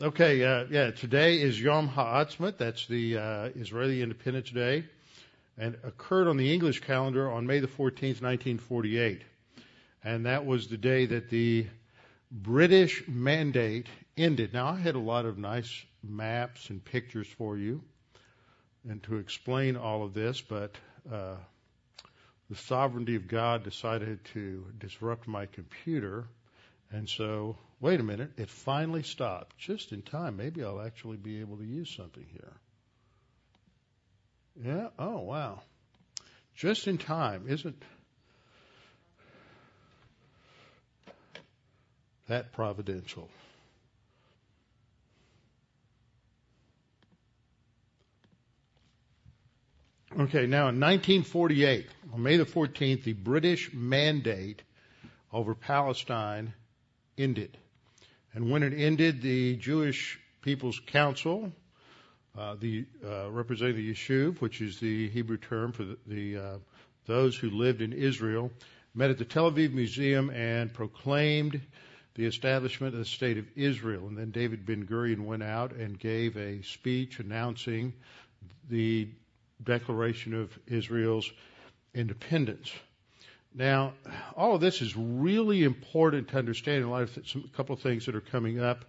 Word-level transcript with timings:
Okay, 0.00 0.44
uh, 0.44 0.64
yeah, 0.70 0.92
today 0.92 1.40
is 1.40 1.60
Yom 1.60 1.88
Ha'atzmaut. 1.88 2.56
That's 2.56 2.86
the 2.86 3.18
uh, 3.18 3.48
Israeli 3.56 4.00
Independence 4.00 4.48
Day, 4.48 4.84
and 5.56 5.76
occurred 5.82 6.28
on 6.28 6.36
the 6.36 6.54
English 6.54 6.82
calendar 6.82 7.28
on 7.28 7.48
May 7.48 7.58
the 7.58 7.66
14th, 7.66 8.22
1948. 8.22 9.22
And 10.04 10.26
that 10.26 10.46
was 10.46 10.68
the 10.68 10.76
day 10.76 11.06
that 11.06 11.30
the 11.30 11.66
British 12.30 13.08
mandate 13.08 13.88
ended. 14.16 14.52
Now, 14.52 14.68
I 14.68 14.76
had 14.76 14.94
a 14.94 15.00
lot 15.00 15.24
of 15.24 15.36
nice 15.36 15.84
maps 16.04 16.70
and 16.70 16.84
pictures 16.84 17.26
for 17.26 17.58
you, 17.58 17.82
and 18.88 19.02
to 19.02 19.16
explain 19.16 19.76
all 19.76 20.04
of 20.04 20.14
this, 20.14 20.40
but 20.40 20.76
uh, 21.12 21.34
the 22.48 22.56
sovereignty 22.56 23.16
of 23.16 23.26
God 23.26 23.64
decided 23.64 24.24
to 24.26 24.64
disrupt 24.78 25.26
my 25.26 25.46
computer, 25.46 26.28
and 26.92 27.08
so 27.08 27.56
wait 27.80 28.00
a 28.00 28.02
minute, 28.02 28.30
it 28.36 28.48
finally 28.48 29.02
stopped 29.02 29.56
just 29.58 29.92
in 29.92 30.02
time. 30.02 30.36
Maybe 30.36 30.62
I'll 30.64 30.80
actually 30.80 31.16
be 31.16 31.40
able 31.40 31.56
to 31.58 31.64
use 31.64 31.94
something 31.94 32.26
here. 32.32 32.52
Yeah, 34.64 34.88
oh 34.98 35.20
wow. 35.20 35.62
Just 36.56 36.88
in 36.88 36.98
time, 36.98 37.44
isn't 37.48 37.80
that 42.26 42.52
providential? 42.52 43.28
Okay, 50.18 50.46
now 50.46 50.68
in 50.68 50.80
1948, 50.80 51.86
on 52.12 52.22
May 52.22 52.38
the 52.38 52.44
14th, 52.44 53.04
the 53.04 53.12
British 53.12 53.72
mandate 53.72 54.62
over 55.32 55.54
Palestine 55.54 56.54
ended. 57.16 57.56
And 58.34 58.50
when 58.50 58.62
it 58.62 58.72
ended, 58.74 59.22
the 59.22 59.56
Jewish 59.56 60.18
People's 60.42 60.80
Council, 60.86 61.52
uh, 62.36 62.56
the 62.60 62.86
uh, 63.04 63.30
representing 63.30 63.76
the 63.76 63.92
Yishuv, 63.92 64.40
which 64.40 64.60
is 64.60 64.78
the 64.78 65.08
Hebrew 65.08 65.38
term 65.38 65.72
for 65.72 65.84
the, 65.84 65.98
the 66.06 66.36
uh, 66.36 66.58
those 67.06 67.36
who 67.36 67.50
lived 67.50 67.80
in 67.80 67.92
Israel, 67.92 68.50
met 68.94 69.10
at 69.10 69.18
the 69.18 69.24
Tel 69.24 69.50
Aviv 69.50 69.72
Museum 69.72 70.30
and 70.30 70.72
proclaimed 70.72 71.60
the 72.14 72.26
establishment 72.26 72.94
of 72.94 72.98
the 72.98 73.06
state 73.06 73.38
of 73.38 73.46
Israel. 73.56 74.08
And 74.08 74.16
then 74.16 74.30
David 74.30 74.66
Ben 74.66 74.86
Gurion 74.86 75.24
went 75.24 75.42
out 75.42 75.72
and 75.72 75.98
gave 75.98 76.36
a 76.36 76.62
speech 76.62 77.20
announcing 77.20 77.92
the 78.68 79.08
declaration 79.62 80.34
of 80.34 80.56
Israel's 80.66 81.30
independence. 81.94 82.72
Now, 83.58 83.94
all 84.36 84.54
of 84.54 84.60
this 84.60 84.80
is 84.80 84.96
really 84.96 85.64
important 85.64 86.28
to 86.28 86.38
understand 86.38 86.84
in 86.84 86.90
light 86.90 87.16
of 87.16 87.26
some, 87.26 87.42
a 87.44 87.56
couple 87.56 87.74
of 87.74 87.80
things 87.80 88.06
that 88.06 88.14
are 88.14 88.20
coming 88.20 88.60
up 88.60 88.84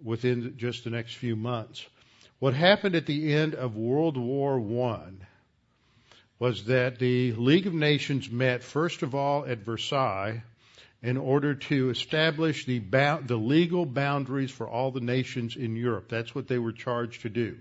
within 0.00 0.54
just 0.56 0.84
the 0.84 0.90
next 0.90 1.16
few 1.16 1.34
months. 1.34 1.84
What 2.38 2.54
happened 2.54 2.94
at 2.94 3.06
the 3.06 3.34
end 3.34 3.56
of 3.56 3.74
World 3.74 4.16
War 4.16 4.60
One 4.60 5.26
was 6.38 6.66
that 6.66 7.00
the 7.00 7.32
League 7.32 7.66
of 7.66 7.74
Nations 7.74 8.30
met 8.30 8.62
first 8.62 9.02
of 9.02 9.16
all 9.16 9.44
at 9.44 9.58
Versailles 9.58 10.44
in 11.02 11.16
order 11.16 11.56
to 11.56 11.90
establish 11.90 12.66
the, 12.66 12.78
the 12.78 13.36
legal 13.36 13.86
boundaries 13.86 14.52
for 14.52 14.68
all 14.68 14.92
the 14.92 15.00
nations 15.00 15.56
in 15.56 15.74
Europe. 15.74 16.08
That's 16.08 16.32
what 16.32 16.46
they 16.46 16.58
were 16.58 16.72
charged 16.72 17.22
to 17.22 17.28
do. 17.28 17.56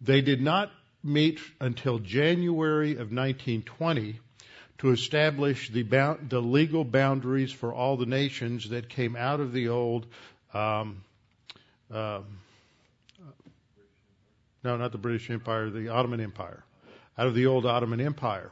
They 0.00 0.22
did 0.22 0.40
not 0.40 0.70
meet 1.04 1.40
until 1.60 1.98
January 1.98 2.92
of 2.92 3.12
1920 3.12 4.20
to 4.78 4.90
establish 4.90 5.70
the, 5.70 5.82
bound, 5.82 6.28
the 6.30 6.40
legal 6.40 6.84
boundaries 6.84 7.52
for 7.52 7.72
all 7.72 7.96
the 7.96 8.06
nations 8.06 8.68
that 8.70 8.88
came 8.88 9.16
out 9.16 9.40
of 9.40 9.52
the 9.52 9.68
old, 9.68 10.06
um, 10.52 11.02
uh, 11.92 12.20
no, 14.62 14.76
not 14.76 14.92
the 14.92 14.98
British 14.98 15.30
Empire, 15.30 15.70
the 15.70 15.88
Ottoman 15.88 16.20
Empire, 16.20 16.62
out 17.16 17.26
of 17.26 17.34
the 17.34 17.46
old 17.46 17.64
Ottoman 17.64 18.00
Empire. 18.00 18.50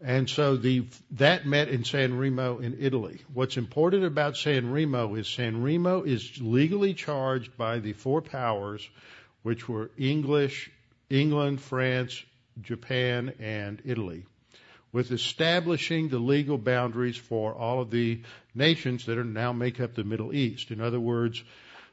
And 0.00 0.28
so 0.28 0.56
the, 0.56 0.84
that 1.12 1.46
met 1.46 1.68
in 1.68 1.84
San 1.84 2.18
Remo 2.18 2.58
in 2.58 2.76
Italy. 2.80 3.20
What's 3.32 3.56
important 3.56 4.04
about 4.04 4.36
San 4.36 4.72
Remo 4.72 5.14
is 5.14 5.28
San 5.28 5.62
Remo 5.62 6.02
is 6.02 6.40
legally 6.40 6.94
charged 6.94 7.56
by 7.56 7.78
the 7.78 7.92
four 7.92 8.20
powers, 8.20 8.88
which 9.42 9.68
were 9.68 9.90
English, 9.96 10.70
England, 11.08 11.60
France, 11.60 12.20
Japan, 12.60 13.32
and 13.38 13.80
Italy 13.84 14.24
with 14.92 15.10
establishing 15.10 16.08
the 16.08 16.18
legal 16.18 16.58
boundaries 16.58 17.16
for 17.16 17.54
all 17.54 17.80
of 17.80 17.90
the 17.90 18.20
nations 18.54 19.06
that 19.06 19.18
are 19.18 19.24
now 19.24 19.52
make 19.52 19.80
up 19.80 19.94
the 19.94 20.04
Middle 20.04 20.34
East. 20.34 20.70
In 20.70 20.80
other 20.80 21.00
words, 21.00 21.42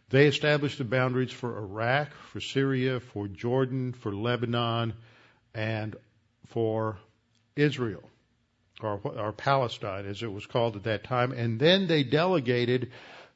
they 0.09 0.27
established 0.27 0.79
the 0.79 0.83
boundaries 0.83 1.31
for 1.31 1.57
Iraq, 1.57 2.13
for 2.31 2.41
Syria, 2.41 2.99
for 2.99 3.27
Jordan, 3.27 3.93
for 3.93 4.13
Lebanon, 4.13 4.93
and 5.53 5.95
for 6.47 6.97
Israel, 7.55 8.03
or, 8.81 8.99
or 9.03 9.31
Palestine 9.31 10.05
as 10.05 10.21
it 10.21 10.31
was 10.31 10.45
called 10.45 10.75
at 10.75 10.83
that 10.83 11.03
time. 11.03 11.31
And 11.31 11.59
then 11.59 11.87
they 11.87 12.03
delegated 12.03 12.91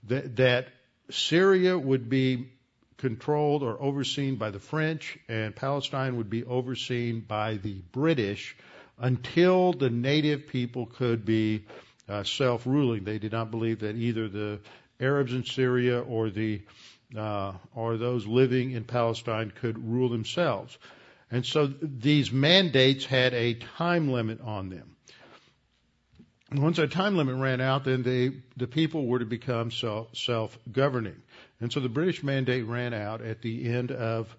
that, 0.07 0.35
that 0.37 0.67
Syria 1.09 1.77
would 1.77 2.09
be 2.09 2.49
controlled 2.97 3.63
or 3.63 3.81
overseen 3.81 4.35
by 4.35 4.49
the 4.49 4.59
French, 4.59 5.17
and 5.27 5.55
Palestine 5.55 6.17
would 6.17 6.29
be 6.29 6.43
overseen 6.43 7.19
by 7.21 7.57
the 7.57 7.81
British 7.91 8.55
until 8.97 9.73
the 9.73 9.89
native 9.89 10.47
people 10.47 10.85
could 10.85 11.25
be 11.25 11.65
uh, 12.07 12.23
self-ruling. 12.23 13.03
They 13.03 13.19
did 13.19 13.31
not 13.31 13.51
believe 13.51 13.79
that 13.79 13.95
either 13.95 14.27
the 14.27 14.59
Arabs 14.99 15.33
in 15.33 15.43
Syria 15.43 16.01
or 16.01 16.29
the 16.29 16.61
uh, 17.17 17.53
or 17.75 17.97
those 17.97 18.25
living 18.25 18.71
in 18.71 18.83
Palestine 18.83 19.51
could 19.55 19.77
rule 19.77 20.09
themselves. 20.09 20.77
And 21.29 21.45
so 21.45 21.67
these 21.81 22.31
mandates 22.31 23.05
had 23.05 23.33
a 23.33 23.55
time 23.55 24.11
limit 24.11 24.41
on 24.41 24.69
them. 24.69 24.95
Once 26.51 26.77
that 26.77 26.91
time 26.91 27.17
limit 27.17 27.35
ran 27.35 27.59
out, 27.59 27.83
then 27.83 28.03
they, 28.03 28.31
the 28.57 28.67
people 28.67 29.07
were 29.07 29.19
to 29.19 29.25
become 29.25 29.71
self 29.71 30.59
governing. 30.71 31.19
And 31.59 31.71
so 31.71 31.79
the 31.79 31.89
British 31.89 32.21
mandate 32.21 32.65
ran 32.67 32.93
out 32.93 33.21
at 33.21 33.41
the 33.41 33.67
end 33.67 33.91
of, 33.91 34.35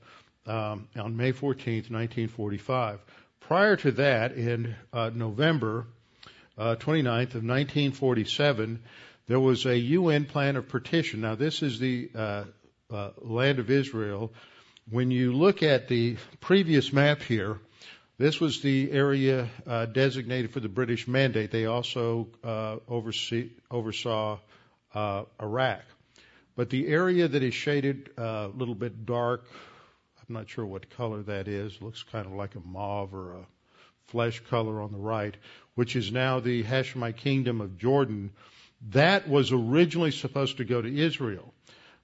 um, 0.46 0.88
on 0.96 1.16
May 1.16 1.32
14th, 1.32 1.90
1945. 1.90 3.00
Prior 3.48 3.76
to 3.76 3.92
that, 3.92 4.32
in 4.32 4.74
uh, 4.90 5.10
November 5.14 5.86
uh, 6.56 6.76
29th 6.76 7.34
of 7.34 7.44
1947, 7.44 8.82
there 9.26 9.38
was 9.38 9.66
a 9.66 9.76
UN 9.76 10.24
plan 10.24 10.56
of 10.56 10.66
partition. 10.70 11.20
Now, 11.20 11.34
this 11.34 11.62
is 11.62 11.78
the 11.78 12.10
uh, 12.14 12.44
uh, 12.90 13.10
land 13.20 13.58
of 13.58 13.70
Israel. 13.70 14.32
When 14.88 15.10
you 15.10 15.34
look 15.34 15.62
at 15.62 15.88
the 15.88 16.16
previous 16.40 16.90
map 16.90 17.20
here, 17.20 17.58
this 18.16 18.40
was 18.40 18.62
the 18.62 18.90
area 18.90 19.50
uh, 19.66 19.86
designated 19.86 20.52
for 20.52 20.60
the 20.60 20.70
British 20.70 21.06
mandate. 21.06 21.50
They 21.50 21.66
also 21.66 22.28
uh, 22.42 22.76
oversee, 22.88 23.50
oversaw 23.70 24.38
uh, 24.94 25.24
Iraq. 25.38 25.82
But 26.56 26.70
the 26.70 26.86
area 26.86 27.28
that 27.28 27.42
is 27.42 27.52
shaded 27.52 28.08
uh, 28.16 28.22
a 28.22 28.52
little 28.56 28.74
bit 28.74 29.04
dark 29.04 29.44
I'm 30.28 30.34
not 30.34 30.48
sure 30.48 30.64
what 30.64 30.90
color 30.90 31.22
that 31.22 31.48
is. 31.48 31.80
Looks 31.82 32.02
kind 32.02 32.26
of 32.26 32.32
like 32.32 32.54
a 32.54 32.60
mauve 32.60 33.12
or 33.12 33.34
a 33.34 33.46
flesh 34.06 34.40
color 34.48 34.80
on 34.80 34.92
the 34.92 34.98
right, 34.98 35.36
which 35.74 35.96
is 35.96 36.12
now 36.12 36.40
the 36.40 36.62
Hashemite 36.62 37.16
kingdom 37.16 37.60
of 37.60 37.78
Jordan. 37.78 38.30
That 38.90 39.28
was 39.28 39.52
originally 39.52 40.12
supposed 40.12 40.58
to 40.58 40.64
go 40.64 40.80
to 40.80 40.98
Israel. 40.98 41.52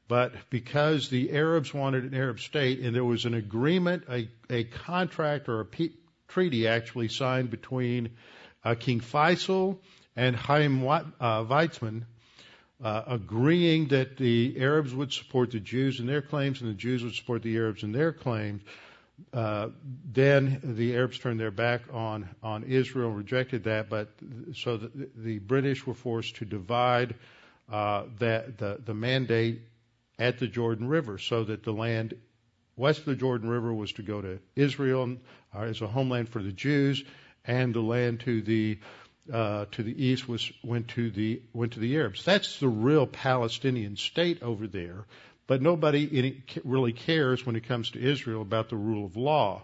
But 0.09 0.35
because 0.51 1.09
the 1.09 1.31
Arabs 1.31 1.73
wanted 1.73 2.05
an 2.05 2.15
Arab 2.15 2.41
state 2.41 2.81
and 2.81 2.95
there 2.95 3.05
was 3.05 3.27
an 3.27 3.35
agreement, 3.35 4.05
a, 4.11 4.29
a 4.51 4.65
contract 4.65 5.49
or 5.49 5.61
a 5.61 5.65
pe- 5.65 5.93
treaty 6.29 6.67
actually 6.67 7.09
signed 7.09 7.51
between 7.51 8.11
uh, 8.65 8.75
King 8.75 9.01
Faisal 9.01 9.79
and 10.17 10.35
Chaim 10.35 10.87
uh, 10.87 11.45
Weizmann, 11.45 12.05
uh, 12.83 13.03
agreeing 13.07 13.89
that 13.89 14.17
the 14.17 14.55
Arabs 14.59 14.95
would 14.95 15.13
support 15.13 15.51
the 15.51 15.61
Jews 15.61 16.01
in 16.01 16.07
their 16.07 16.23
claims 16.23 16.61
and 16.61 16.71
the 16.71 16.75
Jews 16.75 17.03
would 17.05 17.15
support 17.15 17.43
the 17.43 17.57
Arabs 17.57 17.83
in 17.83 17.93
their 17.93 18.13
claims. 18.13 18.63
Uh, 19.35 19.69
then 20.13 20.61
the 20.63 20.95
Arabs 20.97 21.19
turned 21.19 21.39
their 21.39 21.51
back 21.51 21.83
on 21.93 22.29
on 22.43 22.65
Israel, 22.65 23.09
and 23.09 23.19
rejected 23.19 23.65
that. 23.65 23.91
But 23.91 24.09
so 24.55 24.79
the, 24.79 25.11
the 25.15 25.39
British 25.41 25.87
were 25.87 25.95
forced 25.95 26.37
to 26.37 26.45
divide 26.47 27.15
uh, 27.71 28.05
that 28.19 28.57
the 28.57 28.81
the 28.85 28.95
mandate 28.95 29.61
at 30.19 30.39
the 30.39 30.47
Jordan 30.47 30.89
River, 30.89 31.19
so 31.19 31.45
that 31.45 31.63
the 31.63 31.73
land 31.73 32.15
west 32.77 33.01
of 33.01 33.05
the 33.07 33.15
Jordan 33.15 33.51
River 33.51 33.75
was 33.75 33.93
to 33.93 34.03
go 34.03 34.23
to 34.23 34.39
Israel 34.57 35.17
uh, 35.55 35.61
as 35.61 35.83
a 35.83 35.87
homeland 35.87 36.29
for 36.31 36.43
the 36.43 36.53
Jews, 36.53 37.05
and 37.45 37.75
the 37.75 37.81
land 37.81 38.21
to 38.21 38.41
the 38.41 38.79
uh, 39.33 39.67
to 39.73 39.83
the 39.83 40.07
east 40.07 40.29
was 40.29 40.53
went 40.63 40.89
to 40.89 41.11
the 41.11 41.43
went 41.53 41.73
to 41.73 41.81
the 41.81 41.97
Arabs. 41.97 42.25
That's 42.25 42.59
the 42.59 42.69
real 42.69 43.07
Palestinian 43.07 43.97
state 43.97 44.43
over 44.43 44.67
there. 44.67 45.05
But 45.47 45.63
nobody 45.63 46.43
really 46.65 46.93
cares 46.93 47.45
when 47.45 47.57
it 47.57 47.67
comes 47.67 47.91
to 47.91 48.01
Israel 48.01 48.43
about 48.43 48.69
the 48.69 48.77
rule 48.77 49.05
of 49.05 49.17
law. 49.17 49.63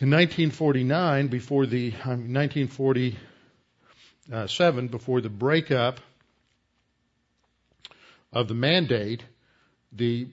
In 0.00 0.10
1949, 0.10 1.28
before 1.28 1.66
the 1.66 1.92
um, 2.04 2.32
1947, 2.32 4.88
before 4.88 5.20
the 5.20 5.30
breakup 5.30 6.00
of 8.32 8.46
the 8.46 8.54
mandate, 8.54 9.24
the 9.92 10.28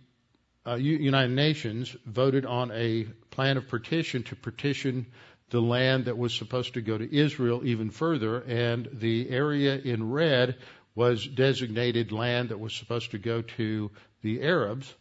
uh, 0.67 0.75
United 0.75 1.31
Nations 1.31 1.95
voted 2.05 2.45
on 2.45 2.71
a 2.71 3.07
plan 3.31 3.57
of 3.57 3.67
partition 3.69 4.21
to 4.23 4.35
partition 4.35 5.07
the 5.49 5.61
land 5.61 6.05
that 6.05 6.17
was 6.17 6.33
supposed 6.33 6.73
to 6.73 6.81
go 6.81 6.97
to 6.97 7.15
Israel 7.15 7.61
even 7.63 7.89
further, 7.89 8.39
and 8.39 8.89
the 8.91 9.29
area 9.29 9.77
in 9.77 10.11
red 10.11 10.57
was 10.95 11.25
designated 11.27 12.11
land 12.11 12.49
that 12.49 12.59
was 12.59 12.73
supposed 12.73 13.11
to 13.11 13.17
go 13.17 13.41
to 13.41 13.91
the 14.21 14.41
Arabs, 14.41 14.93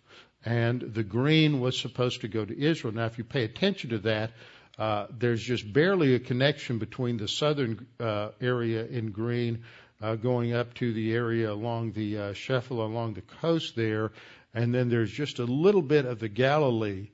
and 0.44 0.80
the 0.80 1.04
green 1.04 1.60
was 1.60 1.78
supposed 1.78 2.20
to 2.20 2.28
go 2.28 2.44
to 2.44 2.58
Israel. 2.58 2.92
Now, 2.92 3.06
if 3.06 3.16
you 3.16 3.24
pay 3.24 3.44
attention 3.44 3.90
to 3.90 3.98
that, 4.00 4.32
uh, 4.78 5.06
there's 5.16 5.42
just 5.42 5.72
barely 5.72 6.14
a 6.14 6.18
connection 6.18 6.78
between 6.78 7.16
the 7.16 7.28
southern 7.28 7.86
uh, 8.00 8.30
area 8.40 8.84
in 8.84 9.12
green 9.12 9.64
uh, 10.02 10.16
going 10.16 10.52
up 10.52 10.74
to 10.74 10.92
the 10.92 11.14
area 11.14 11.50
along 11.50 11.92
the 11.92 12.18
uh, 12.18 12.32
Shephelah, 12.32 12.86
along 12.86 13.14
the 13.14 13.22
coast 13.22 13.76
there, 13.76 14.12
and 14.52 14.74
then 14.74 14.88
there's 14.88 15.10
just 15.10 15.38
a 15.38 15.44
little 15.44 15.82
bit 15.82 16.04
of 16.04 16.18
the 16.18 16.28
Galilee 16.28 17.08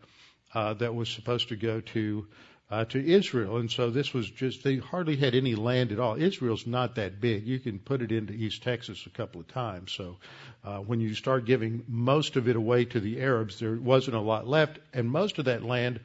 uh, 0.55 0.75
that 0.75 0.95
was 0.95 1.09
supposed 1.09 1.51
to 1.51 1.57
go 1.57 1.81
to 1.81 2.27
uh, 2.71 2.85
to 2.87 3.05
Israel. 3.05 3.57
And 3.57 3.71
so 3.71 3.91
this 3.91 4.15
was 4.15 4.31
just, 4.31 4.63
they 4.63 4.77
hardly 4.77 5.17
had 5.17 5.35
any 5.35 5.55
land 5.55 5.91
at 5.93 5.99
all. 5.99 6.15
Israel's 6.15 6.67
not 6.67 6.95
that 6.95 7.21
big. 7.21 7.47
You 7.47 7.59
can 7.59 7.79
put 7.79 8.03
it 8.03 8.13
into 8.13 8.33
East 8.33 8.63
Texas 8.63 9.07
a 9.07 9.11
couple 9.11 9.41
of 9.41 9.49
times. 9.49 9.93
So 9.93 10.19
uh, 10.65 10.79
when 10.79 11.01
you 11.01 11.15
start 11.15 11.47
giving 11.47 11.83
most 11.89 12.37
of 12.37 12.49
it 12.49 12.57
away 12.57 12.85
to 12.87 13.01
the 13.01 13.21
Arabs, 13.21 13.59
there 13.59 13.75
wasn't 13.75 14.17
a 14.17 14.21
lot 14.21 14.47
left. 14.47 14.79
And 14.93 15.11
most 15.11 15.39
of 15.39 15.47
that 15.47 15.65
land 15.65 16.01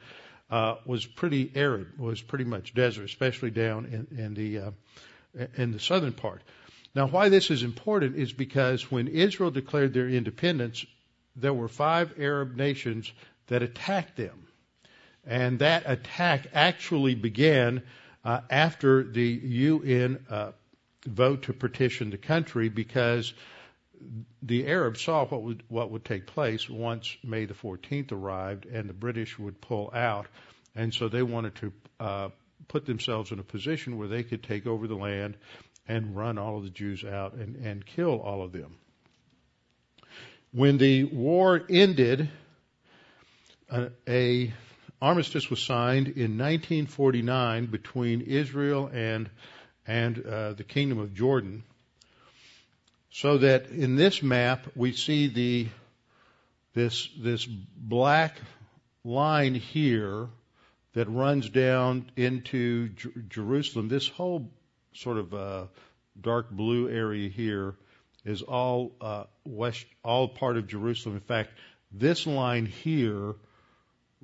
uh, 0.50 0.76
was 0.84 1.06
pretty 1.06 1.50
arid, 1.54 1.98
was 1.98 2.20
pretty 2.20 2.44
much 2.44 2.74
desert, 2.74 3.04
especially 3.04 3.50
down 3.50 3.86
in, 3.86 4.18
in 4.18 4.34
the 4.34 4.58
uh, 4.58 4.70
in 5.56 5.72
the 5.72 5.80
southern 5.80 6.12
part. 6.12 6.42
Now, 6.94 7.08
why 7.08 7.28
this 7.28 7.50
is 7.50 7.62
important 7.62 8.16
is 8.16 8.32
because 8.32 8.90
when 8.90 9.08
Israel 9.08 9.50
declared 9.50 9.92
their 9.92 10.08
independence, 10.08 10.86
there 11.34 11.52
were 11.52 11.68
five 11.68 12.14
Arab 12.18 12.56
nations 12.56 13.12
that 13.48 13.62
attacked 13.62 14.16
them. 14.16 14.45
And 15.26 15.58
that 15.58 15.82
attack 15.86 16.46
actually 16.54 17.14
began 17.14 17.82
uh, 18.24 18.40
after 18.48 19.02
the 19.02 19.26
UN 19.26 20.24
uh, 20.30 20.52
vote 21.06 21.42
to 21.42 21.52
partition 21.52 22.10
the 22.10 22.18
country 22.18 22.68
because 22.68 23.34
the 24.42 24.66
Arabs 24.66 25.00
saw 25.00 25.24
what 25.26 25.42
would 25.42 25.62
what 25.68 25.90
would 25.90 26.04
take 26.04 26.26
place 26.26 26.68
once 26.68 27.16
May 27.24 27.46
the 27.46 27.54
14th 27.54 28.12
arrived 28.12 28.66
and 28.66 28.88
the 28.88 28.94
British 28.94 29.38
would 29.38 29.60
pull 29.60 29.90
out, 29.94 30.26
and 30.74 30.92
so 30.92 31.08
they 31.08 31.22
wanted 31.22 31.54
to 31.56 31.72
uh, 31.98 32.28
put 32.68 32.86
themselves 32.86 33.32
in 33.32 33.38
a 33.38 33.44
position 33.44 33.98
where 33.98 34.08
they 34.08 34.22
could 34.22 34.42
take 34.42 34.66
over 34.66 34.86
the 34.86 34.96
land 34.96 35.36
and 35.88 36.16
run 36.16 36.38
all 36.38 36.58
of 36.58 36.64
the 36.64 36.70
Jews 36.70 37.04
out 37.04 37.34
and, 37.34 37.56
and 37.56 37.84
kill 37.84 38.20
all 38.20 38.42
of 38.42 38.52
them. 38.52 38.76
When 40.52 40.78
the 40.78 41.04
war 41.04 41.62
ended, 41.68 42.28
a, 43.70 43.90
a 44.08 44.52
armistice 45.00 45.50
was 45.50 45.60
signed 45.60 46.08
in 46.08 46.38
1949 46.38 47.66
between 47.66 48.22
Israel 48.22 48.90
and 48.92 49.30
and 49.86 50.24
uh, 50.26 50.52
the 50.54 50.64
Kingdom 50.64 50.98
of 50.98 51.14
Jordan. 51.14 51.62
So 53.10 53.38
that 53.38 53.68
in 53.68 53.96
this 53.96 54.22
map 54.22 54.66
we 54.74 54.92
see 54.92 55.28
the 55.28 55.68
this 56.74 57.08
this 57.18 57.44
black 57.46 58.36
line 59.04 59.54
here 59.54 60.28
that 60.94 61.08
runs 61.08 61.48
down 61.48 62.10
into 62.16 62.88
Jer- 62.90 63.12
Jerusalem. 63.28 63.88
This 63.88 64.08
whole 64.08 64.50
sort 64.92 65.18
of 65.18 65.34
uh, 65.34 65.64
dark 66.20 66.50
blue 66.50 66.88
area 66.88 67.28
here 67.28 67.74
is 68.24 68.42
all 68.42 68.92
uh, 69.00 69.24
west, 69.44 69.86
all 70.02 70.28
part 70.28 70.56
of 70.56 70.66
Jerusalem. 70.66 71.14
In 71.14 71.20
fact, 71.20 71.50
this 71.92 72.26
line 72.26 72.66
here 72.66 73.34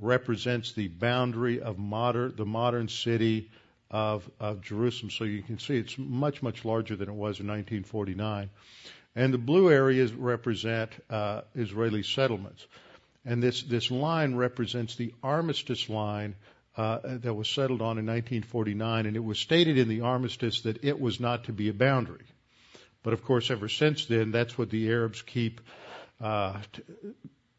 represents 0.02 0.72
the 0.72 0.88
boundary 0.88 1.60
of 1.60 1.78
modern, 1.78 2.34
the 2.36 2.46
modern 2.46 2.88
city 2.88 3.50
of, 3.90 4.28
of 4.40 4.62
Jerusalem. 4.62 5.10
So 5.10 5.24
you 5.24 5.42
can 5.42 5.58
see 5.58 5.76
it's 5.76 5.96
much, 5.98 6.42
much 6.42 6.64
larger 6.64 6.96
than 6.96 7.08
it 7.08 7.14
was 7.14 7.40
in 7.40 7.46
1949. 7.46 8.50
And 9.14 9.34
the 9.34 9.38
blue 9.38 9.70
areas 9.70 10.12
represent 10.12 10.90
uh, 11.10 11.42
Israeli 11.54 12.02
settlements. 12.02 12.66
And 13.24 13.42
this, 13.42 13.62
this 13.62 13.90
line 13.90 14.34
represents 14.34 14.96
the 14.96 15.14
armistice 15.22 15.88
line 15.88 16.34
uh, 16.76 16.98
that 17.04 17.34
was 17.34 17.48
settled 17.48 17.82
on 17.82 17.98
in 17.98 18.06
1949, 18.06 19.06
and 19.06 19.14
it 19.14 19.24
was 19.24 19.38
stated 19.38 19.76
in 19.76 19.88
the 19.88 20.00
armistice 20.00 20.62
that 20.62 20.82
it 20.82 20.98
was 20.98 21.20
not 21.20 21.44
to 21.44 21.52
be 21.52 21.68
a 21.68 21.74
boundary. 21.74 22.24
But 23.02 23.12
of 23.12 23.22
course, 23.24 23.50
ever 23.50 23.68
since 23.68 24.06
then, 24.06 24.30
that's 24.30 24.56
what 24.56 24.70
the 24.70 24.88
Arabs 24.88 25.20
keep 25.20 25.60
uh, 26.20 26.58
t- 26.72 26.82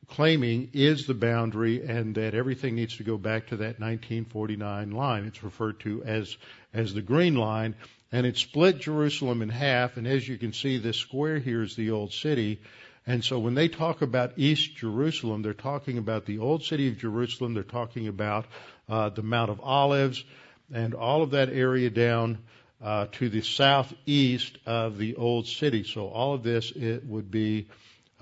claiming 0.07 0.69
is 0.73 1.05
the 1.05 1.13
boundary 1.13 1.83
and 1.85 2.15
that 2.15 2.33
everything 2.33 2.75
needs 2.75 2.97
to 2.97 3.03
go 3.03 3.17
back 3.17 3.47
to 3.47 3.57
that 3.57 3.79
1949 3.79 4.91
line. 4.91 5.25
It's 5.25 5.43
referred 5.43 5.79
to 5.81 6.03
as, 6.03 6.37
as 6.73 6.93
the 6.93 7.01
green 7.01 7.35
line 7.35 7.75
and 8.11 8.27
it 8.27 8.37
split 8.37 8.79
Jerusalem 8.79 9.41
in 9.41 9.49
half. 9.49 9.97
And 9.97 10.07
as 10.07 10.27
you 10.27 10.37
can 10.37 10.53
see, 10.53 10.77
this 10.77 10.97
square 10.97 11.39
here 11.39 11.63
is 11.63 11.75
the 11.75 11.91
old 11.91 12.13
city. 12.13 12.61
And 13.07 13.23
so 13.23 13.39
when 13.39 13.55
they 13.55 13.67
talk 13.67 14.01
about 14.01 14.33
East 14.37 14.75
Jerusalem, 14.75 15.41
they're 15.41 15.53
talking 15.53 15.97
about 15.97 16.25
the 16.25 16.37
old 16.37 16.63
city 16.63 16.87
of 16.87 16.97
Jerusalem. 16.97 17.53
They're 17.53 17.63
talking 17.63 18.07
about 18.07 18.45
uh, 18.87 19.09
the 19.09 19.23
Mount 19.23 19.49
of 19.49 19.59
Olives 19.61 20.23
and 20.71 20.93
all 20.93 21.23
of 21.23 21.31
that 21.31 21.49
area 21.49 21.89
down 21.89 22.37
uh, 22.81 23.07
to 23.13 23.29
the 23.29 23.41
southeast 23.41 24.57
of 24.65 24.97
the 24.97 25.15
old 25.15 25.47
city. 25.47 25.83
So 25.83 26.07
all 26.07 26.33
of 26.33 26.43
this 26.43 26.71
it 26.71 27.05
would 27.05 27.31
be 27.31 27.67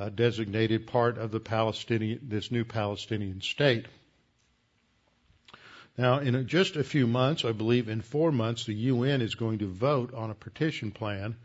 uh, 0.01 0.09
designated 0.09 0.87
part 0.87 1.19
of 1.19 1.29
the 1.29 1.39
Palestinian, 1.39 2.19
this 2.23 2.49
new 2.51 2.63
Palestinian 2.63 3.39
state. 3.39 3.85
Now, 5.95 6.19
in 6.19 6.47
just 6.47 6.75
a 6.75 6.83
few 6.83 7.05
months, 7.05 7.45
I 7.45 7.51
believe 7.51 7.87
in 7.87 8.01
four 8.01 8.31
months, 8.31 8.65
the 8.65 8.73
UN 8.73 9.21
is 9.21 9.35
going 9.35 9.59
to 9.59 9.67
vote 9.67 10.13
on 10.15 10.31
a 10.31 10.33
partition 10.33 10.89
plan. 10.91 11.35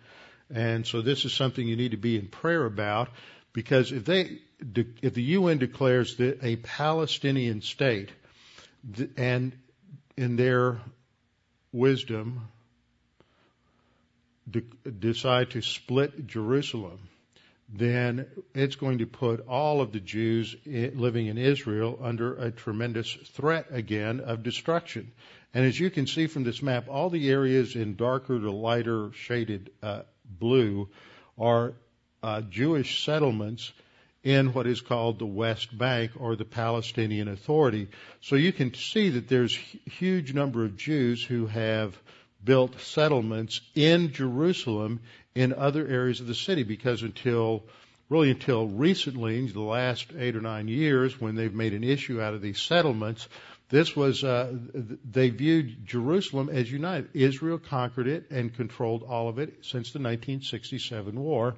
And 0.48 0.86
so 0.86 1.02
this 1.02 1.26
is 1.26 1.34
something 1.34 1.68
you 1.68 1.76
need 1.76 1.90
to 1.90 1.98
be 1.98 2.16
in 2.16 2.28
prayer 2.28 2.64
about 2.64 3.10
because 3.52 3.92
if 3.92 4.06
they, 4.06 4.38
if 5.02 5.12
the 5.12 5.22
UN 5.22 5.58
declares 5.58 6.16
that 6.16 6.42
a 6.42 6.56
Palestinian 6.56 7.60
state 7.60 8.10
and 9.18 9.52
in 10.16 10.36
their 10.36 10.80
wisdom 11.72 12.48
de- 14.50 14.62
decide 14.90 15.50
to 15.50 15.60
split 15.60 16.26
Jerusalem, 16.26 17.00
then 17.68 18.26
it's 18.54 18.76
going 18.76 18.98
to 18.98 19.06
put 19.06 19.46
all 19.48 19.80
of 19.80 19.92
the 19.92 20.00
Jews 20.00 20.54
living 20.64 21.26
in 21.26 21.36
Israel 21.38 21.98
under 22.00 22.36
a 22.36 22.50
tremendous 22.50 23.12
threat 23.12 23.66
again 23.70 24.20
of 24.20 24.42
destruction. 24.42 25.12
And 25.52 25.64
as 25.64 25.78
you 25.78 25.90
can 25.90 26.06
see 26.06 26.26
from 26.26 26.44
this 26.44 26.62
map, 26.62 26.86
all 26.88 27.10
the 27.10 27.30
areas 27.30 27.74
in 27.74 27.96
darker 27.96 28.38
to 28.38 28.50
lighter 28.50 29.10
shaded 29.14 29.70
uh, 29.82 30.02
blue 30.24 30.88
are 31.38 31.74
uh, 32.22 32.42
Jewish 32.42 33.04
settlements 33.04 33.72
in 34.22 34.52
what 34.52 34.66
is 34.66 34.80
called 34.80 35.18
the 35.18 35.26
West 35.26 35.76
Bank 35.76 36.12
or 36.18 36.36
the 36.36 36.44
Palestinian 36.44 37.28
Authority. 37.28 37.88
So 38.20 38.36
you 38.36 38.52
can 38.52 38.74
see 38.74 39.10
that 39.10 39.28
there's 39.28 39.56
a 39.86 39.90
huge 39.90 40.34
number 40.34 40.64
of 40.64 40.76
Jews 40.76 41.24
who 41.24 41.46
have 41.46 41.96
built 42.42 42.80
settlements 42.80 43.60
in 43.74 44.12
Jerusalem 44.12 45.00
in 45.36 45.52
other 45.52 45.86
areas 45.86 46.20
of 46.20 46.26
the 46.26 46.34
city 46.34 46.64
because 46.64 47.02
until 47.02 47.62
really 48.08 48.30
until 48.30 48.66
recently, 48.66 49.46
the 49.46 49.60
last 49.60 50.06
eight 50.16 50.34
or 50.34 50.40
nine 50.40 50.66
years, 50.66 51.20
when 51.20 51.34
they've 51.34 51.54
made 51.54 51.74
an 51.74 51.84
issue 51.84 52.20
out 52.20 52.34
of 52.34 52.40
these 52.40 52.60
settlements, 52.60 53.28
this 53.68 53.96
was 53.96 54.22
uh, 54.22 54.52
they 55.10 55.28
viewed 55.30 55.86
Jerusalem 55.86 56.48
as 56.48 56.70
united. 56.70 57.10
Israel 57.14 57.58
conquered 57.58 58.06
it 58.06 58.30
and 58.30 58.54
controlled 58.54 59.02
all 59.02 59.28
of 59.28 59.38
it 59.38 59.54
since 59.62 59.92
the 59.92 59.98
1967 59.98 61.18
war, 61.18 61.56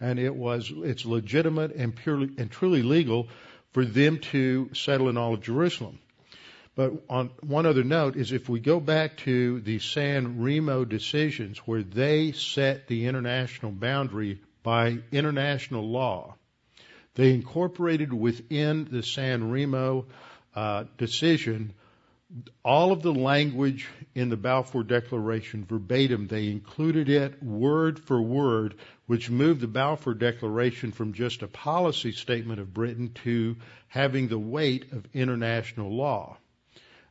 and 0.00 0.18
it 0.18 0.34
was 0.34 0.72
it's 0.72 1.04
legitimate 1.04 1.72
and 1.74 1.94
purely 1.94 2.30
and 2.38 2.50
truly 2.50 2.82
legal 2.82 3.28
for 3.72 3.84
them 3.84 4.18
to 4.32 4.70
settle 4.72 5.08
in 5.08 5.16
all 5.18 5.34
of 5.34 5.42
Jerusalem. 5.42 5.98
But 6.78 6.92
on 7.10 7.30
one 7.40 7.66
other 7.66 7.82
note 7.82 8.14
is 8.14 8.30
if 8.30 8.48
we 8.48 8.60
go 8.60 8.78
back 8.78 9.16
to 9.24 9.58
the 9.62 9.80
San 9.80 10.40
Remo 10.40 10.84
decisions 10.84 11.58
where 11.58 11.82
they 11.82 12.30
set 12.30 12.86
the 12.86 13.06
international 13.06 13.72
boundary 13.72 14.40
by 14.62 14.98
international 15.10 15.90
law, 15.90 16.36
they 17.16 17.34
incorporated 17.34 18.12
within 18.12 18.86
the 18.88 19.02
San 19.02 19.50
Remo 19.50 20.06
uh, 20.54 20.84
decision 20.98 21.72
all 22.64 22.92
of 22.92 23.02
the 23.02 23.12
language 23.12 23.88
in 24.14 24.28
the 24.28 24.36
Balfour 24.36 24.84
Declaration 24.84 25.64
verbatim. 25.64 26.28
They 26.28 26.46
included 26.46 27.08
it 27.08 27.42
word 27.42 27.98
for 27.98 28.22
word, 28.22 28.76
which 29.08 29.30
moved 29.30 29.62
the 29.62 29.66
Balfour 29.66 30.14
Declaration 30.14 30.92
from 30.92 31.12
just 31.12 31.42
a 31.42 31.48
policy 31.48 32.12
statement 32.12 32.60
of 32.60 32.72
Britain 32.72 33.10
to 33.24 33.56
having 33.88 34.28
the 34.28 34.38
weight 34.38 34.92
of 34.92 35.08
international 35.12 35.90
law. 35.92 36.38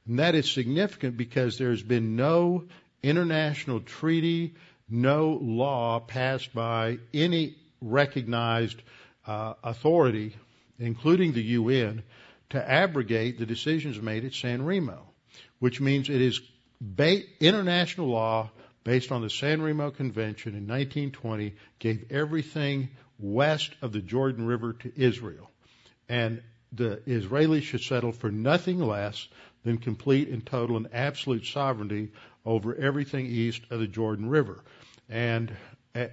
And 0.08 0.20
that 0.20 0.36
is 0.36 0.50
significant 0.50 1.18
because 1.18 1.58
there's 1.58 1.84
been 1.84 2.16
no 2.16 2.66
international 3.04 3.82
treaty, 3.82 4.56
no 4.90 5.38
law 5.42 6.00
passed 6.00 6.54
by 6.54 7.00
any 7.14 7.56
recognized 7.82 8.82
uh, 9.26 9.54
authority 9.64 10.36
including 10.80 11.34
the 11.34 11.42
UN, 11.44 12.04
to 12.50 12.72
abrogate 12.72 13.40
the 13.40 13.46
decisions 13.46 14.02
made 14.02 14.24
at 14.24 14.34
San 14.34 14.64
Remo, 14.64 15.10
which 15.60 15.82
means 15.82 16.10
it 16.10 16.22
is 16.22 16.42
ba- 16.80 17.24
international 17.40 18.08
law 18.08 18.50
based 18.84 19.12
on 19.12 19.22
the 19.22 19.30
San 19.30 19.62
Remo 19.62 19.92
Convention 19.92 20.54
in 20.54 20.68
1920 20.68 21.56
gave 21.80 22.10
everything 22.10 22.90
west 23.20 23.72
of 23.82 23.92
the 23.92 24.00
Jordan 24.00 24.46
River 24.46 24.74
to 24.74 24.92
Israel. 24.96 25.50
And 26.08 26.42
the 26.72 27.02
Israelis 27.06 27.64
should 27.64 27.82
settle 27.82 28.14
for 28.14 28.32
nothing 28.32 28.80
less 28.80 29.28
than 29.68 29.78
complete 29.78 30.30
and 30.30 30.46
total 30.46 30.78
and 30.78 30.88
absolute 30.94 31.46
sovereignty 31.46 32.10
over 32.46 32.74
everything 32.76 33.26
east 33.26 33.62
of 33.70 33.80
the 33.80 33.88
Jordan 33.88 34.30
River. 34.30 34.64
And 35.10 35.52
uh, 35.94 36.06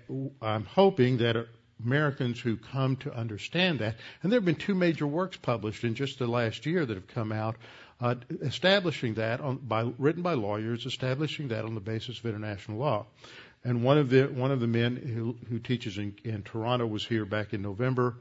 I'm 0.42 0.64
hoping 0.64 1.18
that 1.18 1.46
Americans 1.84 2.40
who 2.40 2.56
come 2.56 2.96
to 2.96 3.14
understand 3.14 3.78
that, 3.78 3.94
and 4.22 4.32
there 4.32 4.38
have 4.38 4.44
been 4.44 4.56
two 4.56 4.74
major 4.74 5.06
works 5.06 5.36
published 5.36 5.84
in 5.84 5.94
just 5.94 6.18
the 6.18 6.26
last 6.26 6.66
year 6.66 6.84
that 6.84 6.94
have 6.94 7.06
come 7.06 7.30
out 7.30 7.54
uh, 8.00 8.16
establishing 8.42 9.14
that 9.14 9.40
on, 9.40 9.58
by 9.58 9.88
written 9.98 10.22
by 10.22 10.34
lawyers, 10.34 10.84
establishing 10.84 11.48
that 11.48 11.64
on 11.64 11.74
the 11.74 11.80
basis 11.80 12.18
of 12.18 12.26
international 12.26 12.78
law. 12.78 13.06
And 13.62 13.84
one 13.84 13.98
of 13.98 14.10
the 14.10 14.24
one 14.24 14.50
of 14.50 14.58
the 14.58 14.66
men 14.66 14.96
who, 14.96 15.36
who 15.48 15.60
teaches 15.60 15.96
in, 15.96 16.16
in 16.24 16.42
Toronto 16.42 16.86
was 16.86 17.06
here 17.06 17.24
back 17.24 17.54
in 17.54 17.62
November 17.62 18.16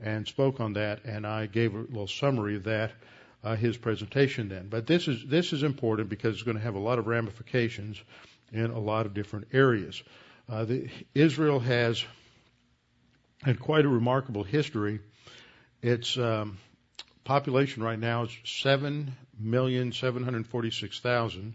and 0.00 0.26
spoke 0.26 0.60
on 0.60 0.74
that, 0.74 1.04
and 1.04 1.26
I 1.26 1.46
gave 1.46 1.74
a 1.74 1.78
little 1.78 2.06
summary 2.06 2.54
of 2.54 2.64
that, 2.64 2.92
uh, 3.44 3.56
his 3.56 3.76
presentation 3.76 4.48
then. 4.48 4.68
But 4.68 4.86
this 4.86 5.08
is 5.08 5.24
this 5.26 5.52
is 5.52 5.62
important 5.62 6.08
because 6.08 6.34
it's 6.34 6.42
going 6.42 6.56
to 6.56 6.62
have 6.62 6.74
a 6.74 6.80
lot 6.80 6.98
of 6.98 7.06
ramifications 7.06 8.00
in 8.52 8.70
a 8.70 8.78
lot 8.78 9.06
of 9.06 9.14
different 9.14 9.48
areas. 9.52 10.02
Uh, 10.48 10.64
the, 10.64 10.88
Israel 11.14 11.60
has 11.60 12.04
had 13.42 13.60
quite 13.60 13.84
a 13.84 13.88
remarkable 13.88 14.42
history. 14.42 15.00
Its 15.82 16.16
um, 16.18 16.58
population 17.24 17.82
right 17.82 17.98
now 17.98 18.24
is 18.24 18.36
seven 18.44 19.14
million 19.38 19.92
seven 19.92 20.24
hundred 20.24 20.46
forty-six 20.46 21.00
thousand 21.00 21.54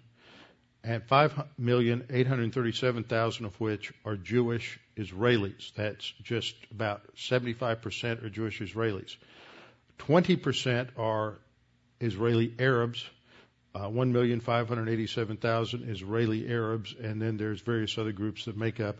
and 0.83 1.01
5,837,000 1.07 3.45
of 3.45 3.59
which 3.59 3.93
are 4.03 4.17
Jewish 4.17 4.79
Israelis. 4.97 5.71
That's 5.75 6.11
just 6.23 6.55
about 6.71 7.15
75% 7.15 8.23
are 8.23 8.29
Jewish 8.29 8.59
Israelis. 8.59 9.15
20% 9.99 10.89
are 10.97 11.37
Israeli 12.03 12.53
Arabs, 12.59 13.03
uh, 13.75 13.87
1,587,000 13.87 15.89
Israeli 15.89 16.49
Arabs, 16.49 16.93
and 17.01 17.21
then 17.21 17.37
there's 17.37 17.61
various 17.61 17.97
other 17.97 18.11
groups 18.11 18.43
that 18.45 18.57
make 18.57 18.79
up 18.79 18.97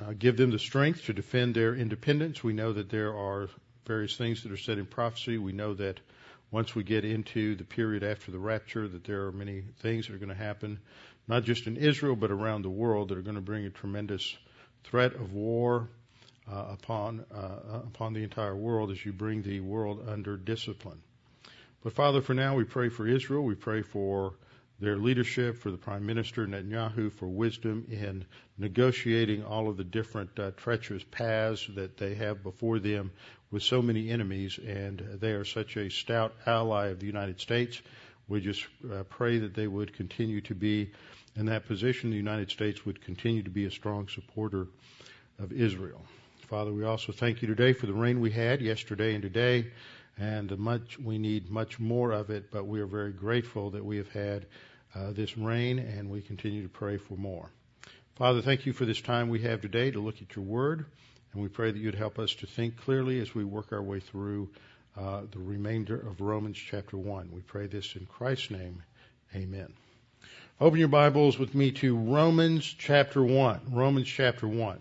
uh, 0.00 0.14
give 0.18 0.36
them 0.36 0.50
the 0.50 0.58
strength 0.58 1.04
to 1.04 1.12
defend 1.12 1.54
their 1.54 1.76
independence. 1.76 2.42
We 2.42 2.54
know 2.54 2.72
that 2.72 2.90
there 2.90 3.16
are 3.16 3.48
various 3.86 4.16
things 4.16 4.42
that 4.42 4.50
are 4.50 4.56
said 4.56 4.78
in 4.78 4.86
prophecy. 4.86 5.38
We 5.38 5.52
know 5.52 5.74
that 5.74 6.00
once 6.50 6.74
we 6.74 6.82
get 6.82 7.04
into 7.04 7.54
the 7.54 7.64
period 7.64 8.02
after 8.02 8.30
the 8.30 8.38
rapture, 8.38 8.88
that 8.88 9.04
there 9.04 9.26
are 9.26 9.32
many 9.32 9.62
things 9.80 10.06
that 10.06 10.14
are 10.14 10.18
going 10.18 10.28
to 10.28 10.34
happen 10.34 10.78
not 11.28 11.44
just 11.44 11.66
in 11.66 11.76
Israel, 11.76 12.16
but 12.16 12.30
around 12.30 12.62
the 12.62 12.70
world 12.70 13.08
that 13.08 13.18
are 13.18 13.22
going 13.22 13.36
to 13.36 13.40
bring 13.40 13.64
a 13.64 13.70
tremendous 13.70 14.36
threat 14.84 15.14
of 15.14 15.32
war 15.32 15.88
uh, 16.50 16.66
upon, 16.72 17.24
uh, 17.32 17.80
upon 17.86 18.12
the 18.14 18.24
entire 18.24 18.56
world 18.56 18.90
as 18.90 19.04
you 19.04 19.12
bring 19.12 19.42
the 19.42 19.60
world 19.60 20.04
under 20.08 20.36
discipline. 20.36 21.00
But 21.84 21.92
Father, 21.92 22.20
for 22.20 22.34
now 22.34 22.56
we 22.56 22.64
pray 22.64 22.88
for 22.88 23.06
Israel. 23.06 23.44
We 23.44 23.54
pray 23.54 23.82
for 23.82 24.34
their 24.80 24.96
leadership, 24.96 25.58
for 25.58 25.70
the 25.70 25.76
Prime 25.76 26.06
Minister 26.06 26.46
Netanyahu, 26.46 27.12
for 27.12 27.26
wisdom 27.26 27.86
in 27.90 28.24
negotiating 28.58 29.44
all 29.44 29.68
of 29.68 29.76
the 29.76 29.84
different 29.84 30.38
uh, 30.38 30.52
treacherous 30.56 31.04
paths 31.10 31.68
that 31.74 31.98
they 31.98 32.14
have 32.14 32.42
before 32.42 32.78
them 32.78 33.10
with 33.50 33.62
so 33.62 33.82
many 33.82 34.10
enemies, 34.10 34.58
and 34.66 35.00
they 35.20 35.32
are 35.32 35.44
such 35.44 35.76
a 35.76 35.90
stout 35.90 36.34
ally 36.46 36.86
of 36.86 37.00
the 37.00 37.06
United 37.06 37.40
States. 37.40 37.80
We 38.28 38.40
just 38.40 38.64
uh, 38.90 39.02
pray 39.04 39.38
that 39.38 39.54
they 39.54 39.66
would 39.66 39.92
continue 39.92 40.40
to 40.42 40.54
be 40.54 40.92
in 41.36 41.46
that 41.46 41.66
position. 41.66 42.10
The 42.10 42.16
United 42.16 42.50
States 42.50 42.86
would 42.86 43.02
continue 43.02 43.42
to 43.42 43.50
be 43.50 43.66
a 43.66 43.70
strong 43.70 44.08
supporter 44.08 44.68
of 45.38 45.52
Israel. 45.52 46.02
Father, 46.46 46.72
we 46.72 46.84
also 46.84 47.12
thank 47.12 47.42
you 47.42 47.48
today 47.48 47.72
for 47.72 47.86
the 47.86 47.92
rain 47.92 48.20
we 48.20 48.30
had 48.30 48.60
yesterday 48.60 49.14
and 49.14 49.22
today, 49.22 49.70
and 50.18 50.56
much 50.58 50.98
we 50.98 51.18
need 51.18 51.50
much 51.50 51.78
more 51.78 52.12
of 52.12 52.30
it. 52.30 52.50
But 52.50 52.66
we 52.66 52.80
are 52.80 52.86
very 52.86 53.12
grateful 53.12 53.70
that 53.70 53.84
we 53.84 53.96
have 53.98 54.10
had 54.10 54.46
uh, 54.94 55.12
this 55.12 55.36
rain, 55.36 55.78
and 55.78 56.10
we 56.10 56.20
continue 56.20 56.62
to 56.62 56.68
pray 56.68 56.96
for 56.96 57.14
more. 57.14 57.48
Father, 58.16 58.42
thank 58.42 58.66
you 58.66 58.72
for 58.72 58.84
this 58.84 59.00
time 59.00 59.28
we 59.28 59.40
have 59.42 59.60
today 59.60 59.90
to 59.90 60.00
look 60.00 60.20
at 60.20 60.36
your 60.36 60.44
Word, 60.44 60.84
and 61.32 61.42
we 61.42 61.48
pray 61.48 61.70
that 61.70 61.78
you'd 61.78 61.94
help 61.94 62.18
us 62.18 62.34
to 62.36 62.46
think 62.46 62.76
clearly 62.78 63.20
as 63.20 63.34
we 63.34 63.44
work 63.44 63.72
our 63.72 63.82
way 63.82 64.00
through 64.00 64.50
uh, 64.98 65.22
the 65.30 65.38
remainder 65.38 65.96
of 65.96 66.20
Romans 66.20 66.58
chapter 66.58 66.96
1. 66.96 67.30
We 67.32 67.40
pray 67.40 67.66
this 67.66 67.94
in 67.96 68.06
Christ's 68.06 68.50
name. 68.50 68.82
Amen. 69.34 69.72
Open 70.60 70.78
your 70.78 70.88
Bibles 70.88 71.38
with 71.38 71.54
me 71.54 71.70
to 71.72 71.96
Romans 71.96 72.64
chapter 72.64 73.22
1. 73.22 73.60
Romans 73.70 74.08
chapter 74.08 74.46
1. 74.46 74.78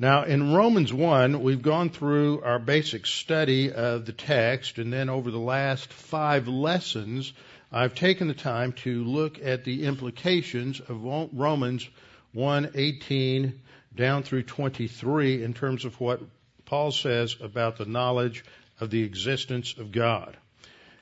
Now, 0.00 0.22
in 0.22 0.54
Romans 0.54 0.94
1, 0.94 1.42
we've 1.42 1.60
gone 1.60 1.90
through 1.90 2.40
our 2.40 2.58
basic 2.58 3.04
study 3.04 3.70
of 3.70 4.06
the 4.06 4.14
text, 4.14 4.78
and 4.78 4.90
then 4.90 5.10
over 5.10 5.30
the 5.30 5.38
last 5.38 5.92
five 5.92 6.48
lessons, 6.48 7.34
I've 7.70 7.94
taken 7.94 8.26
the 8.26 8.32
time 8.32 8.72
to 8.84 9.04
look 9.04 9.44
at 9.44 9.64
the 9.64 9.84
implications 9.84 10.80
of 10.80 11.04
Romans 11.04 11.86
1:18 12.34 13.52
down 13.94 14.22
through 14.22 14.44
23 14.44 15.44
in 15.44 15.52
terms 15.52 15.84
of 15.84 16.00
what 16.00 16.22
Paul 16.64 16.92
says 16.92 17.36
about 17.38 17.76
the 17.76 17.84
knowledge 17.84 18.42
of 18.80 18.88
the 18.88 19.02
existence 19.02 19.74
of 19.76 19.92
God. 19.92 20.34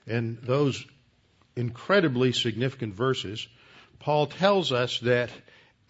In 0.08 0.38
those 0.42 0.84
incredibly 1.54 2.32
significant 2.32 2.94
verses, 2.94 3.46
Paul 4.00 4.26
tells 4.26 4.72
us 4.72 4.98
that 5.00 5.30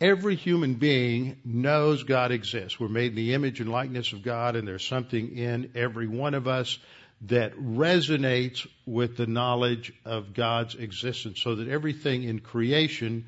every 0.00 0.36
human 0.36 0.74
being 0.74 1.38
knows 1.44 2.04
God 2.04 2.30
exists. 2.30 2.78
We're 2.78 2.88
made 2.88 3.10
in 3.10 3.16
the 3.16 3.34
image 3.34 3.60
and 3.60 3.70
likeness 3.70 4.12
of 4.12 4.22
God, 4.22 4.56
and 4.56 4.66
there's 4.66 4.86
something 4.86 5.36
in 5.36 5.72
every 5.74 6.06
one 6.06 6.34
of 6.34 6.46
us 6.46 6.78
that 7.22 7.56
resonates 7.56 8.66
with 8.86 9.16
the 9.16 9.26
knowledge 9.26 9.92
of 10.04 10.34
God's 10.34 10.76
existence, 10.76 11.40
so 11.40 11.56
that 11.56 11.68
everything 11.68 12.22
in 12.22 12.38
creation 12.38 13.26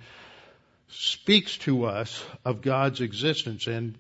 speaks 0.88 1.58
to 1.58 1.84
us 1.84 2.24
of 2.44 2.62
God's 2.62 3.00
existence. 3.00 3.66
And 3.66 3.98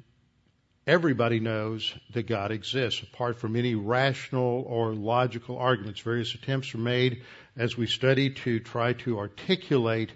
everybody 0.86 1.40
knows 1.40 1.92
that 2.14 2.28
God 2.28 2.52
exists, 2.52 3.02
apart 3.02 3.38
from 3.38 3.56
any 3.56 3.74
rational 3.74 4.64
or 4.66 4.94
logical 4.94 5.58
arguments. 5.58 6.00
Various 6.00 6.34
attempts 6.34 6.72
are 6.74 6.78
made 6.78 7.22
as 7.56 7.76
we 7.76 7.88
study 7.88 8.30
to 8.30 8.60
try 8.60 8.92
to 8.92 9.18
articulate 9.18 10.12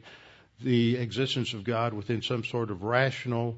the 0.65 0.97
existence 0.97 1.53
of 1.53 1.63
God 1.63 1.93
within 1.93 2.23
some 2.23 2.43
sort 2.43 2.71
of 2.71 2.83
rational 2.83 3.57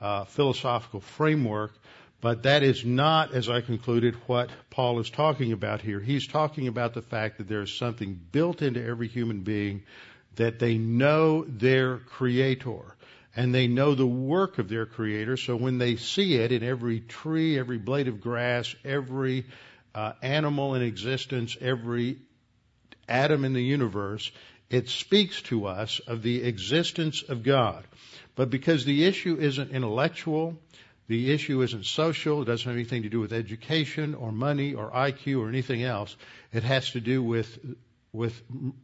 uh, 0.00 0.24
philosophical 0.24 1.00
framework. 1.00 1.72
But 2.20 2.42
that 2.42 2.62
is 2.62 2.84
not, 2.84 3.32
as 3.32 3.48
I 3.48 3.62
concluded, 3.62 4.14
what 4.26 4.50
Paul 4.68 5.00
is 5.00 5.08
talking 5.08 5.52
about 5.52 5.80
here. 5.80 6.00
He's 6.00 6.26
talking 6.26 6.68
about 6.68 6.92
the 6.92 7.02
fact 7.02 7.38
that 7.38 7.48
there 7.48 7.62
is 7.62 7.72
something 7.72 8.20
built 8.30 8.60
into 8.60 8.84
every 8.84 9.08
human 9.08 9.40
being 9.40 9.84
that 10.36 10.58
they 10.58 10.76
know 10.76 11.44
their 11.44 11.98
creator 11.98 12.94
and 13.34 13.54
they 13.54 13.68
know 13.68 13.94
the 13.94 14.06
work 14.06 14.58
of 14.58 14.68
their 14.68 14.86
creator. 14.86 15.36
So 15.36 15.56
when 15.56 15.78
they 15.78 15.96
see 15.96 16.34
it 16.34 16.52
in 16.52 16.62
every 16.62 17.00
tree, 17.00 17.58
every 17.58 17.78
blade 17.78 18.08
of 18.08 18.20
grass, 18.20 18.74
every 18.84 19.46
uh, 19.94 20.12
animal 20.20 20.74
in 20.74 20.82
existence, 20.82 21.56
every 21.60 22.18
atom 23.08 23.44
in 23.44 23.52
the 23.52 23.62
universe, 23.62 24.30
it 24.70 24.88
speaks 24.88 25.42
to 25.42 25.66
us 25.66 26.00
of 26.06 26.22
the 26.22 26.42
existence 26.44 27.22
of 27.22 27.42
God. 27.42 27.84
But 28.36 28.50
because 28.50 28.84
the 28.84 29.04
issue 29.04 29.36
isn't 29.38 29.72
intellectual, 29.72 30.56
the 31.08 31.32
issue 31.32 31.60
isn't 31.62 31.86
social, 31.86 32.42
it 32.42 32.44
doesn't 32.44 32.66
have 32.66 32.76
anything 32.76 33.02
to 33.02 33.08
do 33.08 33.18
with 33.18 33.32
education 33.32 34.14
or 34.14 34.30
money 34.30 34.74
or 34.74 34.90
IQ 34.90 35.40
or 35.40 35.48
anything 35.48 35.82
else. 35.82 36.16
It 36.52 36.62
has 36.62 36.92
to 36.92 37.00
do 37.00 37.22
with 37.22 37.58
with 38.12 38.40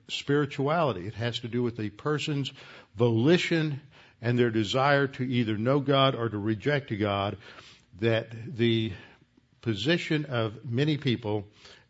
spirituality. 0.09 1.07
It 1.07 1.15
has 1.15 1.41
to 1.41 1.49
do 1.49 1.63
with 1.63 1.81
a 1.81 1.91
person's 1.91 2.53
volition 2.97 3.81
and 4.23 4.39
their 4.39 4.51
desire 4.51 5.07
to 5.09 5.25
either 5.25 5.57
know 5.57 5.81
God 5.81 6.15
or 6.15 6.29
to 6.29 6.39
reject 6.39 6.97
God. 6.99 7.37
That 8.01 8.29
the 8.57 8.93
position 9.63 10.27
of 10.27 10.65
many 10.65 10.97
people 10.97 11.45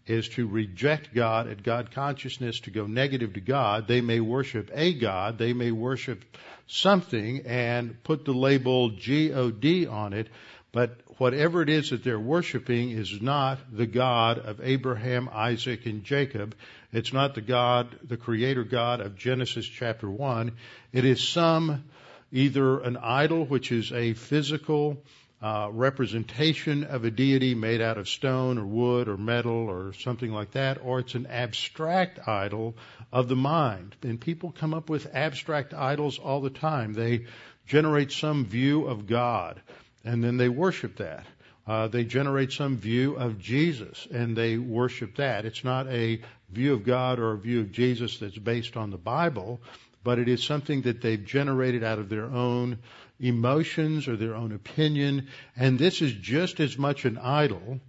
is 0.07 0.29
to 0.31 0.47
reject 0.47 1.15
God 1.15 1.47
and 1.47 1.63
God 1.63 1.91
consciousness, 1.91 2.61
to 2.61 2.71
go 2.71 2.87
negative 2.87 3.35
to 3.35 3.41
God. 3.41 3.89
They 3.89 4.01
may 4.01 4.21
worship 4.21 4.71
a 4.73 4.95
God, 4.95 5.39
they 5.39 5.53
may 5.53 5.73
worship 5.73 6.25
something 6.67 7.47
and 7.47 8.03
put 8.05 8.25
the 8.25 8.33
label 8.33 8.91
G-O-D 8.91 9.87
on 9.87 10.13
it, 10.13 10.29
but 10.73 10.99
whatever 11.19 11.63
it 11.63 11.69
is 11.69 11.91
that 11.91 12.05
they're 12.05 12.19
worshiping 12.21 12.91
is 12.91 13.21
not 13.21 13.59
the 13.73 13.87
God 13.87 14.39
of 14.39 14.61
Abraham, 14.63 15.29
Isaac, 15.33 15.87
and 15.87 16.05
Jacob. 16.05 16.55
It's 16.93 17.13
not 17.13 17.35
the 17.35 17.41
God, 17.41 17.99
the 18.07 18.17
creator 18.17 18.65
God 18.65 19.01
of 19.01 19.17
Genesis 19.17 19.67
chapter 19.67 20.11
1. 20.11 20.53
It 20.93 21.05
is 21.05 21.27
some, 21.27 21.85
either 22.33 22.81
an 22.81 22.97
idol, 22.97 23.47
which 23.47 23.73
is 23.73 23.93
a 23.93 24.15
physical 24.15 25.03
uh, 25.43 25.69
representation 25.71 26.85
of 26.85 27.05
a 27.05 27.11
deity 27.11 27.55
made 27.55 27.81
out 27.81 27.99
of 27.99 28.09
stone 28.09 28.59
or 28.59 28.67
wood 28.67 29.09
or 29.09 29.17
metal 29.17 29.69
or 29.69 29.93
something 29.93 30.33
like 30.33 30.53
that, 30.53 30.79
or 30.83 31.01
it's 31.01 31.15
an 31.15 31.27
abstract 31.27 32.27
idol 32.27 32.75
of 33.13 33.29
the 33.29 33.37
mind. 33.37 33.95
And 34.03 34.21
people 34.21 34.53
come 34.53 34.73
up 34.73 34.89
with 34.89 35.15
abstract 35.15 35.75
idols 35.75 36.19
all 36.19 36.41
the 36.41 36.51
time. 36.51 36.95
They 36.95 37.27
generate 37.67 38.13
some 38.13 38.47
view 38.47 38.87
of 38.87 39.07
God, 39.07 39.61
and 40.05 40.25
then 40.25 40.37
they 40.37 40.49
worship 40.49 40.97
that. 40.97 41.27
Uh, 41.67 41.89
they 41.89 42.05
generate 42.05 42.53
some 42.53 42.77
view 42.77 43.17
of 43.17 43.39
Jesus, 43.39 44.07
and 44.11 44.37
they 44.37 44.57
worship 44.57 45.17
that. 45.17 45.45
It's 45.45 45.65
not 45.65 45.89
a 45.89 46.21
view 46.49 46.75
of 46.75 46.85
God 46.85 47.19
or 47.19 47.33
a 47.33 47.39
view 47.39 47.61
of 47.61 47.73
Jesus 47.73 48.19
that's 48.19 48.39
based 48.39 48.77
on 48.77 48.91
the 48.91 48.97
Bible, 48.97 49.61
but 50.05 50.21
it 50.21 50.29
is 50.29 50.45
something 50.45 50.83
that 50.83 51.03
they've 51.03 51.25
generated 51.25 51.83
out 51.83 51.99
of 51.99 52.09
their 52.09 52.27
own 52.27 52.79
emotions 53.21 54.09
or 54.09 54.17
their 54.17 54.35
own 54.35 54.53
opinion. 54.53 55.29
And 55.57 55.79
this 55.79 56.03
is 56.03 56.13
just 56.13 56.61
as 56.61 56.77
much 56.77 57.05
an 57.05 57.19
idol 57.19 57.81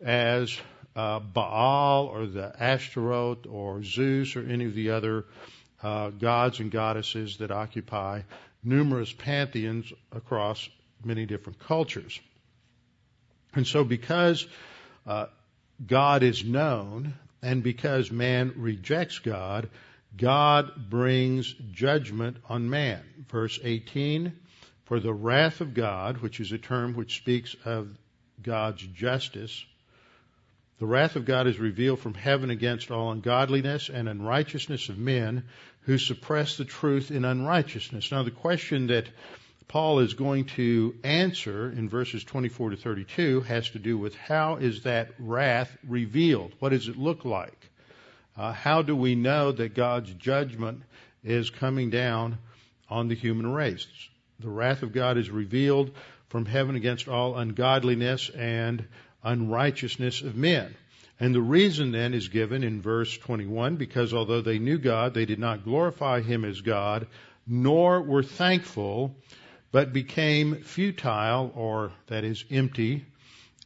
as 0.00 0.56
uh, 0.96 1.20
Baal 1.20 2.06
or 2.06 2.26
the 2.26 2.52
Ashtaroth 2.58 3.46
or 3.46 3.82
Zeus 3.82 4.36
or 4.36 4.46
any 4.46 4.66
of 4.66 4.74
the 4.74 4.90
other 4.90 5.24
uh, 5.82 6.10
gods 6.10 6.60
and 6.60 6.70
goddesses 6.70 7.38
that 7.38 7.50
occupy 7.50 8.22
numerous 8.62 9.12
pantheons 9.12 9.92
across 10.12 10.68
many 11.04 11.26
different 11.26 11.58
cultures. 11.58 12.18
And 13.54 13.66
so 13.66 13.84
because 13.84 14.46
uh, 15.06 15.26
God 15.84 16.22
is 16.22 16.44
known 16.44 17.14
and 17.42 17.62
because 17.62 18.10
man 18.10 18.54
rejects 18.56 19.18
God, 19.18 19.68
God 20.16 20.88
brings 20.88 21.52
judgment 21.72 22.38
on 22.48 22.70
man. 22.70 23.02
Verse 23.28 23.58
18, 23.62 24.32
for 24.84 25.00
the 25.00 25.12
wrath 25.12 25.60
of 25.60 25.74
God, 25.74 26.18
which 26.18 26.40
is 26.40 26.52
a 26.52 26.58
term 26.58 26.94
which 26.94 27.16
speaks 27.16 27.56
of 27.64 27.88
God's 28.42 28.86
justice, 28.86 29.64
the 30.78 30.86
wrath 30.86 31.16
of 31.16 31.24
God 31.24 31.46
is 31.46 31.58
revealed 31.58 32.00
from 32.00 32.14
heaven 32.14 32.50
against 32.50 32.90
all 32.90 33.12
ungodliness 33.12 33.88
and 33.88 34.08
unrighteousness 34.08 34.88
of 34.88 34.98
men 34.98 35.44
who 35.82 35.98
suppress 35.98 36.56
the 36.56 36.64
truth 36.64 37.10
in 37.10 37.24
unrighteousness. 37.24 38.10
Now 38.10 38.22
the 38.22 38.30
question 38.30 38.88
that 38.88 39.08
Paul 39.68 40.00
is 40.00 40.14
going 40.14 40.46
to 40.56 40.94
answer 41.04 41.70
in 41.70 41.88
verses 41.88 42.24
24 42.24 42.70
to 42.70 42.76
32 42.76 43.42
has 43.42 43.70
to 43.70 43.78
do 43.78 43.96
with 43.96 44.14
how 44.14 44.56
is 44.56 44.82
that 44.82 45.10
wrath 45.18 45.74
revealed? 45.86 46.52
What 46.58 46.70
does 46.70 46.88
it 46.88 46.98
look 46.98 47.24
like? 47.24 47.70
Uh, 48.36 48.52
how 48.52 48.82
do 48.82 48.96
we 48.96 49.14
know 49.14 49.52
that 49.52 49.74
God's 49.74 50.12
judgment 50.14 50.82
is 51.22 51.50
coming 51.50 51.90
down 51.90 52.38
on 52.90 53.08
the 53.08 53.14
human 53.14 53.46
race? 53.46 53.86
The 54.44 54.50
wrath 54.50 54.82
of 54.82 54.92
God 54.92 55.16
is 55.16 55.30
revealed 55.30 55.90
from 56.28 56.44
heaven 56.44 56.76
against 56.76 57.08
all 57.08 57.38
ungodliness 57.38 58.28
and 58.28 58.84
unrighteousness 59.22 60.20
of 60.20 60.36
men. 60.36 60.74
And 61.18 61.34
the 61.34 61.40
reason 61.40 61.92
then 61.92 62.12
is 62.12 62.28
given 62.28 62.62
in 62.62 62.82
verse 62.82 63.16
21 63.16 63.76
because 63.76 64.12
although 64.12 64.42
they 64.42 64.58
knew 64.58 64.76
God, 64.76 65.14
they 65.14 65.24
did 65.24 65.38
not 65.38 65.64
glorify 65.64 66.20
Him 66.20 66.44
as 66.44 66.60
God, 66.60 67.06
nor 67.46 68.02
were 68.02 68.22
thankful, 68.22 69.16
but 69.72 69.94
became 69.94 70.56
futile, 70.56 71.50
or 71.56 71.92
that 72.08 72.24
is 72.24 72.44
empty, 72.50 73.06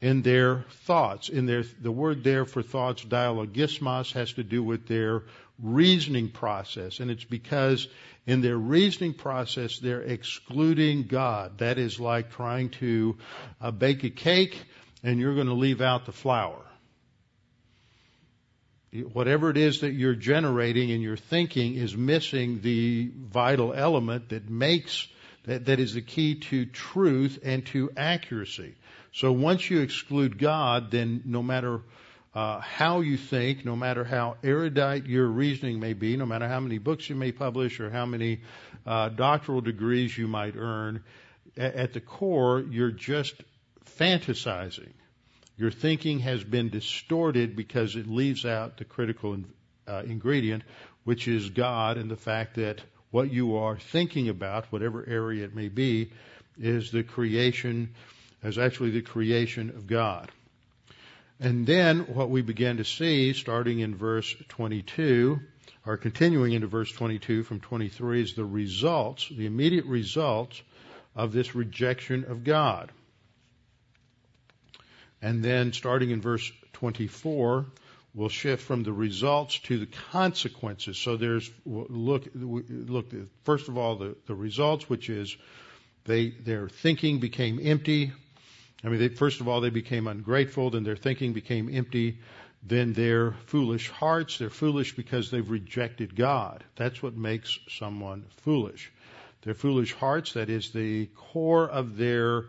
in 0.00 0.22
their 0.22 0.64
thoughts. 0.84 1.28
In 1.28 1.46
their, 1.46 1.64
the 1.80 1.90
word 1.90 2.22
there 2.22 2.44
for 2.44 2.62
thoughts, 2.62 3.04
dialogismos, 3.04 4.12
has 4.12 4.32
to 4.34 4.44
do 4.44 4.62
with 4.62 4.86
their 4.86 5.24
reasoning 5.62 6.28
process. 6.28 7.00
And 7.00 7.10
it's 7.10 7.24
because 7.24 7.88
in 8.26 8.40
their 8.40 8.56
reasoning 8.56 9.14
process, 9.14 9.78
they're 9.78 10.02
excluding 10.02 11.04
God. 11.04 11.58
That 11.58 11.78
is 11.78 11.98
like 11.98 12.30
trying 12.30 12.70
to 12.70 13.16
uh, 13.60 13.70
bake 13.70 14.04
a 14.04 14.10
cake 14.10 14.62
and 15.02 15.18
you're 15.18 15.34
going 15.34 15.46
to 15.46 15.54
leave 15.54 15.80
out 15.80 16.06
the 16.06 16.12
flour. 16.12 16.62
Whatever 19.12 19.50
it 19.50 19.58
is 19.58 19.80
that 19.80 19.92
you're 19.92 20.14
generating 20.14 20.88
in 20.88 21.02
your 21.02 21.16
thinking 21.16 21.74
is 21.74 21.94
missing 21.96 22.60
the 22.62 23.10
vital 23.14 23.74
element 23.74 24.30
that 24.30 24.48
makes 24.48 25.06
that, 25.44 25.66
that 25.66 25.80
is 25.80 25.94
the 25.94 26.02
key 26.02 26.34
to 26.36 26.66
truth 26.66 27.38
and 27.42 27.64
to 27.66 27.90
accuracy. 27.96 28.74
So 29.12 29.32
once 29.32 29.70
you 29.70 29.80
exclude 29.80 30.38
God, 30.38 30.90
then 30.90 31.22
no 31.24 31.42
matter 31.42 31.80
uh, 32.34 32.60
how 32.60 33.00
you 33.00 33.16
think, 33.16 33.64
no 33.64 33.74
matter 33.74 34.04
how 34.04 34.36
erudite 34.42 35.06
your 35.06 35.26
reasoning 35.26 35.80
may 35.80 35.94
be, 35.94 36.16
no 36.16 36.26
matter 36.26 36.46
how 36.46 36.60
many 36.60 36.78
books 36.78 37.08
you 37.08 37.16
may 37.16 37.32
publish 37.32 37.80
or 37.80 37.90
how 37.90 38.06
many 38.06 38.40
uh, 38.86 39.08
doctoral 39.08 39.60
degrees 39.60 40.16
you 40.16 40.28
might 40.28 40.54
earn, 40.56 41.02
at, 41.56 41.92
the 41.92 42.00
core, 42.00 42.60
you're 42.60 42.92
just 42.92 43.34
fantasizing. 43.98 44.92
Your 45.56 45.72
thinking 45.72 46.20
has 46.20 46.44
been 46.44 46.68
distorted 46.68 47.56
because 47.56 47.96
it 47.96 48.06
leaves 48.06 48.46
out 48.46 48.76
the 48.76 48.84
critical 48.84 49.36
uh, 49.88 50.02
ingredient, 50.06 50.62
which 51.04 51.26
is 51.26 51.50
God 51.50 51.96
and 51.96 52.10
the 52.10 52.16
fact 52.16 52.56
that 52.56 52.80
what 53.10 53.32
you 53.32 53.56
are 53.56 53.76
thinking 53.76 54.28
about, 54.28 54.66
whatever 54.70 55.04
area 55.08 55.44
it 55.44 55.54
may 55.54 55.68
be, 55.68 56.12
is 56.60 56.90
the 56.92 57.02
creation, 57.02 57.94
is 58.42 58.58
actually 58.58 58.90
the 58.90 59.02
creation 59.02 59.70
of 59.70 59.86
God. 59.86 60.30
And 61.40 61.66
then 61.66 62.01
what 62.14 62.31
we 62.31 62.42
begin 62.42 62.79
to 62.79 62.85
see, 62.85 63.33
starting 63.33 63.79
in 63.81 63.94
verse 63.94 64.35
22, 64.48 65.38
or 65.87 65.96
continuing 65.96 66.53
into 66.53 66.66
verse 66.66 66.90
22 66.92 67.44
from 67.44 67.61
23, 67.61 68.22
is 68.22 68.35
the 68.35 68.44
results, 68.44 69.29
the 69.29 69.46
immediate 69.46 69.87
results 69.87 70.61
of 71.14 71.33
this 71.33 71.55
rejection 71.55 72.24
of 72.24 72.44
God. 72.44 72.90
And 75.22 75.42
then 75.42 75.72
starting 75.72 76.11
in 76.11 76.20
verse 76.20 76.51
24, 76.74 77.66
we'll 78.14 78.29
shift 78.29 78.62
from 78.62 78.83
the 78.83 78.92
results 78.92 79.59
to 79.61 79.79
the 79.79 79.88
consequences. 80.11 80.98
So 80.98 81.16
there's 81.16 81.51
look 81.64 82.24
look 82.35 83.07
first 83.44 83.68
of 83.68 83.77
all 83.79 83.96
the, 83.96 84.16
the 84.27 84.35
results, 84.35 84.88
which 84.88 85.11
is 85.11 85.37
they 86.05 86.31
their 86.31 86.68
thinking 86.68 87.18
became 87.18 87.59
empty. 87.62 88.12
I 88.84 88.88
mean, 88.88 89.00
they, 89.00 89.08
first 89.08 89.40
of 89.40 89.48
all 89.48 89.60
they 89.60 89.70
became 89.70 90.06
ungrateful, 90.06 90.70
then 90.70 90.84
their 90.84 90.96
thinking 90.96 91.32
became 91.32 91.74
empty. 91.74 92.18
Then 92.62 92.92
their 92.92 93.32
foolish 93.46 93.88
hearts, 93.88 94.38
they're 94.38 94.50
foolish 94.50 94.94
because 94.96 95.30
they've 95.30 95.48
rejected 95.48 96.16
God. 96.16 96.64
That's 96.76 97.02
what 97.02 97.16
makes 97.16 97.58
someone 97.68 98.24
foolish. 98.42 98.90
Their 99.42 99.54
foolish 99.54 99.94
hearts, 99.94 100.32
that 100.32 100.50
is 100.50 100.70
the 100.72 101.06
core 101.06 101.68
of 101.68 101.96
their 101.96 102.46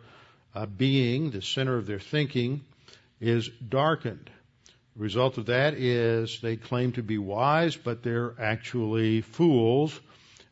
uh, 0.56 0.66
being, 0.66 1.30
the 1.30 1.42
center 1.42 1.78
of 1.78 1.86
their 1.86 2.00
thinking, 2.00 2.62
is 3.22 3.48
darkened. 3.50 4.30
The 4.96 5.04
result 5.04 5.38
of 5.38 5.46
that 5.48 5.76
is 5.76 6.40
they 6.42 6.56
claim 6.56 6.94
to 6.94 7.04
be 7.04 7.18
wise, 7.20 7.76
but 7.76 8.02
they're 8.02 8.34
actually 8.40 9.22
fools. 9.22 10.00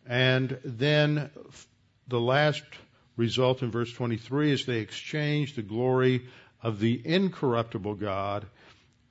And 0.06 0.60
then 0.64 1.32
the 2.08 2.20
last 2.20 2.64
result 3.18 3.64
in 3.64 3.72
verse 3.72 3.92
23 3.92 4.52
is 4.52 4.66
they 4.66 4.80
exchange 4.80 5.56
the 5.56 5.62
glory 5.62 6.28
of 6.62 6.80
the 6.80 7.02
incorruptible 7.04 7.96
God 7.96 8.46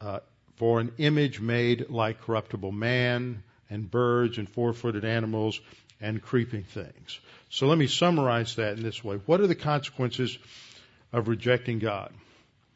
uh, 0.00 0.20
for 0.56 0.80
an 0.80 0.92
image 0.98 1.40
made 1.40 1.90
like 1.90 2.22
corruptible 2.22 2.72
man 2.72 3.42
and 3.68 3.90
birds 3.90 4.38
and 4.38 4.48
four 4.48 4.72
footed 4.72 5.04
animals 5.04 5.60
and 6.00 6.22
creeping 6.22 6.62
things. 6.62 7.20
So 7.50 7.66
let 7.66 7.78
me 7.78 7.86
summarize 7.86 8.56
that 8.56 8.76
in 8.76 8.82
this 8.82 9.02
way. 9.02 9.16
What 9.26 9.40
are 9.40 9.46
the 9.46 9.54
consequences 9.54 10.38
of 11.12 11.28
rejecting 11.28 11.78
God? 11.78 12.12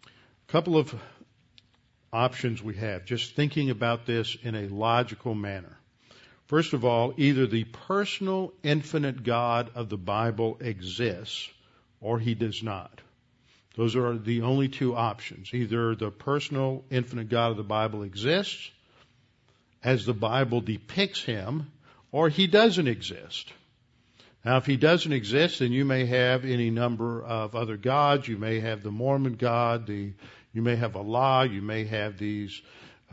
A 0.06 0.52
couple 0.52 0.76
of 0.76 0.94
options 2.12 2.62
we 2.62 2.74
have, 2.76 3.04
just 3.04 3.34
thinking 3.34 3.70
about 3.70 4.06
this 4.06 4.36
in 4.42 4.54
a 4.54 4.68
logical 4.68 5.34
manner. 5.34 5.79
First 6.50 6.72
of 6.72 6.84
all, 6.84 7.14
either 7.16 7.46
the 7.46 7.62
personal 7.62 8.52
infinite 8.64 9.22
God 9.22 9.70
of 9.76 9.88
the 9.88 9.96
Bible 9.96 10.58
exists 10.60 11.48
or 12.00 12.18
he 12.18 12.34
does 12.34 12.60
not. 12.60 13.00
Those 13.76 13.94
are 13.94 14.18
the 14.18 14.42
only 14.42 14.66
two 14.66 14.96
options. 14.96 15.54
Either 15.54 15.94
the 15.94 16.10
personal 16.10 16.82
infinite 16.90 17.28
God 17.28 17.52
of 17.52 17.56
the 17.56 17.62
Bible 17.62 18.02
exists 18.02 18.68
as 19.84 20.04
the 20.04 20.12
Bible 20.12 20.60
depicts 20.60 21.22
him 21.22 21.70
or 22.10 22.28
he 22.28 22.48
doesn't 22.48 22.88
exist. 22.88 23.52
Now, 24.44 24.56
if 24.56 24.66
he 24.66 24.76
doesn't 24.76 25.12
exist, 25.12 25.60
then 25.60 25.70
you 25.70 25.84
may 25.84 26.04
have 26.06 26.44
any 26.44 26.70
number 26.70 27.22
of 27.22 27.54
other 27.54 27.76
gods. 27.76 28.26
You 28.26 28.38
may 28.38 28.58
have 28.58 28.82
the 28.82 28.90
Mormon 28.90 29.34
God, 29.34 29.86
the 29.86 30.14
you 30.52 30.62
may 30.62 30.74
have 30.74 30.96
Allah, 30.96 31.46
you 31.46 31.62
may 31.62 31.84
have 31.84 32.18
these 32.18 32.60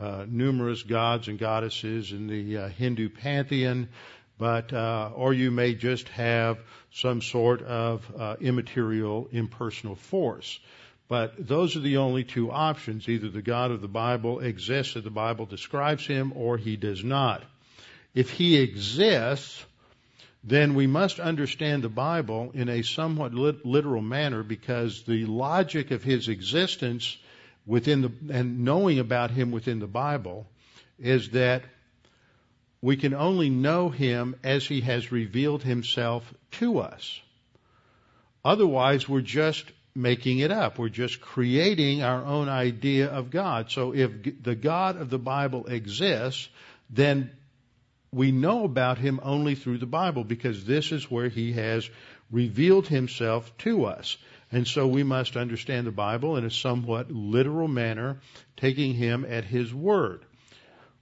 uh, 0.00 0.24
numerous 0.28 0.82
gods 0.82 1.28
and 1.28 1.38
goddesses 1.38 2.12
in 2.12 2.26
the 2.26 2.56
uh, 2.56 2.68
Hindu 2.68 3.08
pantheon, 3.08 3.88
but 4.38 4.72
uh, 4.72 5.10
or 5.14 5.34
you 5.34 5.50
may 5.50 5.74
just 5.74 6.08
have 6.10 6.58
some 6.92 7.20
sort 7.20 7.62
of 7.62 8.04
uh, 8.16 8.36
immaterial, 8.40 9.28
impersonal 9.32 9.96
force. 9.96 10.60
But 11.08 11.46
those 11.48 11.74
are 11.74 11.80
the 11.80 11.96
only 11.96 12.24
two 12.24 12.50
options. 12.50 13.08
Either 13.08 13.28
the 13.28 13.42
God 13.42 13.70
of 13.70 13.80
the 13.80 13.88
Bible 13.88 14.40
exists 14.40 14.94
as 14.96 15.04
the 15.04 15.10
Bible 15.10 15.46
describes 15.46 16.06
him, 16.06 16.32
or 16.36 16.58
he 16.58 16.76
does 16.76 17.02
not. 17.02 17.42
If 18.14 18.30
he 18.30 18.58
exists, 18.58 19.64
then 20.44 20.74
we 20.74 20.86
must 20.86 21.18
understand 21.18 21.82
the 21.82 21.88
Bible 21.88 22.50
in 22.54 22.68
a 22.68 22.82
somewhat 22.82 23.34
literal 23.34 24.02
manner 24.02 24.42
because 24.42 25.02
the 25.02 25.24
logic 25.26 25.90
of 25.90 26.02
his 26.02 26.28
existence 26.28 27.16
within 27.68 28.00
the, 28.00 28.12
and 28.32 28.64
knowing 28.64 28.98
about 28.98 29.30
him 29.30 29.52
within 29.52 29.78
the 29.78 29.86
Bible 29.86 30.46
is 30.98 31.30
that 31.30 31.62
we 32.80 32.96
can 32.96 33.12
only 33.12 33.50
know 33.50 33.90
him 33.90 34.34
as 34.42 34.66
he 34.66 34.80
has 34.80 35.12
revealed 35.12 35.62
himself 35.62 36.32
to 36.52 36.78
us. 36.78 37.20
Otherwise, 38.44 39.08
we're 39.08 39.20
just 39.20 39.70
making 39.94 40.38
it 40.38 40.50
up. 40.50 40.78
We're 40.78 40.88
just 40.88 41.20
creating 41.20 42.02
our 42.02 42.24
own 42.24 42.48
idea 42.48 43.08
of 43.08 43.30
God. 43.30 43.70
So 43.70 43.94
if 43.94 44.42
the 44.42 44.54
God 44.54 44.96
of 44.96 45.10
the 45.10 45.18
Bible 45.18 45.66
exists, 45.66 46.48
then 46.88 47.30
we 48.12 48.32
know 48.32 48.64
about 48.64 48.96
him 48.96 49.20
only 49.22 49.54
through 49.56 49.78
the 49.78 49.86
Bible 49.86 50.24
because 50.24 50.64
this 50.64 50.92
is 50.92 51.10
where 51.10 51.28
he 51.28 51.52
has 51.52 51.90
revealed 52.30 52.86
himself 52.88 53.54
to 53.58 53.84
us. 53.84 54.16
And 54.50 54.66
so 54.66 54.86
we 54.86 55.02
must 55.02 55.36
understand 55.36 55.86
the 55.86 55.92
Bible 55.92 56.36
in 56.36 56.44
a 56.44 56.50
somewhat 56.50 57.10
literal 57.10 57.68
manner, 57.68 58.20
taking 58.56 58.94
him 58.94 59.26
at 59.28 59.44
his 59.44 59.74
word. 59.74 60.24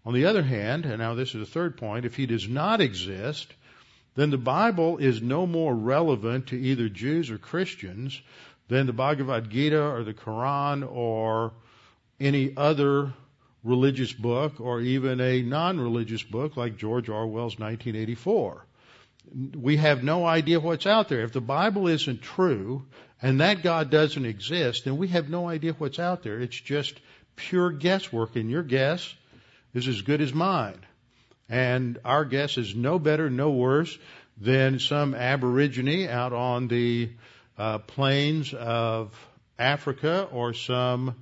On 0.04 0.14
the 0.14 0.26
other 0.26 0.42
hand, 0.42 0.84
and 0.84 0.98
now 0.98 1.14
this 1.14 1.34
is 1.34 1.40
the 1.40 1.52
third 1.52 1.76
point, 1.76 2.04
if 2.04 2.16
he 2.16 2.26
does 2.26 2.48
not 2.48 2.80
exist, 2.80 3.52
then 4.14 4.30
the 4.30 4.38
Bible 4.38 4.98
is 4.98 5.20
no 5.20 5.46
more 5.46 5.74
relevant 5.74 6.48
to 6.48 6.60
either 6.60 6.88
Jews 6.88 7.30
or 7.30 7.38
Christians 7.38 8.20
than 8.68 8.86
the 8.86 8.92
Bhagavad 8.92 9.50
Gita 9.50 9.80
or 9.80 10.02
the 10.02 10.14
Quran 10.14 10.88
or 10.90 11.52
any 12.18 12.52
other 12.56 13.12
religious 13.62 14.12
book 14.12 14.60
or 14.60 14.80
even 14.80 15.20
a 15.20 15.42
non-religious 15.42 16.22
book 16.22 16.56
like 16.56 16.76
George 16.76 17.08
Orwell's 17.08 17.58
1984. 17.58 18.64
We 19.56 19.76
have 19.76 20.04
no 20.04 20.24
idea 20.24 20.60
what's 20.60 20.86
out 20.86 21.08
there. 21.08 21.22
If 21.22 21.32
the 21.32 21.40
Bible 21.40 21.88
isn't 21.88 22.22
true 22.22 22.86
and 23.22 23.40
that 23.40 23.62
God 23.62 23.90
doesn't 23.90 24.24
exist, 24.24 24.84
then 24.84 24.98
we 24.98 25.08
have 25.08 25.28
no 25.28 25.48
idea 25.48 25.72
what's 25.72 25.98
out 25.98 26.22
there. 26.22 26.38
It's 26.38 26.60
just 26.60 27.00
pure 27.34 27.70
guesswork 27.70 28.36
and 28.36 28.50
your 28.50 28.62
guess 28.62 29.14
is 29.74 29.88
as 29.88 30.02
good 30.02 30.20
as 30.20 30.34
mine. 30.34 30.78
And 31.48 31.98
our 32.04 32.24
guess 32.24 32.58
is 32.58 32.74
no 32.74 32.98
better, 32.98 33.30
no 33.30 33.50
worse 33.50 33.96
than 34.38 34.78
some 34.78 35.14
aborigine 35.14 36.08
out 36.08 36.32
on 36.32 36.68
the 36.68 37.10
uh, 37.56 37.78
plains 37.78 38.52
of 38.52 39.14
Africa 39.58 40.28
or 40.30 40.52
some 40.52 41.14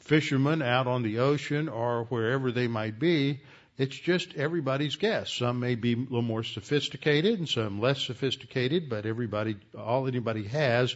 fishermen 0.00 0.62
out 0.62 0.86
on 0.86 1.02
the 1.02 1.18
ocean 1.18 1.68
or 1.68 2.04
wherever 2.04 2.52
they 2.52 2.68
might 2.68 2.98
be. 2.98 3.40
It's 3.78 3.96
just 3.96 4.34
everybody's 4.36 4.96
guess. 4.96 5.32
Some 5.32 5.60
may 5.60 5.74
be 5.74 5.94
a 5.94 5.96
little 5.96 6.22
more 6.22 6.44
sophisticated 6.44 7.38
and 7.38 7.48
some 7.48 7.80
less 7.80 8.00
sophisticated, 8.00 8.88
but 8.88 9.04
everybody, 9.04 9.56
all 9.76 10.06
anybody 10.06 10.44
has 10.44 10.94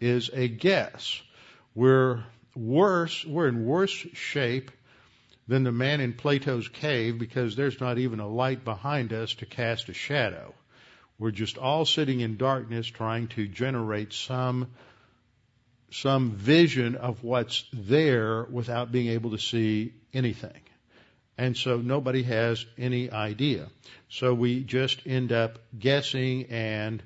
is 0.00 0.30
a 0.32 0.48
guess. 0.48 1.20
We're 1.74 2.24
worse, 2.54 3.24
we're 3.24 3.48
in 3.48 3.66
worse 3.66 3.90
shape 3.90 4.70
than 5.48 5.62
the 5.62 5.72
man 5.72 6.00
in 6.00 6.12
Plato's 6.12 6.68
cave 6.68 7.18
because 7.18 7.54
there's 7.54 7.80
not 7.80 7.98
even 7.98 8.20
a 8.20 8.28
light 8.28 8.64
behind 8.64 9.12
us 9.12 9.34
to 9.34 9.46
cast 9.46 9.88
a 9.88 9.94
shadow. 9.94 10.54
We're 11.18 11.30
just 11.30 11.56
all 11.56 11.84
sitting 11.84 12.20
in 12.20 12.36
darkness 12.36 12.86
trying 12.86 13.28
to 13.28 13.46
generate 13.46 14.12
some 14.12 14.68
some 15.90 16.32
vision 16.32 16.96
of 16.96 17.22
what's 17.22 17.64
there 17.72 18.42
without 18.50 18.90
being 18.90 19.08
able 19.08 19.30
to 19.30 19.38
see 19.38 19.94
anything. 20.12 20.60
And 21.38 21.56
so 21.56 21.78
nobody 21.78 22.24
has 22.24 22.66
any 22.76 23.10
idea. 23.10 23.68
So 24.08 24.34
we 24.34 24.64
just 24.64 25.06
end 25.06 25.32
up 25.32 25.58
guessing 25.78 26.46
and 26.46 27.02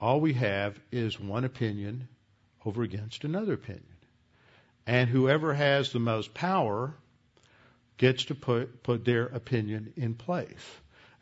all 0.00 0.20
we 0.20 0.34
have 0.34 0.78
is 0.92 1.18
one 1.18 1.44
opinion 1.44 2.08
over 2.64 2.82
against 2.82 3.24
another 3.24 3.54
opinion. 3.54 3.84
And 4.86 5.08
whoever 5.08 5.54
has 5.54 5.92
the 5.92 5.98
most 5.98 6.34
power 6.34 6.94
gets 7.96 8.24
to 8.26 8.34
put, 8.34 8.82
put 8.82 9.04
their 9.04 9.26
opinion 9.26 9.92
in 9.96 10.14
place. 10.14 10.66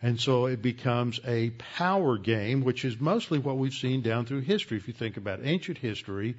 And 0.00 0.20
so 0.20 0.46
it 0.46 0.62
becomes 0.62 1.18
a 1.26 1.50
power 1.50 2.18
game, 2.18 2.62
which 2.62 2.84
is 2.84 3.00
mostly 3.00 3.38
what 3.38 3.58
we've 3.58 3.74
seen 3.74 4.00
down 4.00 4.26
through 4.26 4.42
history. 4.42 4.76
If 4.76 4.86
you 4.86 4.94
think 4.94 5.16
about 5.16 5.40
ancient 5.42 5.78
history, 5.78 6.36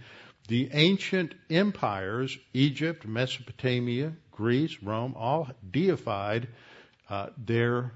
the 0.48 0.70
ancient 0.72 1.36
empires, 1.50 2.38
Egypt, 2.54 3.06
Mesopotamia, 3.06 4.14
Greece, 4.32 4.82
Rome, 4.82 5.14
all 5.18 5.50
deified 5.70 6.48
uh, 7.10 7.28
their 7.38 7.92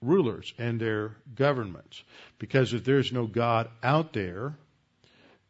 rulers 0.00 0.54
and 0.58 0.80
their 0.80 1.16
governments. 1.34 2.02
Because 2.38 2.72
if 2.72 2.84
there's 2.84 3.12
no 3.12 3.26
God 3.26 3.68
out 3.82 4.14
there, 4.14 4.56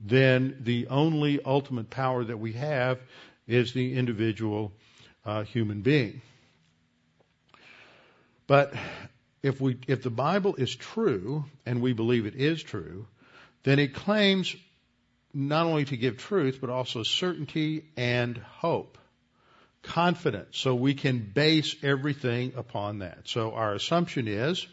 then 0.05 0.59
the 0.61 0.87
only 0.89 1.41
ultimate 1.43 1.89
power 1.89 2.23
that 2.23 2.39
we 2.39 2.53
have 2.53 3.01
is 3.47 3.73
the 3.73 3.95
individual 3.95 4.73
uh, 5.25 5.43
human 5.45 5.81
being. 5.81 6.21
But 8.47 8.75
if 9.43 9.61
we, 9.61 9.79
if 9.89 10.03
the 10.03 10.11
Bible 10.11 10.55
is 10.57 10.75
true, 10.75 11.47
and 11.65 11.81
we 11.81 11.95
believe 11.95 12.27
it 12.27 12.35
is 12.35 12.63
true, 12.63 13.07
then 13.63 13.79
it 13.79 13.95
claims 13.95 14.55
not 15.33 15.67
only 15.67 15.87
to 15.87 15.97
give 15.97 16.19
truth, 16.19 16.59
but 16.61 16.69
also 16.69 17.03
certainty 17.03 17.87
and 17.97 18.37
hope, 18.37 18.99
confidence. 19.83 20.59
So 20.59 20.75
we 20.75 20.95
can 20.95 21.19
base 21.19 21.75
everything 21.83 22.53
upon 22.57 22.99
that. 22.99 23.21
So 23.25 23.53
our 23.55 23.75
assumption 23.75 24.29
is, 24.29 24.67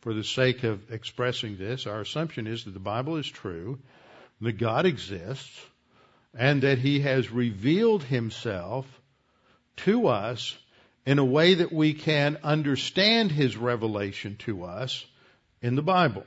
for 0.00 0.14
the 0.14 0.24
sake 0.24 0.64
of 0.64 0.90
expressing 0.90 1.58
this, 1.58 1.86
our 1.86 2.00
assumption 2.00 2.46
is 2.46 2.64
that 2.64 2.72
the 2.72 2.80
Bible 2.80 3.16
is 3.18 3.26
true, 3.26 3.78
that 4.42 4.58
God 4.58 4.86
exists, 4.86 5.60
and 6.36 6.62
that 6.62 6.78
He 6.78 7.00
has 7.00 7.30
revealed 7.30 8.02
Himself 8.02 8.86
to 9.78 10.08
us 10.08 10.56
in 11.06 11.18
a 11.18 11.24
way 11.24 11.54
that 11.54 11.72
we 11.72 11.94
can 11.94 12.38
understand 12.42 13.32
His 13.32 13.56
revelation 13.56 14.36
to 14.40 14.64
us 14.64 15.04
in 15.60 15.74
the 15.74 15.82
Bible. 15.82 16.24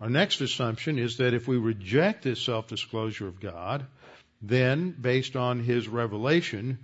Our 0.00 0.10
next 0.10 0.40
assumption 0.40 0.98
is 0.98 1.18
that 1.18 1.32
if 1.32 1.46
we 1.46 1.56
reject 1.58 2.24
this 2.24 2.42
self-disclosure 2.42 3.28
of 3.28 3.40
God, 3.40 3.86
then 4.40 4.90
based 5.00 5.36
on 5.36 5.60
His 5.60 5.86
revelation, 5.86 6.78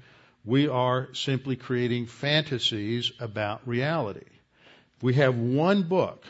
we 0.45 0.69
are 0.69 1.09
simply 1.15 1.57
creating 1.57 2.07
fantasies 2.07 3.11
about 3.19 3.67
reality. 3.67 4.27
We 5.03 5.15
have 5.15 5.37
one 5.37 5.83
book. 5.83 6.25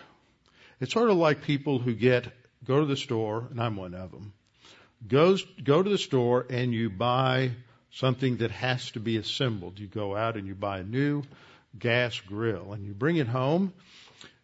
It's 0.81 0.93
sort 0.93 1.11
of 1.11 1.17
like 1.17 1.43
people 1.43 1.79
who 1.79 1.95
get, 1.95 2.33
go 2.68 2.81
to 2.81 2.87
the 2.87 2.96
store, 2.96 3.48
and 3.50 3.61
I'm 3.61 3.76
one 3.76 3.94
of 3.94 4.12
them, 4.12 4.33
goes, 5.09 5.44
go 5.64 5.83
to 5.83 5.90
the 5.90 5.98
store 5.98 6.46
and 6.48 6.72
you 6.72 6.90
buy 6.90 7.50
something 7.90 8.37
that 8.37 8.50
has 8.50 8.90
to 8.92 9.00
be 9.00 9.16
assembled. 9.16 9.78
You 9.78 9.87
go 9.87 10.14
out 10.14 10.37
and 10.37 10.46
you 10.46 10.54
buy 10.54 10.78
a 10.78 10.85
new 10.85 11.22
gas 11.76 12.20
grill 12.20 12.72
and 12.72 12.85
you 12.85 12.92
bring 12.92 13.16
it 13.16 13.26
home 13.26 13.72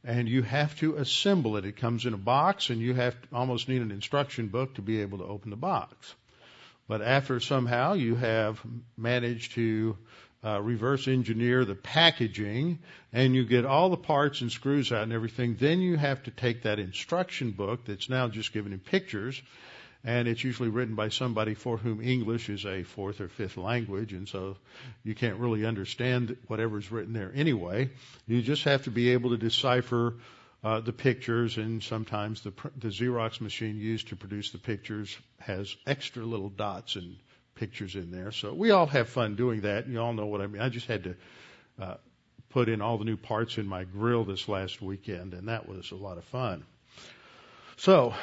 and 0.03 0.29
you 0.29 0.43
have 0.43 0.77
to 0.81 0.97
assemble 0.97 1.57
it. 1.59 1.65
It 1.65 1.77
comes 1.77 2.07
in 2.07 2.15
a 2.15 2.19
box 2.19 2.71
and 2.71 2.81
you 2.81 2.95
have 2.95 3.21
to 3.21 3.29
almost 3.33 3.69
need 3.69 3.83
an 3.83 3.91
instruction 3.91 4.49
book 4.49 4.75
to 4.75 4.83
be 4.83 5.03
able 5.03 5.19
to 5.19 5.25
open 5.25 5.51
the 5.51 5.57
box. 5.57 6.15
But 6.89 7.03
after 7.03 7.41
somehow 7.41 7.95
you 7.95 8.15
have 8.15 8.61
managed 8.97 9.53
to 9.53 9.97
uh, 10.45 10.61
reverse 10.61 11.09
engineer 11.09 11.65
the 11.65 11.75
packaging 11.75 12.79
and 13.13 13.35
you 13.35 13.45
get 13.45 13.65
all 13.65 13.89
the 13.91 13.97
parts 13.97 14.41
and 14.41 14.53
screws 14.53 14.93
out 14.93 15.05
and 15.05 15.13
everything, 15.13 15.57
then 15.59 15.81
you 15.81 15.97
have 15.97 16.23
to 16.25 16.31
take 16.31 16.63
that 16.63 16.79
instruction 16.79 17.51
book 17.51 17.85
that's 17.87 18.09
now 18.09 18.29
just 18.29 18.53
given 18.53 18.73
in 18.73 18.79
pictures 18.79 19.41
and 20.05 20.29
it's 20.29 20.45
usually 20.45 20.69
written 20.69 20.95
by 20.95 21.09
somebody 21.09 21.55
for 21.55 21.79
whom 21.79 22.03
English 22.03 22.51
is 22.51 22.67
a 22.67 22.83
fourth 22.83 23.21
or 23.23 23.29
fifth 23.29 23.57
language, 23.57 24.13
and 24.13 24.29
so 24.29 24.57
you 25.03 25.15
can't 25.15 25.39
really 25.39 25.65
understand 25.65 26.37
whatever's 26.47 26.93
written 26.93 27.15
there 27.15 27.33
anyway. 27.35 27.89
You 28.27 28.43
just 28.43 28.65
have 28.65 28.85
to 28.85 28.91
be 28.91 29.11
able 29.11 29.31
to 29.31 29.39
decipher 29.39 30.15
uh, 30.63 30.81
the 30.81 30.93
pictures, 30.93 31.57
and 31.57 31.83
sometimes 31.83 32.43
the, 32.43 32.53
the 32.77 32.89
Xerox 32.89 33.41
machine 33.41 33.79
used 33.79 34.09
to 34.09 34.17
produce 34.17 34.51
the 34.51 34.59
pictures 34.59 35.17
has 35.41 35.75
extra 35.87 36.23
little 36.23 36.51
dots 36.51 36.97
and 36.97 37.17
pictures 37.55 37.95
in 37.95 38.11
there. 38.11 38.33
So 38.33 38.53
we 38.53 38.71
all 38.71 38.87
have 38.87 39.09
fun 39.09 39.37
doing 39.37 39.63
that. 39.63 39.89
You 39.89 40.01
all 40.01 40.13
know 40.13 40.27
what 40.27 40.41
I 40.41 40.47
mean. 40.47 40.63
I 40.63 40.69
just 40.69 40.87
had 40.87 41.05
to 41.05 41.17
uh, 41.81 41.95
put 42.51 42.69
in 42.69 42.81
all 42.81 42.99
the 42.99 43.05
new 43.05 43.17
parts 43.17 43.59
in 43.59 43.67
my 43.67 43.85
grill 43.85 44.25
this 44.25 44.49
last 44.49 44.81
weekend, 44.81 45.35
and 45.35 45.49
that 45.49 45.69
was 45.69 45.91
a 45.91 45.97
lot 45.97 46.19
of 46.19 46.25
fun. 46.25 46.65
So 47.77 48.15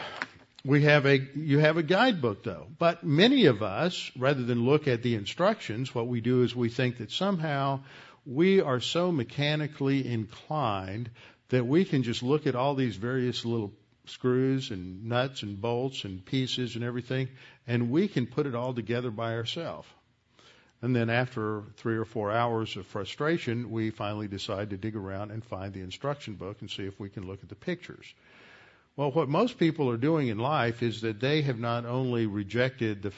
we 0.63 0.83
have 0.83 1.05
a 1.05 1.19
you 1.35 1.59
have 1.59 1.77
a 1.77 1.83
guidebook 1.83 2.43
though 2.43 2.67
but 2.77 3.03
many 3.03 3.45
of 3.45 3.63
us 3.63 4.11
rather 4.15 4.43
than 4.43 4.63
look 4.63 4.87
at 4.87 5.01
the 5.01 5.15
instructions 5.15 5.93
what 5.95 6.07
we 6.07 6.21
do 6.21 6.43
is 6.43 6.55
we 6.55 6.69
think 6.69 6.99
that 6.99 7.11
somehow 7.11 7.79
we 8.25 8.61
are 8.61 8.79
so 8.79 9.11
mechanically 9.11 10.07
inclined 10.07 11.09
that 11.49 11.65
we 11.65 11.83
can 11.83 12.03
just 12.03 12.21
look 12.21 12.45
at 12.45 12.55
all 12.55 12.75
these 12.75 12.95
various 12.95 13.43
little 13.43 13.73
screws 14.05 14.71
and 14.71 15.05
nuts 15.05 15.43
and 15.43 15.61
bolts 15.61 16.03
and 16.03 16.25
pieces 16.25 16.75
and 16.75 16.83
everything 16.83 17.27
and 17.67 17.91
we 17.91 18.07
can 18.07 18.25
put 18.25 18.45
it 18.47 18.55
all 18.55 18.73
together 18.73 19.11
by 19.11 19.33
ourselves. 19.33 19.87
And 20.81 20.95
then 20.95 21.09
after 21.11 21.63
three 21.77 21.97
or 21.97 22.05
four 22.05 22.31
hours 22.31 22.75
of 22.75 22.85
frustration 22.87 23.69
we 23.69 23.91
finally 23.91 24.27
decide 24.27 24.71
to 24.71 24.77
dig 24.77 24.95
around 24.95 25.31
and 25.31 25.43
find 25.43 25.73
the 25.73 25.81
instruction 25.81 26.35
book 26.35 26.57
and 26.61 26.69
see 26.69 26.83
if 26.83 26.99
we 26.99 27.09
can 27.09 27.27
look 27.27 27.43
at 27.43 27.49
the 27.49 27.55
pictures. 27.55 28.13
Well, 28.95 29.11
what 29.11 29.29
most 29.29 29.57
people 29.57 29.89
are 29.89 29.97
doing 29.97 30.27
in 30.27 30.37
life 30.37 30.83
is 30.83 31.01
that 31.01 31.19
they 31.19 31.41
have 31.43 31.59
not 31.59 31.85
only 31.85 32.25
rejected 32.25 33.03
the 33.03 33.13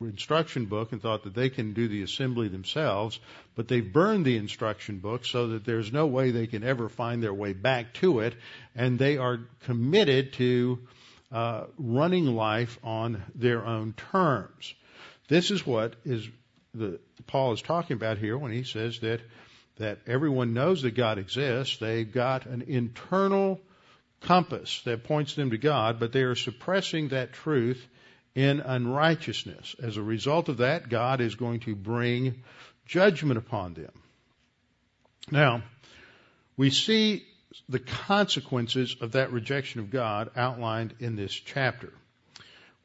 instruction 0.00 0.66
book 0.66 0.92
and 0.92 1.02
thought 1.02 1.24
that 1.24 1.34
they 1.34 1.50
can 1.50 1.72
do 1.72 1.88
the 1.88 2.02
assembly 2.02 2.48
themselves, 2.48 3.20
but 3.54 3.68
they've 3.68 3.92
burned 3.92 4.24
the 4.24 4.36
instruction 4.36 4.98
book 4.98 5.24
so 5.24 5.48
that 5.48 5.64
there's 5.64 5.92
no 5.92 6.06
way 6.06 6.30
they 6.30 6.46
can 6.46 6.64
ever 6.64 6.88
find 6.88 7.22
their 7.22 7.34
way 7.34 7.52
back 7.52 7.92
to 7.94 8.20
it, 8.20 8.34
and 8.74 8.98
they 8.98 9.18
are 9.18 9.40
committed 9.64 10.32
to 10.34 10.78
uh, 11.32 11.64
running 11.78 12.26
life 12.26 12.78
on 12.82 13.22
their 13.34 13.64
own 13.64 13.92
terms. 14.10 14.74
This 15.28 15.50
is 15.50 15.66
what 15.66 15.94
is 16.04 16.26
the 16.74 16.98
Paul 17.26 17.52
is 17.52 17.62
talking 17.62 17.96
about 17.96 18.18
here 18.18 18.38
when 18.38 18.52
he 18.52 18.64
says 18.64 18.98
that 19.00 19.20
that 19.76 19.98
everyone 20.06 20.52
knows 20.54 20.82
that 20.82 20.94
God 20.94 21.18
exists. 21.18 21.78
They've 21.78 22.10
got 22.10 22.46
an 22.46 22.62
internal 22.62 23.60
compass 24.20 24.82
that 24.84 25.04
points 25.04 25.34
them 25.34 25.50
to 25.50 25.58
God, 25.58 25.98
but 25.98 26.12
they 26.12 26.22
are 26.22 26.34
suppressing 26.34 27.08
that 27.08 27.32
truth 27.32 27.86
in 28.34 28.60
unrighteousness. 28.60 29.76
As 29.82 29.96
a 29.96 30.02
result 30.02 30.48
of 30.48 30.58
that, 30.58 30.88
God 30.88 31.20
is 31.20 31.34
going 31.34 31.60
to 31.60 31.74
bring 31.74 32.42
judgment 32.86 33.38
upon 33.38 33.74
them. 33.74 33.92
Now, 35.30 35.62
we 36.56 36.70
see 36.70 37.24
the 37.68 37.78
consequences 37.78 38.96
of 39.00 39.12
that 39.12 39.32
rejection 39.32 39.80
of 39.80 39.90
God 39.90 40.30
outlined 40.36 40.94
in 41.00 41.16
this 41.16 41.32
chapter. 41.32 41.92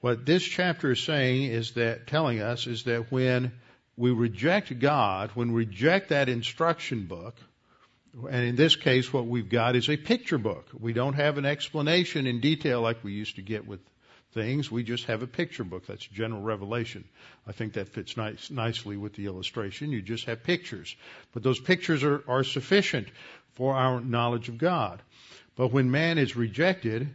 What 0.02 0.26
this 0.26 0.44
chapter 0.44 0.92
is 0.92 1.00
saying 1.00 1.52
is 1.52 1.72
that, 1.72 2.08
telling 2.08 2.40
us 2.40 2.68
is 2.68 2.84
that 2.84 3.12
when 3.12 3.52
we 3.98 4.12
reject 4.12 4.78
God, 4.80 5.32
when 5.34 5.54
we 5.54 5.66
reject 5.66 6.10
that 6.10 6.30
instruction 6.30 7.06
book, 7.06 7.36
and 8.30 8.46
in 8.46 8.56
this 8.56 8.76
case, 8.76 9.12
what 9.12 9.28
we've 9.28 9.50
got 9.50 9.76
is 9.76 9.90
a 9.90 9.98
picture 9.98 10.38
book. 10.38 10.68
We 10.78 10.94
don't 10.94 11.14
have 11.14 11.38
an 11.38 11.46
explanation 11.46 12.28
in 12.28 12.40
detail 12.40 12.82
like 12.82 13.04
we 13.04 13.12
used 13.12 13.36
to 13.36 13.42
get 13.42 13.68
with 13.68 13.82
things. 14.36 14.70
We 14.70 14.84
just 14.84 15.06
have 15.06 15.24
a 15.24 15.28
picture 15.28 15.64
book. 15.64 15.88
That's 15.88 16.06
general 16.06 16.42
revelation. 16.42 17.06
I 17.48 17.54
think 17.54 17.74
that 17.74 17.90
fits 17.90 18.16
nice, 18.16 18.52
nicely 18.52 18.98
with 18.98 19.14
the 19.14 19.26
illustration. 19.26 19.92
You 19.92 20.04
just 20.04 20.26
have 20.26 20.44
pictures. 20.44 20.96
But 21.34 21.42
those 21.42 21.60
pictures 21.60 22.04
are, 22.04 22.24
are 22.28 22.44
sufficient 22.44 23.08
for 23.56 23.74
our 23.74 24.00
knowledge 24.02 24.50
of 24.50 24.60
God. 24.60 25.02
But 25.56 25.72
when 25.72 25.90
man 25.90 26.20
is 26.20 26.36
rejected, 26.36 27.10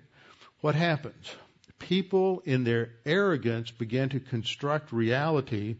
what 0.63 0.75
happens? 0.75 1.31
People 1.79 2.43
in 2.45 2.65
their 2.65 2.91
arrogance 3.07 3.71
begin 3.71 4.09
to 4.09 4.21
construct 4.21 4.93
reality 4.93 5.77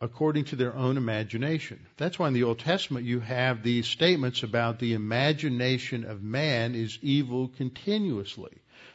according 0.00 0.44
to 0.46 0.56
their 0.56 0.74
own 0.74 0.96
imagination. 0.96 1.86
That's 1.96 2.18
why 2.18 2.28
in 2.28 2.34
the 2.34 2.42
Old 2.42 2.58
Testament 2.58 3.06
you 3.06 3.20
have 3.20 3.62
these 3.62 3.86
statements 3.86 4.42
about 4.42 4.78
the 4.78 4.94
imagination 4.94 6.04
of 6.04 6.22
man 6.22 6.74
is 6.74 6.98
evil 7.00 7.48
continuously. 7.48 8.52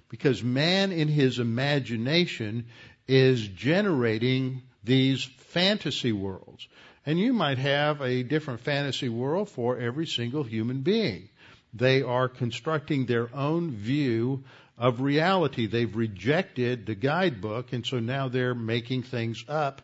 Because 0.09 0.43
man 0.43 0.91
in 0.91 1.07
his 1.07 1.39
imagination 1.39 2.65
is 3.07 3.47
generating 3.47 4.63
these 4.83 5.23
fantasy 5.23 6.11
worlds. 6.11 6.67
And 7.05 7.19
you 7.19 7.33
might 7.33 7.57
have 7.57 8.01
a 8.01 8.23
different 8.23 8.61
fantasy 8.61 9.09
world 9.09 9.49
for 9.49 9.77
every 9.77 10.05
single 10.05 10.43
human 10.43 10.81
being. 10.81 11.29
They 11.73 12.01
are 12.01 12.27
constructing 12.27 13.05
their 13.05 13.33
own 13.35 13.71
view 13.71 14.43
of 14.77 15.01
reality. 15.01 15.67
They've 15.67 15.95
rejected 15.95 16.85
the 16.85 16.95
guidebook, 16.95 17.73
and 17.73 17.85
so 17.85 17.99
now 17.99 18.29
they're 18.29 18.55
making 18.55 19.03
things 19.03 19.43
up 19.47 19.81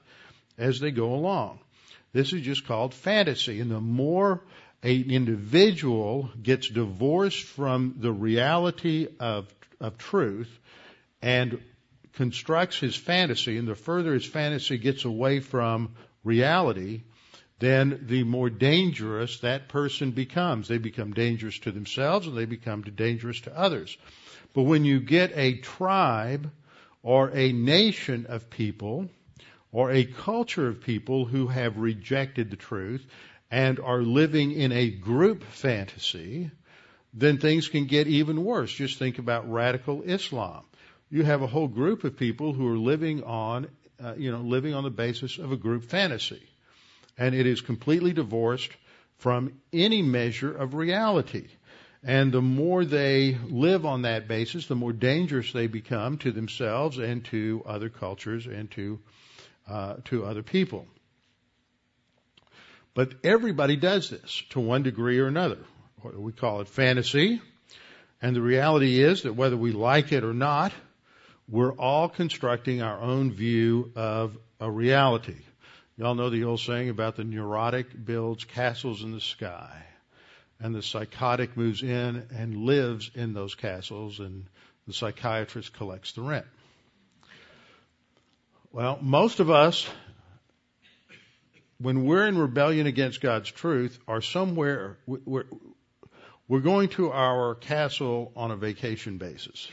as 0.58 0.80
they 0.80 0.92
go 0.92 1.14
along. 1.14 1.60
This 2.14 2.32
is 2.32 2.42
just 2.42 2.66
called 2.66 2.94
fantasy. 2.94 3.60
And 3.60 3.70
the 3.70 3.82
more 3.82 4.42
an 4.86 5.10
individual 5.10 6.30
gets 6.42 6.70
divorced 6.70 7.44
from 7.44 7.96
the 7.98 8.12
reality 8.12 9.08
of, 9.20 9.52
of 9.80 9.98
truth 9.98 10.60
and 11.24 11.60
constructs 12.14 12.80
his 12.80 12.96
fantasy, 12.96 13.58
and 13.58 13.68
the 13.68 13.74
further 13.74 14.14
his 14.14 14.26
fantasy 14.26 14.78
gets 14.78 15.04
away 15.04 15.40
from 15.40 15.96
reality, 16.24 17.02
then 17.58 18.06
the 18.08 18.24
more 18.24 18.50
dangerous 18.50 19.40
that 19.40 19.70
person 19.70 20.12
becomes. 20.12 20.68
They 20.68 20.78
become 20.78 21.14
dangerous 21.14 21.58
to 21.60 21.72
themselves 21.72 22.28
and 22.28 22.38
they 22.38 22.46
become 22.46 22.84
dangerous 22.84 23.42
to 23.42 23.58
others. 23.58 23.98
But 24.54 24.64
when 24.64 24.86
you 24.86 25.00
get 25.00 25.32
a 25.36 25.58
tribe 25.58 26.52
or 27.02 27.32
a 27.34 27.52
nation 27.52 28.28
of 28.28 28.52
people 28.52 29.10
or 29.72 29.92
a 29.92 30.06
culture 30.06 30.68
of 30.68 30.82
people 30.82 31.26
who 31.26 31.48
have 31.48 31.78
rejected 31.78 32.52
the 32.52 32.56
truth 32.56 33.06
and 33.56 33.80
are 33.80 34.02
living 34.02 34.52
in 34.52 34.74
a 34.74 34.90
group 34.90 35.42
fantasy, 35.42 36.52
then 37.14 37.38
things 37.38 37.70
can 37.70 37.86
get 37.86 38.06
even 38.06 38.44
worse. 38.44 38.70
Just 38.70 39.00
think 39.00 39.18
about 39.18 39.50
radical 39.50 40.02
Islam. 40.02 40.66
You 41.10 41.24
have 41.24 41.42
a 41.42 41.48
whole 41.48 41.70
group 41.70 42.04
of 42.04 42.18
people 42.18 42.52
who 42.52 42.68
are 42.68 42.78
living 42.78 43.24
on, 43.24 43.70
uh, 44.04 44.16
you 44.18 44.30
know, 44.30 44.42
living 44.42 44.74
on 44.74 44.84
the 44.84 44.90
basis 44.90 45.38
of 45.38 45.54
a 45.54 45.56
group 45.56 45.86
fantasy. 45.86 46.44
And 47.18 47.34
it 47.34 47.48
is 47.48 47.62
completely 47.62 48.12
divorced 48.12 48.72
from 49.20 49.54
any 49.72 50.02
measure 50.02 50.52
of 50.54 50.74
reality. 50.74 51.48
And 52.04 52.34
the 52.34 52.42
more 52.42 52.84
they 52.84 53.38
live 53.48 53.86
on 53.86 54.02
that 54.02 54.28
basis, 54.28 54.68
the 54.68 54.76
more 54.76 54.92
dangerous 54.92 55.54
they 55.54 55.68
become 55.68 56.18
to 56.18 56.34
themselves 56.34 56.98
and 56.98 57.24
to 57.32 57.64
other 57.66 57.88
cultures 57.88 58.48
and 58.48 58.70
to 58.72 59.00
uh, 59.66 59.96
to 60.06 60.26
other 60.26 60.44
people. 60.44 60.88
But 62.96 63.14
everybody 63.24 63.76
does 63.76 64.10
this 64.10 64.42
to 64.52 64.60
one 64.60 64.82
degree 64.82 65.20
or 65.20 65.28
another. 65.28 65.60
We 66.02 66.32
call 66.32 66.62
it 66.62 66.68
fantasy. 66.68 67.42
And 68.22 68.36
the 68.36 68.42
reality 68.42 69.04
is 69.04 69.24
that 69.24 69.34
whether 69.34 69.58
we 69.58 69.72
like 69.74 70.12
it 70.12 70.24
or 70.24 70.34
not, 70.34 70.72
we're 71.48 71.74
all 71.74 72.10
constructing 72.10 72.82
our 72.82 73.00
own 73.00 73.32
view 73.32 73.92
of 73.96 74.36
a 74.60 74.72
reality. 74.72 75.36
Y'all 75.98 76.16
know 76.16 76.30
the 76.30 76.46
old 76.46 76.60
saying 76.62 76.90
about 76.90 77.18
the 77.18 77.24
neurotic 77.24 77.88
builds 78.06 78.46
castles 78.46 79.04
in 79.04 79.12
the 79.12 79.22
sky, 79.22 79.86
and 80.60 80.74
the 80.74 80.82
psychotic 80.82 81.56
moves 81.56 81.84
in 81.84 82.26
and 82.36 82.66
lives 82.66 83.12
in 83.14 83.34
those 83.34 83.56
castles, 83.56 84.20
and 84.20 84.46
the 84.88 84.94
psychiatrist 84.94 85.74
collects 85.74 86.14
the 86.14 86.22
rent. 86.22 86.46
Well, 88.72 88.98
most 89.02 89.40
of 89.40 89.50
us, 89.50 89.88
when 91.80 92.06
we're 92.06 92.28
in 92.28 92.38
rebellion 92.38 92.88
against 92.88 93.22
God's 93.22 93.52
truth, 93.52 94.00
are 94.08 94.22
somewhere, 94.22 94.98
we're, 95.06 95.46
we're 96.48 96.60
going 96.62 96.90
to 96.90 97.12
our 97.12 97.56
castle 97.56 98.32
on 98.36 98.52
a 98.52 98.56
vacation 98.56 99.18
basis. 99.18 99.70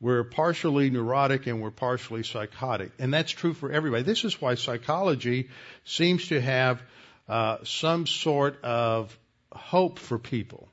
We're 0.00 0.24
partially 0.24 0.88
neurotic 0.88 1.46
and 1.46 1.60
we're 1.60 1.70
partially 1.70 2.22
psychotic. 2.22 2.92
And 2.98 3.12
that's 3.12 3.30
true 3.30 3.52
for 3.52 3.70
everybody. 3.70 4.02
This 4.02 4.24
is 4.24 4.40
why 4.40 4.54
psychology 4.54 5.50
seems 5.84 6.28
to 6.28 6.40
have 6.40 6.82
uh, 7.28 7.58
some 7.64 8.06
sort 8.06 8.64
of 8.64 9.16
hope 9.52 9.98
for 9.98 10.18
people 10.18 10.68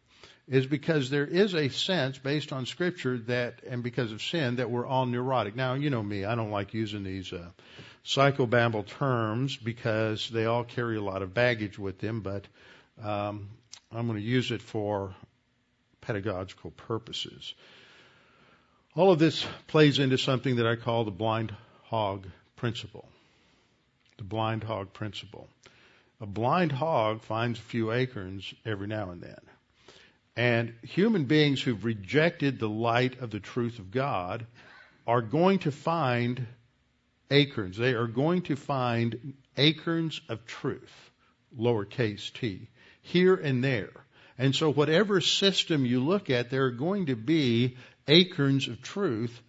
is 0.48 0.66
because 0.66 1.10
there 1.10 1.26
is 1.26 1.54
a 1.54 1.68
sense 1.68 2.18
based 2.18 2.54
on 2.54 2.66
scripture 2.66 3.18
that, 3.18 3.62
and 3.70 3.84
because 3.84 4.14
of 4.14 4.22
sin, 4.22 4.56
that 4.56 4.72
we're 4.72 4.86
all 4.86 5.06
neurotic. 5.06 5.56
Now, 5.56 5.74
you 5.74 5.90
know 5.90 6.02
me, 6.02 6.24
I 6.24 6.36
don't 6.36 6.52
like 6.52 6.74
using 6.74 7.04
these 7.04 7.34
uh, 7.34 7.50
psychobabble 8.06 8.86
terms 8.86 9.58
because 9.58 10.30
they 10.30 10.46
all 10.46 10.64
carry 10.64 10.98
a 10.98 11.02
lot 11.02 11.22
of 11.22 11.34
baggage 11.34 11.78
with 11.78 12.00
them, 12.00 12.22
but 12.22 12.46
um, 13.04 13.50
I'm 13.92 14.08
going 14.08 14.20
to 14.20 14.26
use 14.26 14.52
it 14.52 14.62
for 14.62 15.14
pedagogical 16.02 16.72
purposes. 16.72 17.54
All 18.96 19.12
of 19.12 19.20
this 19.20 19.46
plays 19.68 20.00
into 20.00 20.18
something 20.18 20.56
that 20.56 20.66
I 20.66 20.76
call 20.76 21.04
the 21.04 21.12
blind 21.12 21.54
hog 21.84 22.28
principle. 22.56 23.08
The 24.18 24.24
blind 24.24 24.64
hog 24.64 24.94
principle. 24.94 25.48
A 26.20 26.26
blind 26.26 26.72
hog 26.72 27.22
finds 27.22 27.60
a 27.60 27.62
few 27.62 27.92
acorns 27.92 28.52
every 28.66 28.88
now 28.88 29.12
and 29.12 29.22
then. 29.22 29.40
And 30.36 30.74
human 30.84 31.26
beings 31.26 31.62
who've 31.62 31.84
rejected 31.84 32.60
the 32.60 32.70
light 32.70 33.20
of 33.22 33.30
the 33.32 33.40
truth 33.40 33.80
of 33.80 33.92
God 33.92 34.46
are 35.06 35.22
going 35.22 35.60
to 35.60 35.72
find 35.72 36.46
acorns. 37.32 37.78
They 37.78 37.94
are 37.94 38.08
going 38.08 38.44
to 38.44 38.56
find 38.56 39.34
acorns 39.56 40.22
of 40.30 40.46
truth, 40.46 41.12
lowercase 41.58 42.32
t, 42.34 42.68
here 43.02 43.36
and 43.36 43.64
there. 43.64 43.92
And 44.38 44.56
so 44.56 44.72
whatever 44.72 45.20
system 45.22 45.86
you 45.86 46.04
look 46.04 46.30
at, 46.30 46.50
there 46.50 46.66
are 46.66 46.72
going 46.72 47.08
to 47.08 47.16
be 47.16 47.78
acorns 48.08 48.68
of 48.68 48.82
truth 48.82 49.42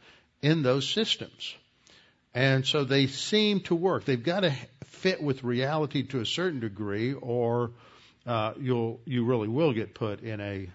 in 0.42 0.62
those 0.62 0.88
systems. 0.88 1.54
And 2.34 2.66
so 2.66 2.84
they 2.84 3.06
seem 3.06 3.60
to 3.62 3.74
work. 3.74 4.04
They've 4.04 4.22
got 4.22 4.40
to 4.40 4.54
fit 4.84 5.22
with 5.22 5.44
reality 5.44 6.04
to 6.04 6.20
a 6.20 6.26
certain 6.26 6.60
degree, 6.60 7.12
or 7.12 7.72
uh, 8.26 8.52
you'll 8.60 9.00
you 9.04 9.24
really 9.24 9.48
will 9.48 9.72
get 9.72 9.94
put 9.94 10.20
in 10.20 10.40
a 10.40 10.70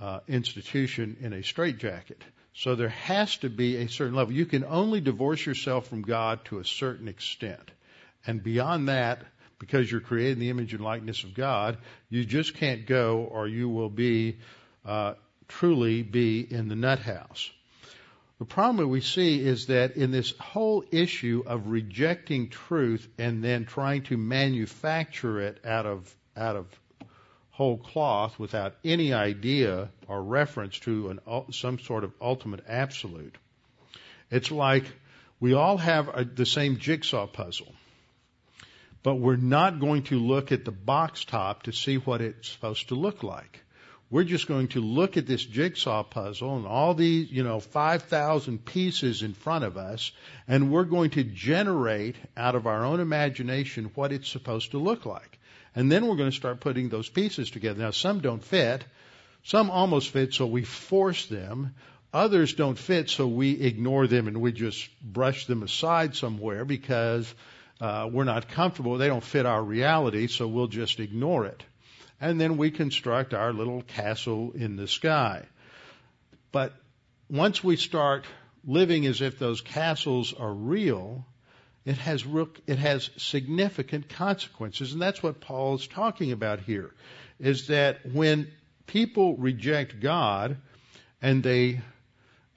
uh, 0.00 0.20
institution 0.28 1.16
in 1.20 1.32
a 1.32 1.42
straitjacket. 1.42 2.22
So 2.58 2.74
there 2.74 2.88
has 2.88 3.36
to 3.38 3.50
be 3.50 3.76
a 3.76 3.88
certain 3.88 4.14
level. 4.14 4.32
You 4.32 4.46
can 4.46 4.64
only 4.64 5.02
divorce 5.02 5.44
yourself 5.44 5.88
from 5.88 6.00
God 6.00 6.44
to 6.46 6.58
a 6.58 6.64
certain 6.64 7.06
extent, 7.06 7.70
and 8.26 8.42
beyond 8.42 8.88
that, 8.88 9.22
because 9.58 9.90
you're 9.90 10.00
created 10.00 10.32
in 10.34 10.38
the 10.38 10.50
image 10.50 10.72
and 10.72 10.82
likeness 10.82 11.22
of 11.22 11.34
God, 11.34 11.76
you 12.08 12.24
just 12.24 12.54
can't 12.54 12.86
go, 12.86 13.28
or 13.30 13.46
you 13.46 13.68
will 13.68 13.90
be 13.90 14.38
uh, 14.86 15.14
truly 15.48 16.02
be 16.02 16.40
in 16.40 16.68
the 16.68 16.76
nut 16.76 16.98
house. 16.98 17.50
The 18.38 18.44
problem 18.46 18.78
that 18.78 18.88
we 18.88 19.00
see 19.00 19.40
is 19.40 19.66
that 19.66 19.96
in 19.96 20.10
this 20.10 20.32
whole 20.38 20.84
issue 20.90 21.42
of 21.46 21.68
rejecting 21.68 22.48
truth 22.48 23.06
and 23.18 23.42
then 23.44 23.66
trying 23.66 24.02
to 24.04 24.16
manufacture 24.16 25.40
it 25.40 25.60
out 25.64 25.86
of 25.86 26.14
out 26.36 26.56
of 26.56 26.66
whole 27.56 27.78
cloth 27.78 28.38
without 28.38 28.74
any 28.84 29.14
idea 29.14 29.88
or 30.08 30.22
reference 30.22 30.78
to 30.78 31.08
an, 31.08 31.20
some 31.52 31.78
sort 31.78 32.04
of 32.04 32.12
ultimate 32.20 32.62
absolute, 32.68 33.34
it's 34.30 34.50
like 34.50 34.84
we 35.40 35.54
all 35.54 35.78
have 35.78 36.10
a, 36.14 36.22
the 36.24 36.44
same 36.44 36.76
jigsaw 36.76 37.26
puzzle, 37.26 37.72
but 39.02 39.14
we're 39.14 39.36
not 39.36 39.80
going 39.80 40.02
to 40.02 40.18
look 40.18 40.52
at 40.52 40.66
the 40.66 40.70
box 40.70 41.24
top 41.24 41.62
to 41.62 41.72
see 41.72 41.96
what 41.96 42.20
it's 42.20 42.46
supposed 42.46 42.88
to 42.88 42.94
look 42.94 43.22
like. 43.22 43.62
We're 44.10 44.24
just 44.24 44.48
going 44.48 44.68
to 44.68 44.82
look 44.82 45.16
at 45.16 45.26
this 45.26 45.44
jigsaw 45.44 46.02
puzzle 46.02 46.58
and 46.58 46.66
all 46.66 46.92
these, 46.92 47.32
you 47.32 47.42
know, 47.42 47.58
5,000 47.58 48.66
pieces 48.66 49.22
in 49.22 49.32
front 49.32 49.64
of 49.64 49.78
us, 49.78 50.12
and 50.46 50.70
we're 50.70 50.84
going 50.84 51.10
to 51.10 51.24
generate 51.24 52.16
out 52.36 52.54
of 52.54 52.66
our 52.66 52.84
own 52.84 53.00
imagination 53.00 53.90
what 53.94 54.12
it's 54.12 54.28
supposed 54.28 54.72
to 54.72 54.78
look 54.78 55.06
like. 55.06 55.35
And 55.76 55.92
then 55.92 56.06
we're 56.06 56.16
going 56.16 56.30
to 56.30 56.36
start 56.36 56.58
putting 56.58 56.88
those 56.88 57.08
pieces 57.08 57.50
together. 57.50 57.80
Now, 57.80 57.92
some 57.92 58.20
don't 58.20 58.42
fit. 58.42 58.84
Some 59.44 59.70
almost 59.70 60.10
fit, 60.10 60.34
so 60.34 60.46
we 60.46 60.64
force 60.64 61.26
them. 61.26 61.76
Others 62.12 62.54
don't 62.54 62.78
fit, 62.78 63.08
so 63.08 63.28
we 63.28 63.52
ignore 63.60 64.08
them 64.08 64.26
and 64.26 64.40
we 64.40 64.50
just 64.50 64.88
brush 65.00 65.46
them 65.46 65.62
aside 65.62 66.16
somewhere 66.16 66.64
because 66.64 67.32
uh, 67.80 68.08
we're 68.10 68.24
not 68.24 68.48
comfortable. 68.48 68.98
They 68.98 69.06
don't 69.06 69.22
fit 69.22 69.46
our 69.46 69.62
reality, 69.62 70.26
so 70.26 70.48
we'll 70.48 70.66
just 70.66 70.98
ignore 70.98 71.46
it 71.46 71.62
and 72.20 72.40
then 72.40 72.56
we 72.56 72.70
construct 72.70 73.34
our 73.34 73.52
little 73.52 73.82
castle 73.82 74.52
in 74.54 74.76
the 74.76 74.88
sky. 74.88 75.44
But 76.52 76.72
once 77.28 77.62
we 77.62 77.76
start 77.76 78.24
living 78.64 79.06
as 79.06 79.20
if 79.20 79.38
those 79.38 79.60
castles 79.60 80.32
are 80.32 80.52
real, 80.52 81.26
it 81.86 81.98
has 81.98 82.24
it 82.66 82.78
has 82.78 83.10
significant 83.16 84.08
consequences, 84.08 84.92
and 84.92 85.00
that's 85.00 85.22
what 85.22 85.40
Paul 85.40 85.76
is 85.76 85.86
talking 85.86 86.32
about 86.32 86.60
here. 86.60 86.90
Is 87.38 87.68
that 87.68 88.04
when 88.12 88.48
people 88.86 89.36
reject 89.36 90.00
God 90.00 90.56
and 91.22 91.42
they 91.42 91.80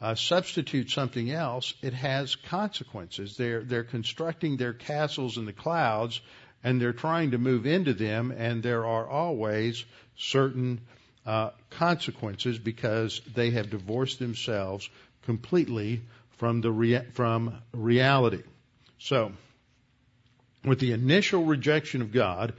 uh, 0.02 0.16
substitute 0.16 0.90
something 0.90 1.30
else, 1.30 1.74
it 1.82 1.94
has 1.94 2.36
consequences. 2.36 3.38
They're 3.38 3.64
they're 3.64 3.84
constructing 3.84 4.58
their 4.58 4.74
castles 4.74 5.38
in 5.38 5.46
the 5.46 5.54
clouds 5.54 6.20
and 6.64 6.82
they're 6.82 6.92
trying 6.94 7.32
to 7.32 7.38
move 7.38 7.66
into 7.66 7.94
them, 7.94 8.32
and 8.32 8.62
there 8.62 8.86
are 8.86 9.08
always 9.08 9.86
certain 10.18 10.82
uh, 11.26 11.52
consequences 11.70 12.58
because 12.58 13.22
they 13.34 13.52
have 13.52 13.70
divorced 13.70 14.20
themselves 14.20 14.90
completely 15.24 16.02
from 16.32 16.62
the 16.62 16.72
rea- 16.72 17.06
from 17.14 17.62
reality. 17.72 18.44
So, 19.00 19.32
with 20.64 20.80
the 20.80 20.92
initial 20.92 21.46
rejection 21.46 22.02
of 22.02 22.12
God, 22.12 22.54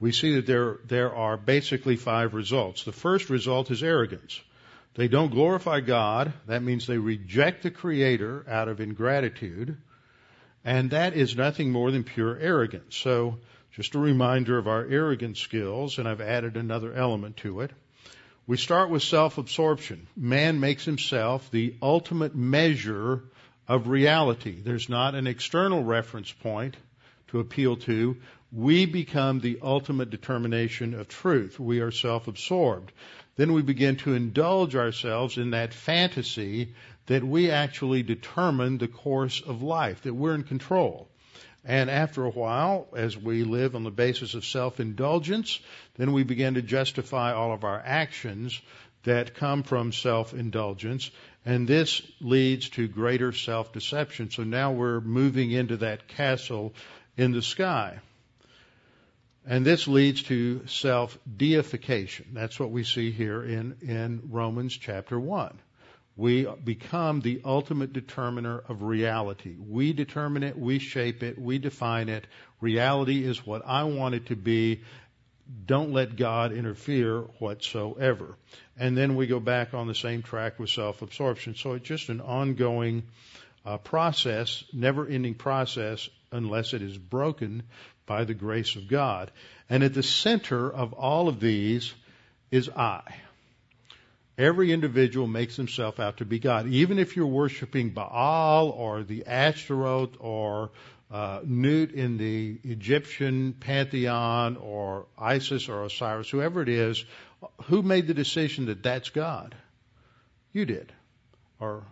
we 0.00 0.10
see 0.10 0.34
that 0.36 0.46
there 0.46 0.78
there 0.86 1.14
are 1.14 1.36
basically 1.36 1.96
five 1.96 2.34
results. 2.34 2.84
The 2.84 2.92
first 2.92 3.30
result 3.30 3.70
is 3.70 3.82
arrogance. 3.82 4.40
They 4.94 5.08
don't 5.08 5.30
glorify 5.30 5.80
God. 5.80 6.32
That 6.46 6.62
means 6.62 6.86
they 6.86 6.98
reject 6.98 7.62
the 7.62 7.70
Creator 7.70 8.44
out 8.48 8.68
of 8.68 8.80
ingratitude. 8.80 9.76
And 10.64 10.90
that 10.90 11.14
is 11.14 11.36
nothing 11.36 11.70
more 11.70 11.90
than 11.90 12.04
pure 12.04 12.38
arrogance. 12.38 12.96
So, 12.96 13.38
just 13.72 13.94
a 13.94 13.98
reminder 13.98 14.58
of 14.58 14.68
our 14.68 14.84
arrogant 14.84 15.36
skills, 15.36 15.98
and 15.98 16.06
I've 16.08 16.20
added 16.20 16.56
another 16.56 16.92
element 16.92 17.38
to 17.38 17.60
it. 17.60 17.70
We 18.46 18.56
start 18.56 18.90
with 18.90 19.02
self-absorption. 19.02 20.08
Man 20.16 20.58
makes 20.60 20.84
himself 20.84 21.50
the 21.50 21.74
ultimate 21.80 22.34
measure 22.34 23.22
of 23.68 23.88
reality. 23.88 24.60
There's 24.60 24.88
not 24.88 25.14
an 25.14 25.26
external 25.26 25.82
reference 25.82 26.32
point 26.32 26.76
to 27.28 27.40
appeal 27.40 27.76
to. 27.76 28.16
We 28.50 28.86
become 28.86 29.40
the 29.40 29.58
ultimate 29.62 30.10
determination 30.10 30.94
of 30.94 31.08
truth. 31.08 31.58
We 31.58 31.80
are 31.80 31.90
self-absorbed. 31.90 32.92
Then 33.36 33.54
we 33.54 33.62
begin 33.62 33.96
to 33.96 34.14
indulge 34.14 34.76
ourselves 34.76 35.38
in 35.38 35.50
that 35.50 35.72
fantasy 35.72 36.74
that 37.06 37.24
we 37.24 37.50
actually 37.50 38.02
determine 38.02 38.78
the 38.78 38.88
course 38.88 39.40
of 39.40 39.62
life, 39.62 40.02
that 40.02 40.14
we're 40.14 40.34
in 40.34 40.44
control. 40.44 41.08
And 41.64 41.88
after 41.88 42.24
a 42.24 42.30
while, 42.30 42.88
as 42.94 43.16
we 43.16 43.44
live 43.44 43.74
on 43.76 43.84
the 43.84 43.90
basis 43.90 44.34
of 44.34 44.44
self-indulgence, 44.44 45.60
then 45.94 46.12
we 46.12 46.24
begin 46.24 46.54
to 46.54 46.62
justify 46.62 47.32
all 47.32 47.52
of 47.52 47.64
our 47.64 47.80
actions 47.84 48.60
that 49.04 49.34
come 49.34 49.62
from 49.62 49.92
self-indulgence. 49.92 51.10
And 51.44 51.66
this 51.66 52.02
leads 52.20 52.68
to 52.70 52.86
greater 52.86 53.32
self-deception. 53.32 54.30
So 54.30 54.44
now 54.44 54.72
we're 54.72 55.00
moving 55.00 55.50
into 55.50 55.78
that 55.78 56.06
castle 56.06 56.72
in 57.16 57.32
the 57.32 57.42
sky. 57.42 57.98
And 59.44 59.66
this 59.66 59.88
leads 59.88 60.22
to 60.24 60.66
self-deification. 60.66 62.28
That's 62.32 62.60
what 62.60 62.70
we 62.70 62.84
see 62.84 63.10
here 63.10 63.42
in, 63.42 63.76
in 63.82 64.28
Romans 64.30 64.76
chapter 64.76 65.18
1. 65.18 65.58
We 66.14 66.46
become 66.62 67.20
the 67.20 67.40
ultimate 67.44 67.92
determiner 67.92 68.62
of 68.68 68.82
reality. 68.82 69.56
We 69.58 69.94
determine 69.94 70.42
it, 70.42 70.58
we 70.58 70.78
shape 70.78 71.22
it, 71.22 71.38
we 71.38 71.58
define 71.58 72.08
it. 72.08 72.26
Reality 72.60 73.24
is 73.24 73.44
what 73.46 73.62
I 73.66 73.84
want 73.84 74.14
it 74.14 74.26
to 74.26 74.36
be. 74.36 74.82
Don't 75.66 75.92
let 75.92 76.16
God 76.16 76.52
interfere 76.52 77.20
whatsoever. 77.38 78.36
And 78.78 78.96
then 78.96 79.16
we 79.16 79.26
go 79.26 79.40
back 79.40 79.74
on 79.74 79.86
the 79.86 79.94
same 79.94 80.22
track 80.22 80.58
with 80.58 80.70
self-absorption. 80.70 81.56
So 81.56 81.72
it's 81.72 81.86
just 81.86 82.08
an 82.08 82.20
ongoing 82.20 83.04
uh, 83.64 83.78
process, 83.78 84.64
never-ending 84.72 85.34
process 85.34 86.08
unless 86.30 86.74
it 86.74 86.82
is 86.82 86.96
broken 86.96 87.62
by 88.06 88.24
the 88.24 88.34
grace 88.34 88.76
of 88.76 88.88
God. 88.88 89.30
And 89.68 89.82
at 89.82 89.94
the 89.94 90.02
center 90.02 90.70
of 90.70 90.92
all 90.92 91.28
of 91.28 91.40
these 91.40 91.92
is 92.50 92.68
I. 92.68 93.02
Every 94.38 94.72
individual 94.72 95.26
makes 95.26 95.56
himself 95.56 96.00
out 96.00 96.16
to 96.16 96.24
be 96.24 96.38
God. 96.38 96.66
Even 96.66 96.98
if 96.98 97.16
you're 97.16 97.26
worshiping 97.26 97.90
Baal 97.90 98.70
or 98.70 99.02
the 99.02 99.26
Ashtaroth 99.26 100.16
or 100.18 100.70
uh, 101.12 101.40
Nut 101.44 101.90
in 101.90 102.16
the 102.16 102.58
Egyptian 102.64 103.52
pantheon 103.52 104.56
or 104.56 105.06
Isis 105.18 105.68
or 105.68 105.84
Osiris, 105.84 106.30
whoever 106.30 106.62
it 106.62 106.70
is, 106.70 107.04
who 107.64 107.82
made 107.82 108.06
the 108.06 108.14
decision 108.14 108.66
that 108.66 108.82
that's 108.82 109.10
God? 109.10 109.54
You 110.52 110.64
did. 110.64 110.92
Or 111.60 111.84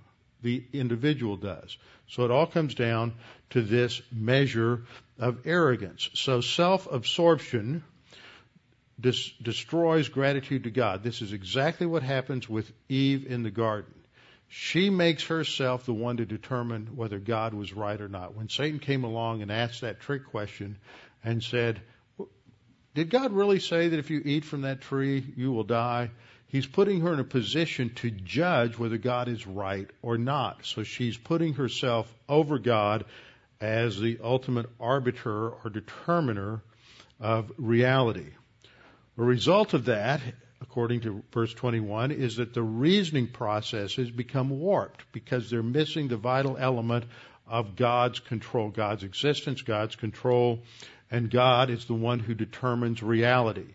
the 0.42 0.64
individual 0.72 1.36
does. 1.36 1.76
So 2.08 2.24
it 2.24 2.30
all 2.30 2.46
comes 2.46 2.74
down 2.74 3.12
to 3.50 3.60
this 3.60 4.00
measure 4.10 4.84
of 5.18 5.46
arrogance. 5.46 6.08
So 6.14 6.40
self-absorption 6.40 7.84
dis- 8.98 9.32
destroys 9.42 10.08
gratitude 10.08 10.64
to 10.64 10.70
God. 10.70 11.02
This 11.02 11.20
is 11.20 11.32
exactly 11.32 11.86
what 11.86 12.02
happens 12.02 12.48
with 12.48 12.72
Eve 12.88 13.26
in 13.26 13.42
the 13.42 13.50
garden. 13.50 13.94
She 14.52 14.90
makes 14.90 15.22
herself 15.22 15.86
the 15.86 15.94
one 15.94 16.16
to 16.16 16.26
determine 16.26 16.96
whether 16.96 17.20
God 17.20 17.54
was 17.54 17.72
right 17.72 18.00
or 18.00 18.08
not. 18.08 18.34
When 18.34 18.48
Satan 18.48 18.80
came 18.80 19.04
along 19.04 19.42
and 19.42 19.52
asked 19.52 19.82
that 19.82 20.00
trick 20.00 20.26
question 20.26 20.76
and 21.22 21.40
said, 21.40 21.80
Did 22.94 23.10
God 23.10 23.30
really 23.30 23.60
say 23.60 23.88
that 23.88 23.98
if 24.00 24.10
you 24.10 24.20
eat 24.24 24.44
from 24.44 24.62
that 24.62 24.80
tree, 24.80 25.24
you 25.36 25.52
will 25.52 25.62
die? 25.62 26.10
He's 26.48 26.66
putting 26.66 27.02
her 27.02 27.12
in 27.12 27.20
a 27.20 27.24
position 27.24 27.94
to 27.96 28.10
judge 28.10 28.76
whether 28.76 28.98
God 28.98 29.28
is 29.28 29.46
right 29.46 29.88
or 30.02 30.18
not. 30.18 30.66
So 30.66 30.82
she's 30.82 31.16
putting 31.16 31.54
herself 31.54 32.12
over 32.28 32.58
God 32.58 33.04
as 33.60 34.00
the 34.00 34.18
ultimate 34.20 34.66
arbiter 34.80 35.50
or 35.50 35.70
determiner 35.70 36.60
of 37.20 37.52
reality. 37.56 38.32
The 39.16 39.22
result 39.22 39.74
of 39.74 39.84
that, 39.84 40.20
according 40.60 41.00
to 41.00 41.22
verse 41.32 41.52
21, 41.54 42.12
is 42.12 42.36
that 42.36 42.54
the 42.54 42.62
reasoning 42.62 43.26
processes 43.26 44.10
become 44.10 44.50
warped 44.50 45.04
because 45.12 45.50
they're 45.50 45.62
missing 45.62 46.08
the 46.08 46.16
vital 46.16 46.56
element 46.58 47.04
of 47.46 47.76
God's 47.76 48.20
control, 48.20 48.68
God's 48.68 49.02
existence, 49.02 49.62
God's 49.62 49.96
control, 49.96 50.60
and 51.10 51.30
God 51.30 51.70
is 51.70 51.86
the 51.86 51.94
one 51.94 52.20
who 52.20 52.34
determines 52.34 53.02
reality. 53.02 53.66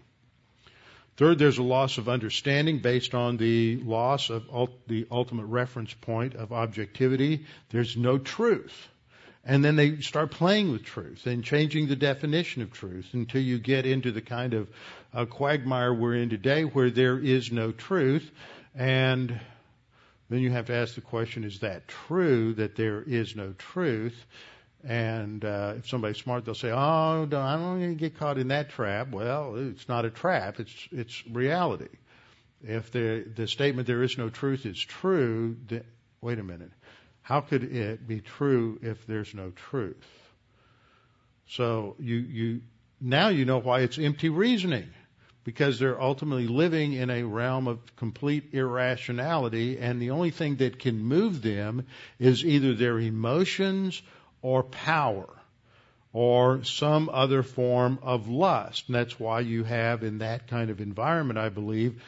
Third, 1.17 1.39
there's 1.39 1.57
a 1.57 1.63
loss 1.63 1.97
of 1.97 2.09
understanding 2.09 2.79
based 2.79 3.15
on 3.15 3.37
the 3.37 3.77
loss 3.77 4.29
of 4.29 4.69
the 4.87 5.07
ultimate 5.09 5.45
reference 5.45 5.93
point 5.93 6.35
of 6.35 6.51
objectivity. 6.51 7.45
There's 7.69 7.95
no 7.95 8.17
truth. 8.17 8.89
And 9.45 9.63
then 9.63 9.75
they 9.75 9.99
start 10.01 10.31
playing 10.31 10.71
with 10.71 10.83
truth 10.83 11.27
and 11.27 11.43
changing 11.43 11.87
the 11.87 11.95
definition 11.95 12.63
of 12.63 12.71
truth 12.71 13.09
until 13.13 13.41
you 13.41 13.59
get 13.59 13.85
into 13.85 14.11
the 14.11 14.21
kind 14.21 14.55
of 14.55 14.67
uh, 15.13 15.25
quagmire 15.25 15.93
we're 15.93 16.15
in 16.15 16.29
today 16.29 16.63
where 16.63 16.89
there 16.89 17.19
is 17.19 17.51
no 17.51 17.71
truth. 17.71 18.29
And 18.73 19.39
then 20.29 20.39
you 20.39 20.49
have 20.49 20.65
to 20.65 20.75
ask 20.75 20.95
the 20.95 21.01
question, 21.01 21.43
is 21.43 21.59
that 21.59 21.87
true 21.87 22.53
that 22.55 22.75
there 22.75 23.03
is 23.03 23.35
no 23.35 23.53
truth? 23.53 24.25
And 24.83 25.43
uh, 25.43 25.75
if 25.77 25.89
somebody's 25.89 26.17
smart, 26.17 26.45
they'll 26.45 26.53
say, 26.53 26.71
"Oh, 26.71 27.23
I 27.23 27.25
don't 27.25 27.31
want 27.31 27.81
to 27.81 27.95
get 27.95 28.19
caught 28.19 28.37
in 28.37 28.49
that 28.49 28.69
trap." 28.69 29.09
Well, 29.09 29.55
it's 29.55 29.87
not 29.89 30.05
a 30.05 30.11
trap; 30.11 30.59
it's 30.59 30.87
it's 30.91 31.25
reality. 31.27 31.89
If 32.63 32.91
the 32.91 33.25
the 33.35 33.47
statement 33.47 33.87
"there 33.87 34.03
is 34.03 34.15
no 34.15 34.29
truth" 34.29 34.63
is 34.67 34.79
true, 34.79 35.57
then, 35.67 35.83
wait 36.21 36.37
a 36.37 36.43
minute. 36.43 36.71
How 37.25 37.41
could 37.41 37.63
it 37.63 38.07
be 38.07 38.21
true 38.21 38.77
if 38.83 39.07
there's 39.07 39.33
no 39.33 39.49
truth? 39.49 39.97
So 41.47 41.95
you, 41.97 42.17
you, 42.17 42.61
now 43.01 43.29
you 43.29 43.45
know 43.45 43.57
why 43.57 43.79
it's 43.79 43.97
empty 43.97 44.29
reasoning. 44.29 44.89
Because 45.43 45.79
they're 45.79 45.99
ultimately 45.99 46.45
living 46.45 46.93
in 46.93 47.09
a 47.09 47.23
realm 47.23 47.67
of 47.67 47.79
complete 47.95 48.53
irrationality 48.53 49.79
and 49.79 49.99
the 49.99 50.11
only 50.11 50.29
thing 50.29 50.57
that 50.57 50.77
can 50.77 50.99
move 50.99 51.41
them 51.41 51.87
is 52.19 52.45
either 52.45 52.75
their 52.75 52.99
emotions 52.99 54.03
or 54.43 54.61
power 54.61 55.27
or 56.13 56.63
some 56.63 57.09
other 57.09 57.41
form 57.41 57.97
of 58.03 58.27
lust. 58.27 58.83
And 58.85 58.95
that's 58.95 59.19
why 59.19 59.39
you 59.39 59.63
have 59.63 60.03
in 60.03 60.19
that 60.19 60.47
kind 60.47 60.69
of 60.69 60.79
environment, 60.79 61.39
I 61.39 61.49
believe, 61.49 62.03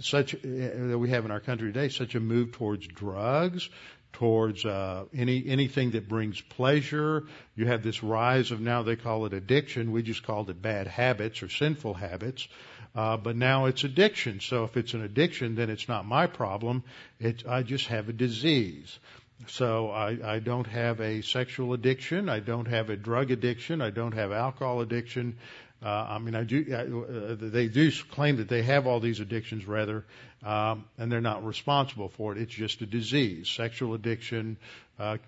such 0.00 0.34
uh, 0.34 0.38
that 0.42 0.98
we 0.98 1.10
have 1.10 1.24
in 1.24 1.30
our 1.30 1.40
country 1.40 1.72
today, 1.72 1.88
such 1.88 2.14
a 2.14 2.20
move 2.20 2.52
towards 2.52 2.86
drugs, 2.86 3.68
towards 4.12 4.64
uh, 4.64 5.04
any 5.14 5.44
anything 5.46 5.92
that 5.92 6.08
brings 6.08 6.40
pleasure. 6.40 7.24
You 7.54 7.66
have 7.66 7.82
this 7.82 8.02
rise 8.02 8.50
of 8.50 8.60
now 8.60 8.82
they 8.82 8.96
call 8.96 9.26
it 9.26 9.32
addiction. 9.32 9.92
We 9.92 10.02
just 10.02 10.22
called 10.24 10.50
it 10.50 10.60
bad 10.60 10.86
habits 10.86 11.42
or 11.42 11.48
sinful 11.48 11.94
habits. 11.94 12.48
Uh, 12.94 13.16
but 13.16 13.36
now 13.36 13.66
it's 13.66 13.84
addiction. 13.84 14.40
So 14.40 14.64
if 14.64 14.76
it's 14.76 14.94
an 14.94 15.02
addiction, 15.02 15.54
then 15.54 15.70
it's 15.70 15.88
not 15.88 16.06
my 16.06 16.26
problem. 16.26 16.82
It, 17.20 17.44
I 17.46 17.62
just 17.62 17.86
have 17.88 18.08
a 18.08 18.12
disease. 18.12 18.98
So 19.46 19.90
I, 19.90 20.18
I 20.24 20.38
don't 20.40 20.66
have 20.66 21.00
a 21.00 21.22
sexual 21.22 21.72
addiction. 21.72 22.28
I 22.28 22.40
don't 22.40 22.66
have 22.66 22.90
a 22.90 22.96
drug 22.96 23.30
addiction. 23.30 23.80
I 23.80 23.90
don't 23.90 24.12
have 24.12 24.32
alcohol 24.32 24.80
addiction. 24.80 25.36
Uh, 25.82 26.06
I 26.08 26.18
mean, 26.18 26.34
I 26.34 26.42
do. 26.42 26.64
Uh, 26.72 27.36
they 27.38 27.68
do 27.68 27.92
claim 28.10 28.36
that 28.38 28.48
they 28.48 28.62
have 28.62 28.86
all 28.86 28.98
these 28.98 29.20
addictions, 29.20 29.64
rather, 29.66 30.04
um, 30.44 30.84
and 30.98 31.10
they're 31.10 31.20
not 31.20 31.44
responsible 31.44 32.08
for 32.08 32.32
it. 32.32 32.38
It's 32.38 32.54
just 32.54 32.82
a 32.82 32.86
disease: 32.86 33.48
sexual 33.48 33.94
addiction, 33.94 34.56
uh, 34.98 35.18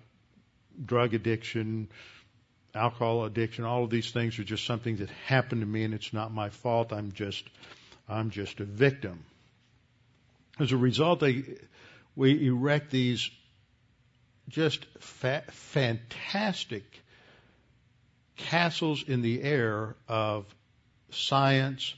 drug 0.85 1.13
addiction, 1.13 1.87
alcohol 2.75 3.23
addiction. 3.23 3.63
All 3.63 3.85
of 3.85 3.89
these 3.89 4.11
things 4.11 4.37
are 4.39 4.43
just 4.43 4.65
something 4.65 4.97
that 4.97 5.09
happened 5.25 5.61
to 5.61 5.67
me, 5.67 5.85
and 5.85 5.93
it's 5.93 6.11
not 6.11 6.33
my 6.33 6.49
fault. 6.49 6.91
I'm 6.91 7.13
just, 7.13 7.45
I'm 8.09 8.29
just 8.29 8.59
a 8.59 8.65
victim. 8.65 9.23
As 10.59 10.73
a 10.73 10.77
result, 10.77 11.21
they, 11.21 11.45
we 12.15 12.47
erect 12.47 12.91
these 12.91 13.29
just 14.49 14.85
fa- 14.99 15.45
fantastic 15.49 16.83
castles 18.37 19.03
in 19.07 19.21
the 19.21 19.41
air 19.41 19.95
of 20.07 20.45
science 21.09 21.93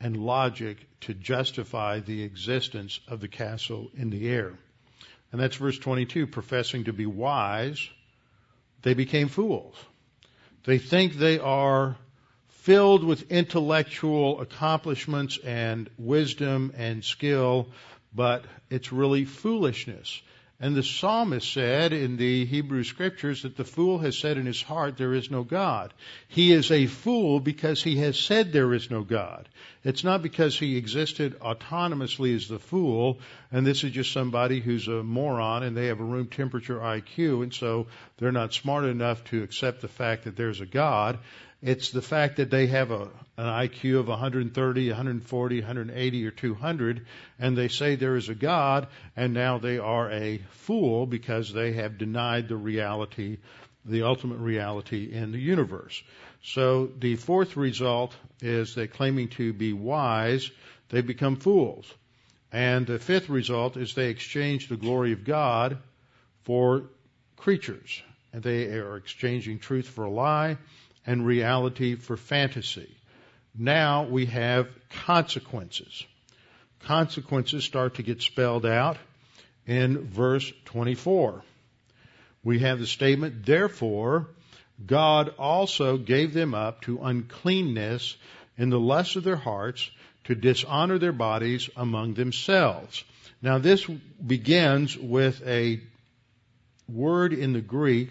and 0.00 0.16
logic 0.16 0.78
to 1.00 1.14
justify 1.14 2.00
the 2.00 2.22
existence 2.22 3.00
of 3.08 3.20
the 3.20 3.28
castle 3.28 3.90
in 3.96 4.10
the 4.10 4.28
air. 4.28 4.52
And 5.32 5.40
that's 5.40 5.56
verse 5.56 5.78
22, 5.78 6.26
professing 6.26 6.84
to 6.84 6.92
be 6.92 7.06
wise, 7.06 7.88
they 8.82 8.94
became 8.94 9.28
fools. 9.28 9.76
They 10.64 10.78
think 10.78 11.14
they 11.14 11.38
are 11.38 11.96
filled 12.48 13.04
with 13.04 13.30
intellectual 13.30 14.40
accomplishments 14.40 15.38
and 15.38 15.88
wisdom 15.98 16.72
and 16.76 17.04
skill, 17.04 17.68
but 18.14 18.44
it's 18.70 18.92
really 18.92 19.24
foolishness. 19.24 20.20
And 20.60 20.74
the 20.74 20.82
psalmist 20.82 21.52
said 21.52 21.92
in 21.92 22.16
the 22.16 22.44
Hebrew 22.44 22.82
scriptures 22.82 23.42
that 23.42 23.56
the 23.56 23.64
fool 23.64 23.98
has 23.98 24.18
said 24.18 24.38
in 24.38 24.46
his 24.46 24.60
heart, 24.60 24.96
there 24.96 25.14
is 25.14 25.30
no 25.30 25.44
God. 25.44 25.94
He 26.26 26.52
is 26.52 26.72
a 26.72 26.86
fool 26.86 27.38
because 27.38 27.80
he 27.80 27.98
has 27.98 28.18
said 28.18 28.52
there 28.52 28.74
is 28.74 28.90
no 28.90 29.04
God. 29.04 29.48
It's 29.84 30.02
not 30.02 30.20
because 30.20 30.58
he 30.58 30.76
existed 30.76 31.38
autonomously 31.38 32.34
as 32.34 32.48
the 32.48 32.58
fool, 32.58 33.20
and 33.52 33.64
this 33.64 33.84
is 33.84 33.92
just 33.92 34.12
somebody 34.12 34.58
who's 34.58 34.88
a 34.88 35.04
moron 35.04 35.62
and 35.62 35.76
they 35.76 35.86
have 35.86 36.00
a 36.00 36.04
room 36.04 36.26
temperature 36.26 36.80
IQ, 36.80 37.44
and 37.44 37.54
so 37.54 37.86
they're 38.16 38.32
not 38.32 38.52
smart 38.52 38.84
enough 38.84 39.22
to 39.26 39.44
accept 39.44 39.80
the 39.80 39.86
fact 39.86 40.24
that 40.24 40.34
there's 40.34 40.60
a 40.60 40.66
God. 40.66 41.20
It's 41.62 41.90
the 41.92 42.02
fact 42.02 42.38
that 42.38 42.50
they 42.50 42.66
have 42.66 42.90
a, 42.90 43.08
an 43.38 43.44
IQ 43.44 44.00
of 44.00 44.08
130, 44.08 44.88
140, 44.88 45.60
180, 45.60 46.26
or 46.26 46.30
200, 46.32 47.06
and 47.38 47.56
they 47.56 47.68
say 47.68 47.94
there 47.94 48.16
is 48.16 48.28
a 48.28 48.34
God, 48.34 48.88
and 49.16 49.32
now 49.32 49.58
they 49.58 49.78
are 49.78 50.10
a 50.10 50.38
fool 50.50 51.06
because 51.06 51.52
they 51.52 51.72
have 51.74 51.98
denied 51.98 52.48
the 52.48 52.56
reality, 52.56 53.38
the 53.84 54.02
ultimate 54.02 54.38
reality 54.38 55.12
in 55.12 55.30
the 55.30 55.38
universe. 55.38 56.02
So 56.42 56.90
the 56.98 57.14
fourth 57.14 57.56
result 57.56 58.12
is 58.42 58.74
that 58.74 58.94
claiming 58.94 59.28
to 59.30 59.52
be 59.52 59.72
wise, 59.72 60.50
they 60.88 61.00
become 61.00 61.36
fools. 61.36 61.86
And 62.50 62.88
the 62.88 62.98
fifth 62.98 63.28
result 63.28 63.76
is 63.76 63.94
they 63.94 64.08
exchange 64.08 64.68
the 64.68 64.76
glory 64.76 65.12
of 65.12 65.24
God 65.24 65.78
for 66.42 66.90
creatures. 67.36 68.02
And 68.32 68.42
they 68.42 68.64
are 68.64 68.96
exchanging 68.96 69.60
truth 69.60 69.86
for 69.86 70.04
a 70.04 70.10
lie 70.10 70.58
and 71.06 71.24
reality 71.24 71.94
for 71.94 72.16
fantasy. 72.16 72.96
Now 73.58 74.04
we 74.04 74.26
have 74.26 74.68
consequences. 75.04 76.06
Consequences 76.84 77.64
start 77.64 77.96
to 77.96 78.02
get 78.04 78.22
spelled 78.22 78.64
out 78.64 78.98
in 79.66 80.06
verse 80.06 80.52
24. 80.66 81.42
We 82.44 82.60
have 82.60 82.78
the 82.78 82.86
statement, 82.86 83.44
therefore, 83.44 84.28
God 84.86 85.34
also 85.38 85.96
gave 85.96 86.32
them 86.32 86.54
up 86.54 86.82
to 86.82 87.02
uncleanness 87.02 88.16
in 88.56 88.70
the 88.70 88.78
lust 88.78 89.16
of 89.16 89.24
their 89.24 89.36
hearts 89.36 89.90
to 90.24 90.34
dishonor 90.34 90.98
their 90.98 91.12
bodies 91.12 91.68
among 91.76 92.14
themselves. 92.14 93.02
Now 93.42 93.58
this 93.58 93.84
begins 93.84 94.96
with 94.96 95.44
a 95.46 95.80
word 96.88 97.32
in 97.32 97.52
the 97.52 97.60
Greek 97.60 98.10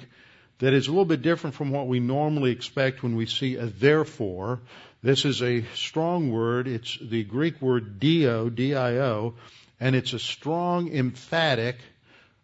that 0.60 0.74
is 0.74 0.88
a 0.88 0.92
little 0.92 1.06
bit 1.06 1.22
different 1.22 1.56
from 1.56 1.72
what 1.72 1.88
we 1.88 2.00
normally 2.00 2.52
expect 2.52 3.04
when 3.04 3.16
we 3.16 3.28
see 3.28 3.56
a 3.56 3.68
therefore. 3.68 4.60
This 5.04 5.26
is 5.26 5.44
a 5.44 5.64
strong 5.76 6.32
word. 6.32 6.68
It's 6.68 6.98
the 7.00 7.24
Greek 7.24 7.62
word 7.62 8.00
dio, 8.00 8.50
D-I-O, 8.50 9.36
and 9.80 9.96
it's 9.96 10.14
a 10.14 10.20
strong, 10.20 10.92
emphatic, 10.92 11.78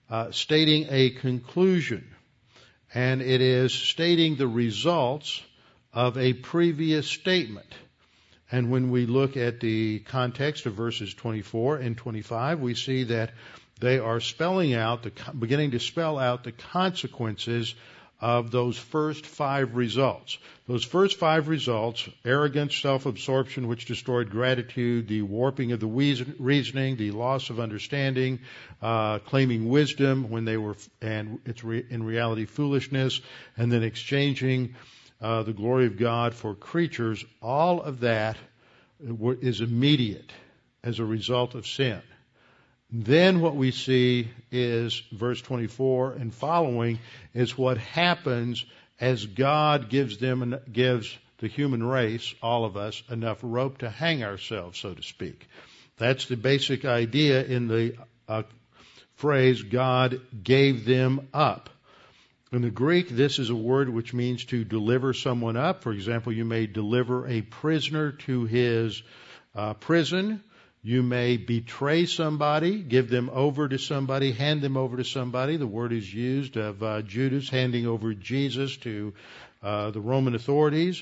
uh, 0.09 0.29
stating 0.29 0.85
a 0.89 1.09
conclusion. 1.09 2.07
And 2.93 3.23
it 3.23 3.41
is 3.41 3.73
stating 3.73 4.35
the 4.35 4.47
results 4.47 5.41
of 5.93 6.17
a 6.17 6.33
previous 6.33 7.07
statement. 7.07 7.73
And 8.51 8.69
when 8.69 8.91
we 8.91 9.07
look 9.07 9.35
at 9.35 9.59
the 9.59 9.99
context 9.99 10.67
of 10.67 10.75
verses 10.75 11.11
24 11.15 11.77
and 11.77 11.97
25, 11.97 12.59
we 12.59 12.75
see 12.75 13.05
that 13.05 13.31
they 13.79 13.97
are 13.97 14.19
spelling 14.19 14.75
out, 14.75 15.01
the, 15.01 15.11
beginning 15.37 15.71
to 15.71 15.79
spell 15.79 16.19
out 16.19 16.43
the 16.43 16.51
consequences 16.51 17.73
of 18.23 18.51
those 18.51 18.77
first 18.77 19.25
five 19.25 19.75
results. 19.75 20.37
Those 20.65 20.85
first 20.85 21.19
five 21.19 21.49
results, 21.49 22.07
arrogance, 22.23 22.73
self-absorption, 22.77 23.67
which 23.67 23.83
destroyed 23.83 24.29
gratitude, 24.29 25.09
the 25.09 25.23
warping 25.23 25.73
of 25.73 25.81
the 25.81 25.87
reasoning, 26.39 26.95
the 26.95 27.11
loss 27.11 27.49
of 27.49 27.59
understanding, 27.59 28.39
uh, 28.81 29.19
claiming 29.19 29.67
wisdom 29.67 30.29
when 30.29 30.45
they 30.45 30.55
were, 30.55 30.77
and 31.01 31.39
it's 31.45 31.65
re, 31.65 31.85
in 31.89 32.03
reality 32.03 32.45
foolishness, 32.45 33.19
and 33.57 33.69
then 33.69 33.83
exchanging 33.83 34.75
uh, 35.19 35.43
the 35.43 35.51
glory 35.51 35.85
of 35.87 35.97
God 35.97 36.33
for 36.33 36.55
creatures, 36.55 37.25
all 37.41 37.81
of 37.81 37.99
that 37.99 38.37
is 39.01 39.59
immediate 39.59 40.31
as 40.81 40.99
a 40.99 41.05
result 41.05 41.55
of 41.55 41.67
sin. 41.67 42.01
Then 42.95 43.41
what 43.41 43.55
we 43.55 43.71
see 43.71 44.29
is 44.51 45.01
verse 45.11 45.41
24 45.41 46.13
and 46.13 46.31
following 46.31 46.99
is 47.33 47.57
what 47.57 47.79
happens 47.79 48.63
as 48.99 49.25
God 49.25 49.89
gives 49.89 50.19
them 50.19 50.55
gives 50.71 51.17
the 51.39 51.47
human 51.47 51.81
race, 51.81 52.35
all 52.43 52.65
of 52.65 52.77
us, 52.77 53.01
enough 53.09 53.39
rope 53.41 53.79
to 53.79 53.89
hang 53.89 54.23
ourselves, 54.23 54.77
so 54.77 54.93
to 54.93 55.01
speak. 55.01 55.47
That's 55.97 56.27
the 56.27 56.37
basic 56.37 56.85
idea 56.85 57.43
in 57.43 57.67
the 57.67 57.95
uh, 58.27 58.43
phrase 59.15 59.63
God 59.63 60.21
gave 60.43 60.85
them 60.85 61.29
up. 61.33 61.71
In 62.51 62.61
the 62.61 62.69
Greek, 62.69 63.09
this 63.09 63.39
is 63.39 63.49
a 63.49 63.55
word 63.55 63.89
which 63.89 64.13
means 64.13 64.45
to 64.45 64.63
deliver 64.63 65.13
someone 65.13 65.57
up. 65.57 65.81
For 65.81 65.91
example, 65.91 66.31
you 66.31 66.45
may 66.45 66.67
deliver 66.67 67.27
a 67.27 67.41
prisoner 67.41 68.11
to 68.11 68.45
his 68.45 69.01
uh, 69.55 69.73
prison 69.73 70.43
you 70.85 71.01
may 71.01 71.37
betray 71.37 72.05
somebody, 72.05 72.83
give 72.83 73.09
them 73.09 73.29
over 73.31 73.69
to 73.69 73.79
somebody, 73.79 74.33
hand 74.33 74.61
them 74.61 74.75
over 74.75 74.97
to 74.97 75.05
somebody. 75.05 75.55
The 75.55 75.65
word 75.65 75.93
is 75.93 76.13
used 76.13 76.57
of 76.57 76.83
uh, 76.83 77.01
Judas 77.01 77.49
handing 77.49 77.87
over 77.87 78.13
Jesus 78.13 78.75
to 78.77 79.13
uh, 79.63 79.91
the 79.91 80.01
Roman 80.01 80.35
authorities. 80.35 81.01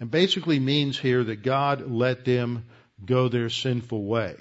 And 0.00 0.10
basically 0.10 0.58
means 0.58 0.98
here 0.98 1.22
that 1.22 1.44
God 1.44 1.88
let 1.88 2.24
them 2.24 2.64
go 3.04 3.28
their 3.28 3.48
sinful 3.48 4.02
way. 4.04 4.34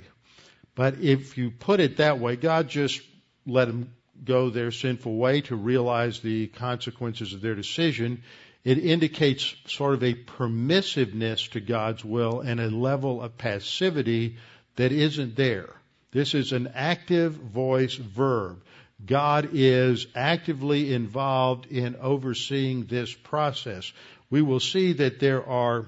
But 0.73 0.97
if 0.99 1.37
you 1.37 1.51
put 1.51 1.79
it 1.79 1.97
that 1.97 2.19
way, 2.19 2.35
God 2.35 2.67
just 2.67 3.01
let 3.45 3.65
them 3.65 3.93
go 4.23 4.49
their 4.49 4.71
sinful 4.71 5.15
way 5.15 5.41
to 5.41 5.55
realize 5.55 6.21
the 6.21 6.47
consequences 6.47 7.33
of 7.33 7.41
their 7.41 7.53
decision. 7.53 8.23
It 8.63 8.79
indicates 8.79 9.53
sort 9.67 9.93
of 9.93 10.03
a 10.03 10.15
permissiveness 10.15 11.51
to 11.51 11.59
God's 11.59 12.03
will 12.03 12.39
and 12.41 12.59
a 12.59 12.69
level 12.69 13.21
of 13.21 13.37
passivity 13.37 14.37
that 14.75 14.91
isn't 14.91 15.35
there. 15.35 15.69
This 16.11 16.33
is 16.33 16.51
an 16.51 16.71
active 16.75 17.33
voice 17.33 17.95
verb. 17.95 18.61
God 19.05 19.49
is 19.53 20.07
actively 20.15 20.93
involved 20.93 21.65
in 21.67 21.95
overseeing 21.95 22.85
this 22.85 23.13
process. 23.13 23.91
We 24.29 24.41
will 24.41 24.59
see 24.59 24.93
that 24.93 25.19
there 25.19 25.45
are 25.45 25.87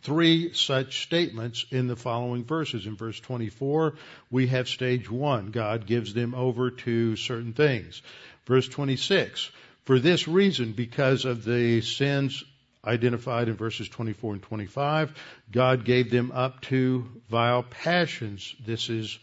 three 0.00 0.52
such 0.54 1.02
statements 1.02 1.66
in 1.70 1.86
the 1.86 1.96
following 1.96 2.44
verses. 2.44 2.86
In 2.86 2.96
verse 2.96 3.20
24, 3.20 3.94
we 4.30 4.46
have 4.48 4.68
stage 4.68 5.10
one. 5.10 5.50
God 5.50 5.86
gives 5.86 6.14
them 6.14 6.34
over 6.34 6.70
to 6.70 7.16
certain 7.16 7.52
things. 7.52 8.02
Verse 8.46 8.68
26, 8.68 9.50
for 9.84 9.98
this 9.98 10.26
reason, 10.26 10.72
because 10.72 11.24
of 11.24 11.44
the 11.44 11.80
sins 11.82 12.42
identified 12.84 13.48
in 13.48 13.54
verses 13.54 13.88
24 13.88 14.34
and 14.34 14.42
25. 14.42 15.14
God 15.50 15.84
gave 15.84 16.10
them 16.10 16.32
up 16.32 16.60
to 16.62 17.08
vile 17.30 17.62
passions. 17.62 18.54
This 18.64 18.88
is 18.88 19.18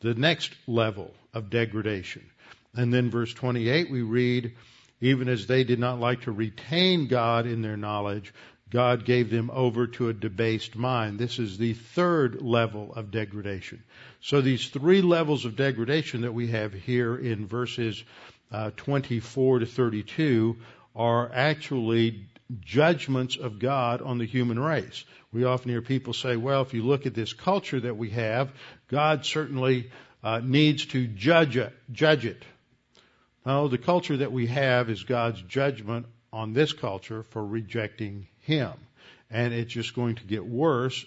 the 0.00 0.14
next 0.14 0.52
level 0.66 1.14
of 1.32 1.50
degradation. 1.50 2.28
And 2.74 2.92
then 2.92 3.10
verse 3.10 3.32
28 3.32 3.90
we 3.90 4.02
read, 4.02 4.52
even 5.00 5.28
as 5.28 5.46
they 5.46 5.64
did 5.64 5.78
not 5.78 6.00
like 6.00 6.22
to 6.22 6.32
retain 6.32 7.06
God 7.06 7.46
in 7.46 7.62
their 7.62 7.76
knowledge, 7.76 8.34
God 8.70 9.04
gave 9.04 9.30
them 9.30 9.50
over 9.52 9.86
to 9.86 10.08
a 10.08 10.12
debased 10.12 10.74
mind. 10.74 11.18
This 11.18 11.38
is 11.38 11.56
the 11.56 11.74
third 11.74 12.42
level 12.42 12.92
of 12.94 13.12
degradation. 13.12 13.84
So 14.20 14.40
these 14.40 14.68
three 14.68 15.02
levels 15.02 15.44
of 15.44 15.54
degradation 15.54 16.22
that 16.22 16.34
we 16.34 16.48
have 16.48 16.72
here 16.72 17.16
in 17.16 17.46
verses 17.46 18.02
uh, 18.50 18.72
24 18.76 19.60
to 19.60 19.66
32 19.66 20.56
are 20.96 21.30
actually 21.32 22.26
judgments 22.60 23.36
of 23.36 23.58
God 23.58 24.02
on 24.02 24.18
the 24.18 24.26
human 24.26 24.58
race. 24.58 25.04
We 25.32 25.44
often 25.44 25.70
hear 25.70 25.82
people 25.82 26.12
say, 26.12 26.36
well, 26.36 26.62
if 26.62 26.74
you 26.74 26.82
look 26.82 27.06
at 27.06 27.14
this 27.14 27.32
culture 27.32 27.80
that 27.80 27.96
we 27.96 28.10
have, 28.10 28.52
God 28.88 29.24
certainly 29.24 29.90
uh, 30.22 30.40
needs 30.42 30.86
to 30.86 31.06
judge 31.06 31.56
it, 31.56 31.72
judge 31.92 32.24
it. 32.24 32.42
No, 33.44 33.68
the 33.68 33.78
culture 33.78 34.16
that 34.18 34.32
we 34.32 34.46
have 34.46 34.88
is 34.88 35.02
God's 35.02 35.42
judgment 35.42 36.06
on 36.32 36.52
this 36.52 36.72
culture 36.72 37.22
for 37.22 37.44
rejecting 37.44 38.26
Him. 38.40 38.72
And 39.30 39.52
it's 39.52 39.72
just 39.72 39.94
going 39.94 40.16
to 40.16 40.24
get 40.24 40.46
worse, 40.46 41.04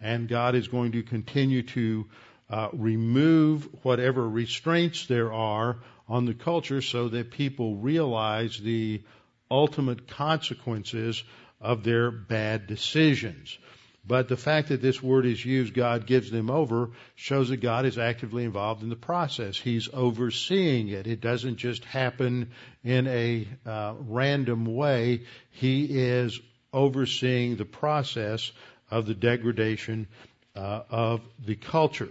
and 0.00 0.28
God 0.28 0.54
is 0.54 0.68
going 0.68 0.92
to 0.92 1.02
continue 1.02 1.62
to 1.62 2.06
uh, 2.50 2.68
remove 2.72 3.68
whatever 3.84 4.28
restraints 4.28 5.06
there 5.06 5.32
are 5.32 5.78
on 6.08 6.24
the 6.24 6.34
culture 6.34 6.80
so 6.80 7.08
that 7.08 7.30
people 7.30 7.76
realize 7.76 8.58
the 8.58 9.02
ultimate 9.50 10.08
consequences 10.08 11.22
of 11.60 11.84
their 11.84 12.10
bad 12.10 12.66
decisions. 12.66 13.58
But 14.06 14.28
the 14.28 14.38
fact 14.38 14.68
that 14.68 14.80
this 14.80 15.02
word 15.02 15.26
is 15.26 15.44
used, 15.44 15.74
God 15.74 16.06
gives 16.06 16.30
them 16.30 16.50
over, 16.50 16.92
shows 17.14 17.50
that 17.50 17.58
God 17.58 17.84
is 17.84 17.98
actively 17.98 18.44
involved 18.44 18.82
in 18.82 18.88
the 18.88 18.96
process. 18.96 19.58
He's 19.58 19.88
overseeing 19.92 20.88
it. 20.88 21.06
It 21.06 21.20
doesn't 21.20 21.56
just 21.56 21.84
happen 21.84 22.52
in 22.82 23.06
a 23.06 23.46
uh, 23.66 23.94
random 23.98 24.64
way. 24.64 25.24
He 25.50 25.84
is 25.84 26.40
overseeing 26.72 27.56
the 27.56 27.66
process 27.66 28.50
of 28.90 29.04
the 29.04 29.14
degradation 29.14 30.06
uh, 30.56 30.82
of 30.88 31.20
the 31.44 31.56
culture. 31.56 32.08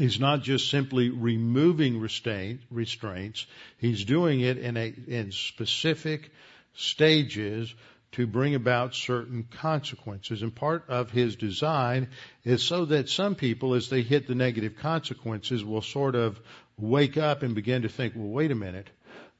He's 0.00 0.18
not 0.18 0.42
just 0.42 0.70
simply 0.70 1.10
removing 1.10 2.00
restraints. 2.00 3.46
He's 3.76 4.04
doing 4.04 4.40
it 4.40 4.56
in 4.56 4.78
a, 4.78 4.94
in 5.06 5.30
specific 5.30 6.30
stages 6.74 7.74
to 8.12 8.26
bring 8.26 8.54
about 8.54 8.94
certain 8.94 9.46
consequences. 9.58 10.40
And 10.40 10.54
part 10.54 10.86
of 10.88 11.10
his 11.10 11.36
design 11.36 12.08
is 12.44 12.62
so 12.62 12.86
that 12.86 13.10
some 13.10 13.34
people, 13.34 13.74
as 13.74 13.90
they 13.90 14.00
hit 14.00 14.26
the 14.26 14.34
negative 14.34 14.78
consequences, 14.78 15.62
will 15.62 15.82
sort 15.82 16.14
of 16.14 16.40
wake 16.78 17.18
up 17.18 17.42
and 17.42 17.54
begin 17.54 17.82
to 17.82 17.90
think, 17.90 18.14
well, 18.16 18.28
wait 18.28 18.50
a 18.50 18.54
minute. 18.54 18.88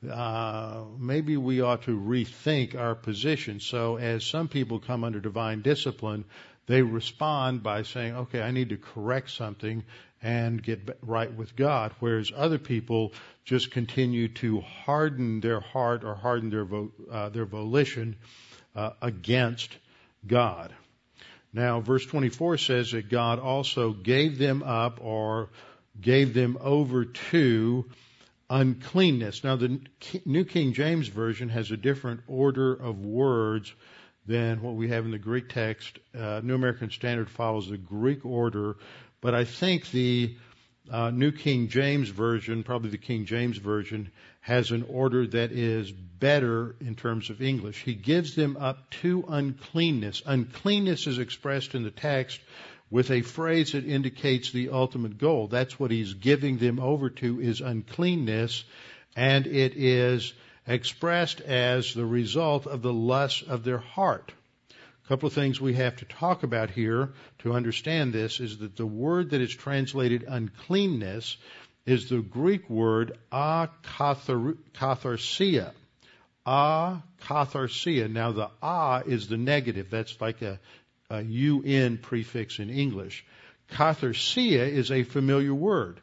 Uh, 0.08 0.84
maybe 0.98 1.38
we 1.38 1.62
ought 1.62 1.84
to 1.84 1.98
rethink 1.98 2.74
our 2.74 2.94
position. 2.94 3.60
So 3.60 3.96
as 3.96 4.26
some 4.26 4.48
people 4.48 4.78
come 4.78 5.04
under 5.04 5.20
divine 5.20 5.62
discipline, 5.62 6.26
they 6.66 6.82
respond 6.82 7.62
by 7.62 7.82
saying, 7.82 8.14
okay, 8.14 8.42
I 8.42 8.50
need 8.50 8.68
to 8.68 8.76
correct 8.76 9.30
something 9.30 9.84
and 10.22 10.62
get 10.62 10.98
right 11.02 11.32
with 11.32 11.56
God, 11.56 11.92
whereas 12.00 12.30
other 12.34 12.58
people 12.58 13.12
just 13.44 13.70
continue 13.70 14.28
to 14.28 14.60
harden 14.60 15.40
their 15.40 15.60
heart 15.60 16.04
or 16.04 16.14
harden 16.14 16.50
their 16.50 16.64
vo- 16.64 16.92
uh, 17.10 17.28
their 17.30 17.46
volition 17.46 18.16
uh, 18.74 18.90
against 19.00 19.76
God. 20.26 20.74
Now, 21.52 21.80
verse 21.80 22.06
24 22.06 22.58
says 22.58 22.92
that 22.92 23.08
God 23.08 23.38
also 23.38 23.92
gave 23.92 24.38
them 24.38 24.62
up 24.62 24.98
or 25.02 25.48
gave 26.00 26.32
them 26.32 26.58
over 26.60 27.06
to 27.06 27.90
uncleanness. 28.48 29.42
Now, 29.42 29.56
the 29.56 29.80
New 30.24 30.44
King 30.44 30.72
James 30.74 31.08
Version 31.08 31.48
has 31.48 31.70
a 31.70 31.76
different 31.76 32.20
order 32.28 32.72
of 32.72 33.04
words 33.04 33.72
than 34.26 34.62
what 34.62 34.74
we 34.74 34.88
have 34.88 35.04
in 35.04 35.10
the 35.10 35.18
Greek 35.18 35.48
text. 35.48 35.98
Uh, 36.16 36.40
New 36.44 36.54
American 36.54 36.90
Standard 36.90 37.30
follows 37.30 37.68
the 37.68 37.78
Greek 37.78 38.24
order 38.24 38.76
but 39.20 39.34
I 39.34 39.44
think 39.44 39.90
the 39.90 40.34
uh, 40.90 41.10
New 41.10 41.30
King 41.30 41.68
James 41.68 42.08
Version, 42.08 42.62
probably 42.62 42.90
the 42.90 42.98
King 42.98 43.26
James 43.26 43.58
Version, 43.58 44.10
has 44.40 44.70
an 44.70 44.84
order 44.88 45.26
that 45.26 45.52
is 45.52 45.92
better 45.92 46.74
in 46.80 46.94
terms 46.94 47.30
of 47.30 47.42
English. 47.42 47.82
He 47.82 47.94
gives 47.94 48.34
them 48.34 48.56
up 48.56 48.90
to 49.02 49.24
uncleanness. 49.28 50.22
Uncleanness 50.26 51.06
is 51.06 51.18
expressed 51.18 51.74
in 51.74 51.82
the 51.82 51.90
text 51.90 52.40
with 52.90 53.10
a 53.10 53.22
phrase 53.22 53.72
that 53.72 53.86
indicates 53.86 54.50
the 54.50 54.70
ultimate 54.70 55.18
goal. 55.18 55.46
That's 55.46 55.78
what 55.78 55.90
he's 55.90 56.14
giving 56.14 56.58
them 56.58 56.80
over 56.80 57.10
to 57.10 57.40
is 57.40 57.60
uncleanness, 57.60 58.64
and 59.14 59.46
it 59.46 59.74
is 59.76 60.32
expressed 60.66 61.40
as 61.40 61.94
the 61.94 62.06
result 62.06 62.66
of 62.66 62.82
the 62.82 62.92
lust 62.92 63.46
of 63.46 63.64
their 63.64 63.78
heart. 63.78 64.32
Couple 65.10 65.26
of 65.26 65.32
things 65.32 65.60
we 65.60 65.74
have 65.74 65.96
to 65.96 66.04
talk 66.04 66.44
about 66.44 66.70
here 66.70 67.10
to 67.40 67.52
understand 67.54 68.12
this 68.12 68.38
is 68.38 68.58
that 68.58 68.76
the 68.76 68.86
word 68.86 69.30
that 69.30 69.40
is 69.40 69.52
translated 69.52 70.24
uncleanness 70.28 71.36
is 71.84 72.08
the 72.08 72.20
Greek 72.20 72.70
word 72.70 73.18
akatharsia. 73.32 74.62
Akatharsia. 76.46 78.08
Now 78.08 78.30
the 78.30 78.50
a 78.62 79.02
is 79.04 79.26
the 79.26 79.36
negative. 79.36 79.90
That's 79.90 80.20
like 80.20 80.42
a, 80.42 80.60
a 81.10 81.22
un 81.24 81.98
prefix 81.98 82.60
in 82.60 82.70
English. 82.70 83.24
Katharsia 83.68 84.64
is 84.70 84.92
a 84.92 85.02
familiar 85.02 85.52
word. 85.52 86.00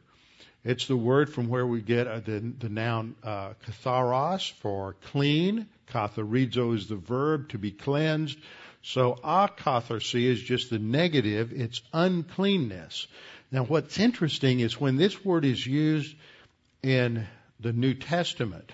It's 0.65 0.87
the 0.87 0.97
word 0.97 1.33
from 1.33 1.47
where 1.47 1.65
we 1.65 1.79
get 1.79 2.07
uh, 2.07 2.19
the, 2.19 2.41
the 2.59 2.67
noun 2.67 3.15
uh, 3.23 3.53
katharos 3.65 4.51
for 4.51 4.97
clean. 5.05 5.67
Katharizo 5.93 6.75
is 6.75 6.87
the 6.87 6.97
verb 6.97 7.47
to 7.51 7.57
be 7.57 7.71
cleansed. 7.71 8.37
So 8.87 9.15
akatharsia 9.15 10.31
is 10.31 10.41
just 10.41 10.69
the 10.69 10.79
negative. 10.79 11.51
It's 11.51 11.81
uncleanness. 11.91 13.07
Now, 13.51 13.65
what's 13.65 13.99
interesting 13.99 14.61
is 14.61 14.79
when 14.79 14.95
this 14.95 15.25
word 15.25 15.43
is 15.43 15.67
used 15.67 16.15
in 16.81 17.27
the 17.59 17.73
New 17.73 17.95
Testament, 17.95 18.71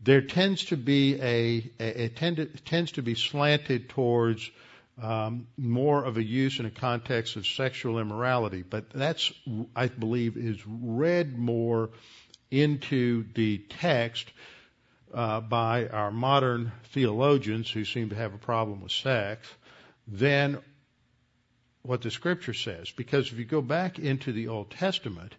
there 0.00 0.22
tends 0.22 0.64
to 0.66 0.76
be 0.76 1.14
a, 1.20 1.70
a 1.78 2.04
it 2.04 2.16
tend, 2.16 2.60
tends 2.64 2.92
to 2.92 3.02
be 3.02 3.14
slanted 3.14 3.88
towards 3.88 4.50
um, 5.00 5.46
more 5.56 6.04
of 6.04 6.16
a 6.16 6.24
use 6.24 6.58
in 6.58 6.66
a 6.66 6.70
context 6.70 7.36
of 7.36 7.46
sexual 7.46 8.00
immorality, 8.00 8.64
but 8.68 8.90
that's 8.90 9.32
I 9.76 9.86
believe 9.86 10.36
is 10.36 10.58
read 10.66 11.38
more 11.38 11.90
into 12.50 13.24
the 13.34 13.58
text 13.58 14.28
uh, 15.12 15.40
by 15.40 15.88
our 15.88 16.10
modern 16.10 16.72
theologians 16.92 17.70
who 17.70 17.84
seem 17.84 18.10
to 18.10 18.16
have 18.16 18.34
a 18.34 18.38
problem 18.38 18.80
with 18.82 18.92
sex 18.92 19.48
than 20.06 20.58
what 21.82 22.02
the 22.02 22.10
scripture 22.10 22.54
says. 22.54 22.90
Because 22.90 23.32
if 23.32 23.38
you 23.38 23.44
go 23.44 23.62
back 23.62 23.98
into 23.98 24.32
the 24.32 24.48
Old 24.48 24.70
Testament, 24.70 25.34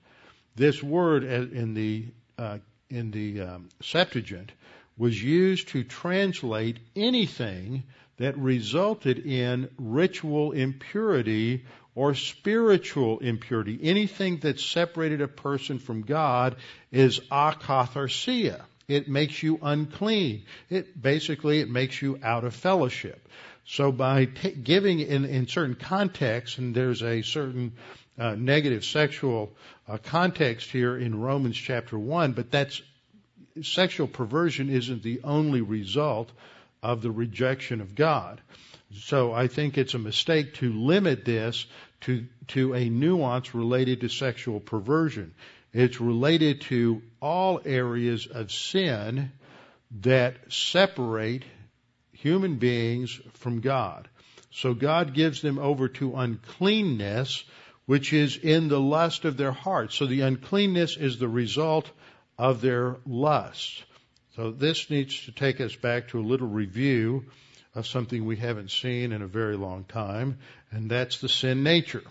this 0.55 0.81
word 0.81 1.23
in 1.23 1.73
the 1.73 2.07
uh, 2.37 2.57
in 2.89 3.11
the 3.11 3.41
um, 3.41 3.69
Septuagint 3.81 4.51
was 4.97 5.21
used 5.21 5.69
to 5.69 5.83
translate 5.83 6.77
anything 6.95 7.83
that 8.17 8.37
resulted 8.37 9.19
in 9.19 9.69
ritual 9.77 10.51
impurity 10.51 11.65
or 11.95 12.13
spiritual 12.13 13.19
impurity. 13.19 13.79
Anything 13.81 14.37
that 14.39 14.59
separated 14.59 15.21
a 15.21 15.27
person 15.27 15.79
from 15.79 16.01
God 16.01 16.55
is 16.91 17.19
akatharsia. 17.31 18.61
It 18.91 19.07
makes 19.07 19.41
you 19.41 19.59
unclean. 19.61 20.43
It 20.69 21.01
basically 21.01 21.59
it 21.59 21.69
makes 21.69 22.01
you 22.01 22.19
out 22.23 22.43
of 22.43 22.53
fellowship. 22.53 23.27
So 23.65 23.91
by 23.91 24.25
t- 24.25 24.51
giving 24.51 24.99
in, 24.99 25.25
in 25.25 25.47
certain 25.47 25.75
contexts, 25.75 26.57
and 26.57 26.75
there's 26.75 27.03
a 27.03 27.21
certain 27.21 27.73
uh, 28.17 28.35
negative 28.35 28.83
sexual 28.83 29.51
uh, 29.87 29.97
context 29.97 30.69
here 30.71 30.97
in 30.97 31.19
Romans 31.19 31.55
chapter 31.55 31.97
one, 31.97 32.33
but 32.33 32.51
that's 32.51 32.81
sexual 33.61 34.07
perversion 34.07 34.69
isn't 34.69 35.03
the 35.03 35.21
only 35.23 35.61
result 35.61 36.31
of 36.83 37.01
the 37.01 37.11
rejection 37.11 37.81
of 37.81 37.95
God. 37.95 38.41
So 38.93 39.31
I 39.31 39.47
think 39.47 39.77
it's 39.77 39.93
a 39.93 39.99
mistake 39.99 40.55
to 40.55 40.73
limit 40.73 41.23
this 41.23 41.65
to 42.01 42.25
to 42.47 42.73
a 42.73 42.89
nuance 42.89 43.55
related 43.55 44.01
to 44.01 44.09
sexual 44.09 44.59
perversion. 44.59 45.33
It's 45.73 46.01
related 46.01 46.61
to 46.61 47.01
all 47.21 47.61
areas 47.63 48.27
of 48.27 48.51
sin 48.51 49.31
that 50.01 50.51
separate 50.51 51.43
human 52.11 52.57
beings 52.57 53.19
from 53.33 53.61
God. 53.61 54.09
So 54.51 54.73
God 54.73 55.13
gives 55.13 55.41
them 55.41 55.59
over 55.59 55.87
to 55.87 56.15
uncleanness, 56.15 57.43
which 57.85 58.11
is 58.11 58.35
in 58.37 58.67
the 58.67 58.79
lust 58.79 59.23
of 59.25 59.37
their 59.37 59.53
heart. 59.53 59.93
So 59.93 60.05
the 60.05 60.21
uncleanness 60.21 60.97
is 60.97 61.17
the 61.17 61.29
result 61.29 61.89
of 62.37 62.61
their 62.61 62.97
lust. 63.05 63.83
So 64.35 64.51
this 64.51 64.89
needs 64.89 65.25
to 65.25 65.31
take 65.31 65.61
us 65.61 65.75
back 65.75 66.09
to 66.09 66.19
a 66.19 66.21
little 66.21 66.47
review 66.47 67.25
of 67.75 67.87
something 67.87 68.25
we 68.25 68.35
haven't 68.35 68.71
seen 68.71 69.13
in 69.13 69.21
a 69.21 69.27
very 69.27 69.55
long 69.55 69.85
time, 69.85 70.39
and 70.71 70.89
that's 70.91 71.19
the 71.19 71.29
sin 71.29 71.63
nature. 71.63 72.03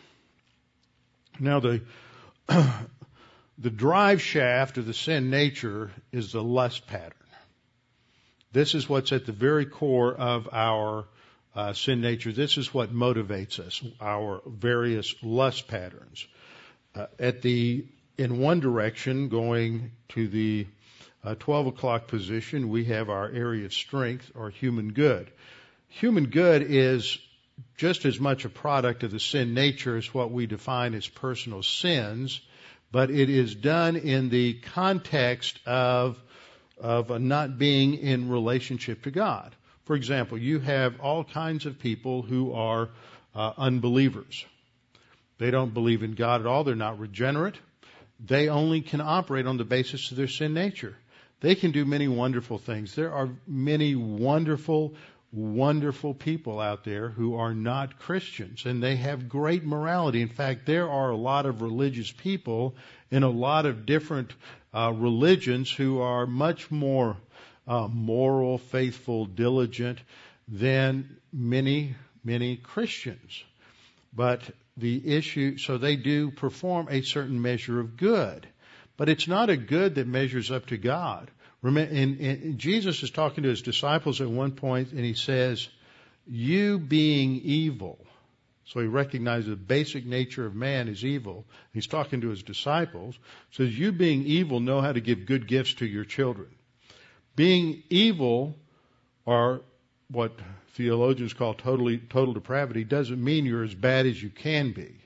Now 1.38 1.60
the 1.60 1.82
the 3.60 3.70
drive 3.70 4.22
shaft 4.22 4.78
of 4.78 4.86
the 4.86 4.94
sin 4.94 5.28
nature 5.28 5.90
is 6.12 6.32
the 6.32 6.42
lust 6.42 6.86
pattern. 6.86 7.12
This 8.52 8.74
is 8.74 8.88
what's 8.88 9.12
at 9.12 9.26
the 9.26 9.32
very 9.32 9.66
core 9.66 10.14
of 10.14 10.48
our 10.50 11.04
uh, 11.54 11.74
sin 11.74 12.00
nature. 12.00 12.32
This 12.32 12.56
is 12.56 12.72
what 12.72 12.92
motivates 12.92 13.60
us, 13.60 13.82
our 14.00 14.40
various 14.46 15.14
lust 15.22 15.68
patterns. 15.68 16.26
Uh, 16.94 17.06
at 17.18 17.42
the 17.42 17.84
in 18.16 18.38
one 18.38 18.60
direction, 18.60 19.28
going 19.28 19.92
to 20.10 20.28
the 20.28 20.66
uh, 21.22 21.34
12 21.36 21.68
o'clock 21.68 22.08
position, 22.08 22.68
we 22.68 22.84
have 22.86 23.08
our 23.08 23.28
area 23.28 23.66
of 23.66 23.72
strength 23.72 24.30
or 24.34 24.50
human 24.50 24.92
good. 24.92 25.30
Human 25.88 26.26
good 26.26 26.62
is 26.62 27.18
just 27.76 28.04
as 28.04 28.18
much 28.18 28.44
a 28.44 28.48
product 28.48 29.02
of 29.02 29.10
the 29.10 29.20
sin 29.20 29.54
nature 29.54 29.96
as 29.96 30.12
what 30.12 30.30
we 30.30 30.46
define 30.46 30.94
as 30.94 31.06
personal 31.06 31.62
sins, 31.62 32.40
but 32.92 33.10
it 33.10 33.30
is 33.30 33.54
done 33.54 33.96
in 33.96 34.28
the 34.30 34.54
context 34.54 35.58
of 35.66 36.18
of 36.80 37.20
not 37.20 37.58
being 37.58 37.94
in 37.94 38.30
relationship 38.30 39.02
to 39.02 39.10
God. 39.10 39.54
For 39.84 39.94
example, 39.96 40.38
you 40.38 40.60
have 40.60 41.00
all 41.00 41.24
kinds 41.24 41.66
of 41.66 41.78
people 41.78 42.22
who 42.22 42.52
are 42.52 42.88
uh, 43.34 43.52
unbelievers. 43.58 44.44
They 45.38 45.50
don't 45.50 45.74
believe 45.74 46.02
in 46.02 46.12
God 46.12 46.40
at 46.40 46.46
all. 46.46 46.64
They're 46.64 46.74
not 46.74 46.98
regenerate. 46.98 47.56
They 48.24 48.48
only 48.48 48.82
can 48.82 49.00
operate 49.00 49.46
on 49.46 49.56
the 49.56 49.64
basis 49.64 50.10
of 50.10 50.16
their 50.16 50.28
sin 50.28 50.54
nature. 50.54 50.96
They 51.40 51.54
can 51.54 51.70
do 51.70 51.84
many 51.84 52.08
wonderful 52.08 52.58
things. 52.58 52.94
There 52.94 53.12
are 53.12 53.30
many 53.46 53.94
wonderful, 53.94 54.94
wonderful 55.32 56.12
people 56.12 56.58
out 56.58 56.84
there 56.84 57.08
who 57.08 57.36
are 57.36 57.54
not 57.54 57.98
Christians 57.98 58.66
and 58.66 58.82
they 58.82 58.96
have 58.96 59.28
great 59.28 59.64
morality. 59.64 60.22
In 60.22 60.28
fact, 60.28 60.66
there 60.66 60.90
are 60.90 61.10
a 61.10 61.16
lot 61.16 61.46
of 61.46 61.62
religious 61.62 62.10
people 62.10 62.74
in 63.10 63.22
a 63.22 63.30
lot 63.30 63.66
of 63.66 63.86
different 63.86 64.32
uh, 64.74 64.92
religions 64.94 65.70
who 65.70 66.00
are 66.00 66.26
much 66.26 66.70
more 66.70 67.16
uh, 67.66 67.86
moral, 67.88 68.58
faithful, 68.58 69.26
diligent 69.26 70.00
than 70.48 71.16
many, 71.32 71.94
many 72.24 72.56
Christians. 72.56 73.44
But 74.12 74.42
the 74.76 75.14
issue, 75.16 75.58
so 75.58 75.78
they 75.78 75.96
do 75.96 76.30
perform 76.30 76.88
a 76.90 77.02
certain 77.02 77.40
measure 77.40 77.78
of 77.78 77.96
good. 77.96 78.48
But 78.96 79.08
it's 79.08 79.28
not 79.28 79.50
a 79.50 79.56
good 79.56 79.94
that 79.94 80.06
measures 80.06 80.50
up 80.50 80.66
to 80.66 80.76
God. 80.76 81.30
And, 81.62 81.76
and 81.78 82.58
Jesus 82.58 83.02
is 83.02 83.10
talking 83.10 83.44
to 83.44 83.50
his 83.50 83.62
disciples 83.62 84.20
at 84.20 84.28
one 84.28 84.52
point 84.52 84.92
and 84.92 85.04
he 85.04 85.14
says, 85.14 85.68
you 86.26 86.78
being 86.78 87.40
evil, 87.42 87.98
so 88.64 88.80
he 88.80 88.86
recognizes 88.86 89.50
the 89.50 89.56
basic 89.56 90.06
nature 90.06 90.46
of 90.46 90.54
man 90.54 90.88
is 90.88 91.04
evil. 91.04 91.44
He's 91.72 91.88
talking 91.88 92.20
to 92.20 92.28
his 92.28 92.42
disciples. 92.42 93.18
Says, 93.50 93.76
you 93.76 93.90
being 93.90 94.24
evil 94.24 94.60
know 94.60 94.80
how 94.80 94.92
to 94.92 95.00
give 95.00 95.26
good 95.26 95.48
gifts 95.48 95.74
to 95.74 95.86
your 95.86 96.04
children. 96.04 96.48
Being 97.34 97.82
evil 97.90 98.56
or 99.26 99.62
what 100.08 100.32
theologians 100.74 101.32
call 101.32 101.54
totally, 101.54 101.98
total 101.98 102.32
depravity 102.32 102.84
doesn't 102.84 103.22
mean 103.22 103.44
you're 103.44 103.64
as 103.64 103.74
bad 103.74 104.06
as 104.06 104.22
you 104.22 104.30
can 104.30 104.72
be. 104.72 104.99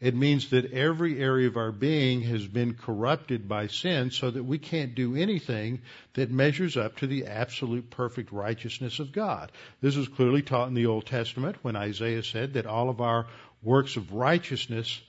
It 0.00 0.14
means 0.14 0.50
that 0.50 0.72
every 0.72 1.18
area 1.18 1.48
of 1.48 1.56
our 1.56 1.72
being 1.72 2.22
has 2.22 2.46
been 2.46 2.74
corrupted 2.74 3.48
by 3.48 3.66
sin 3.66 4.12
so 4.12 4.30
that 4.30 4.44
we 4.44 4.58
can't 4.58 4.94
do 4.94 5.16
anything 5.16 5.80
that 6.14 6.30
measures 6.30 6.76
up 6.76 6.98
to 6.98 7.08
the 7.08 7.26
absolute 7.26 7.90
perfect 7.90 8.30
righteousness 8.30 9.00
of 9.00 9.10
God. 9.10 9.50
This 9.80 9.96
was 9.96 10.06
clearly 10.06 10.42
taught 10.42 10.68
in 10.68 10.74
the 10.74 10.86
Old 10.86 11.06
Testament 11.06 11.56
when 11.62 11.74
Isaiah 11.74 12.22
said 12.22 12.52
that 12.52 12.66
all 12.66 12.90
of 12.90 13.00
our 13.00 13.26
works 13.60 13.96
of 13.96 14.12
righteousness 14.12 15.00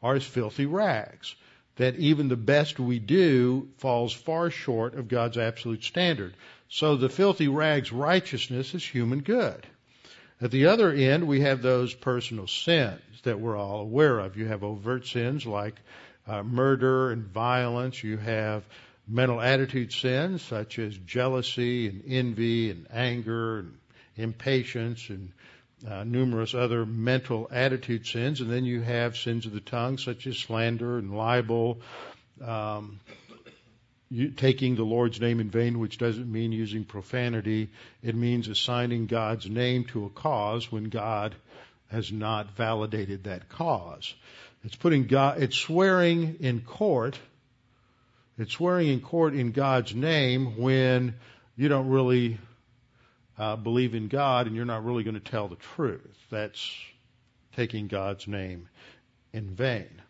are 0.00 0.14
as 0.14 0.24
filthy 0.24 0.66
rags. 0.66 1.34
That 1.74 1.96
even 1.96 2.28
the 2.28 2.36
best 2.36 2.78
we 2.78 3.00
do 3.00 3.68
falls 3.78 4.12
far 4.12 4.50
short 4.50 4.94
of 4.94 5.08
God's 5.08 5.38
absolute 5.38 5.82
standard. 5.82 6.36
So 6.68 6.94
the 6.94 7.08
filthy 7.08 7.48
rags 7.48 7.90
righteousness 7.90 8.74
is 8.74 8.84
human 8.84 9.22
good. 9.22 9.66
At 10.40 10.52
the 10.52 10.66
other 10.66 10.92
end, 10.92 11.26
we 11.26 11.40
have 11.40 11.62
those 11.62 11.94
personal 11.94 12.46
sins 12.46 13.15
that 13.26 13.38
we're 13.38 13.56
all 13.56 13.80
aware 13.80 14.18
of. 14.18 14.36
You 14.36 14.46
have 14.46 14.64
overt 14.64 15.06
sins 15.06 15.46
like 15.46 15.76
uh, 16.26 16.42
murder 16.42 17.12
and 17.12 17.24
violence. 17.24 18.02
You 18.02 18.16
have 18.16 18.64
mental 19.06 19.40
attitude 19.40 19.92
sins 19.92 20.42
such 20.42 20.78
as 20.78 20.96
jealousy 20.96 21.88
and 21.88 22.02
envy 22.08 22.70
and 22.70 22.86
anger 22.92 23.60
and 23.60 23.78
impatience 24.16 25.08
and 25.10 25.32
uh, 25.86 26.04
numerous 26.04 26.54
other 26.54 26.86
mental 26.86 27.48
attitude 27.50 28.06
sins. 28.06 28.40
And 28.40 28.50
then 28.50 28.64
you 28.64 28.80
have 28.80 29.16
sins 29.16 29.46
of 29.46 29.52
the 29.52 29.60
tongue 29.60 29.98
such 29.98 30.26
as 30.26 30.38
slander 30.38 30.98
and 30.98 31.16
libel, 31.16 31.80
um, 32.42 32.98
you, 34.08 34.30
taking 34.30 34.76
the 34.76 34.84
Lord's 34.84 35.20
name 35.20 35.40
in 35.40 35.50
vain, 35.50 35.78
which 35.78 35.98
doesn't 35.98 36.30
mean 36.30 36.52
using 36.52 36.84
profanity. 36.84 37.68
It 38.02 38.14
means 38.14 38.48
assigning 38.48 39.06
God's 39.06 39.48
name 39.48 39.84
to 39.86 40.06
a 40.06 40.10
cause 40.10 40.70
when 40.70 40.84
God 40.84 41.34
has 41.88 42.10
not 42.10 42.50
validated 42.52 43.24
that 43.24 43.48
cause. 43.48 44.14
It's 44.64 44.76
putting 44.76 45.06
God, 45.06 45.42
it's 45.42 45.56
swearing 45.56 46.36
in 46.40 46.60
court. 46.60 47.18
It's 48.38 48.52
swearing 48.52 48.88
in 48.88 49.00
court 49.00 49.34
in 49.34 49.52
God's 49.52 49.94
name 49.94 50.58
when 50.58 51.14
you 51.56 51.68
don't 51.68 51.88
really 51.88 52.38
uh, 53.38 53.56
believe 53.56 53.94
in 53.94 54.08
God 54.08 54.46
and 54.46 54.56
you're 54.56 54.64
not 54.64 54.84
really 54.84 55.04
going 55.04 55.14
to 55.14 55.20
tell 55.20 55.48
the 55.48 55.56
truth. 55.56 56.16
That's 56.30 56.74
taking 57.54 57.86
God's 57.86 58.26
name 58.28 58.68
in 59.32 59.54
vain. 59.54 60.02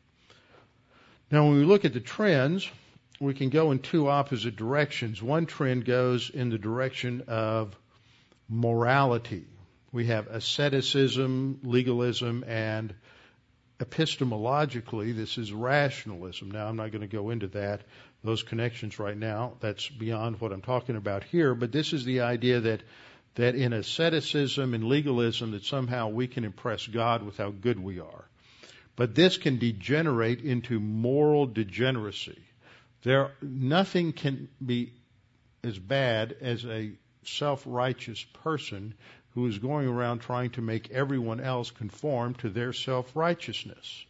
Now, 1.30 1.44
when 1.44 1.58
we 1.58 1.64
look 1.64 1.84
at 1.84 1.92
the 1.92 2.00
trends, 2.00 2.68
we 3.20 3.34
can 3.34 3.50
go 3.50 3.72
in 3.72 3.78
two 3.78 4.08
opposite 4.08 4.56
directions. 4.56 5.22
One 5.22 5.46
trend 5.46 5.84
goes 5.84 6.30
in 6.30 6.50
the 6.50 6.58
direction 6.58 7.24
of 7.26 7.76
morality. 8.48 9.44
We 9.96 10.08
have 10.08 10.26
asceticism, 10.26 11.60
legalism, 11.62 12.44
and 12.46 12.94
epistemologically, 13.80 15.16
this 15.16 15.38
is 15.38 15.54
rationalism. 15.54 16.50
Now, 16.50 16.66
I'm 16.68 16.76
not 16.76 16.92
going 16.92 17.00
to 17.00 17.06
go 17.06 17.30
into 17.30 17.46
that, 17.46 17.80
those 18.22 18.42
connections 18.42 18.98
right 18.98 19.16
now. 19.16 19.54
That's 19.60 19.88
beyond 19.88 20.38
what 20.38 20.52
I'm 20.52 20.60
talking 20.60 20.96
about 20.96 21.24
here. 21.24 21.54
But 21.54 21.72
this 21.72 21.94
is 21.94 22.04
the 22.04 22.20
idea 22.20 22.60
that, 22.60 22.82
that 23.36 23.54
in 23.54 23.72
asceticism 23.72 24.74
and 24.74 24.84
legalism, 24.84 25.52
that 25.52 25.64
somehow 25.64 26.08
we 26.08 26.26
can 26.26 26.44
impress 26.44 26.86
God 26.86 27.22
with 27.22 27.38
how 27.38 27.48
good 27.48 27.82
we 27.82 27.98
are. 27.98 28.28
But 28.96 29.14
this 29.14 29.38
can 29.38 29.58
degenerate 29.58 30.42
into 30.42 30.78
moral 30.78 31.46
degeneracy. 31.46 32.42
There, 33.02 33.30
nothing 33.40 34.12
can 34.12 34.48
be 34.62 34.92
as 35.64 35.78
bad 35.78 36.36
as 36.42 36.66
a 36.66 36.92
self-righteous 37.22 38.24
person 38.44 38.92
who 39.36 39.46
is 39.46 39.58
going 39.58 39.86
around 39.86 40.20
trying 40.20 40.48
to 40.48 40.62
make 40.62 40.90
everyone 40.90 41.40
else 41.40 41.70
conform 41.70 42.32
to 42.32 42.48
their 42.48 42.72
self-righteousness. 42.72 44.06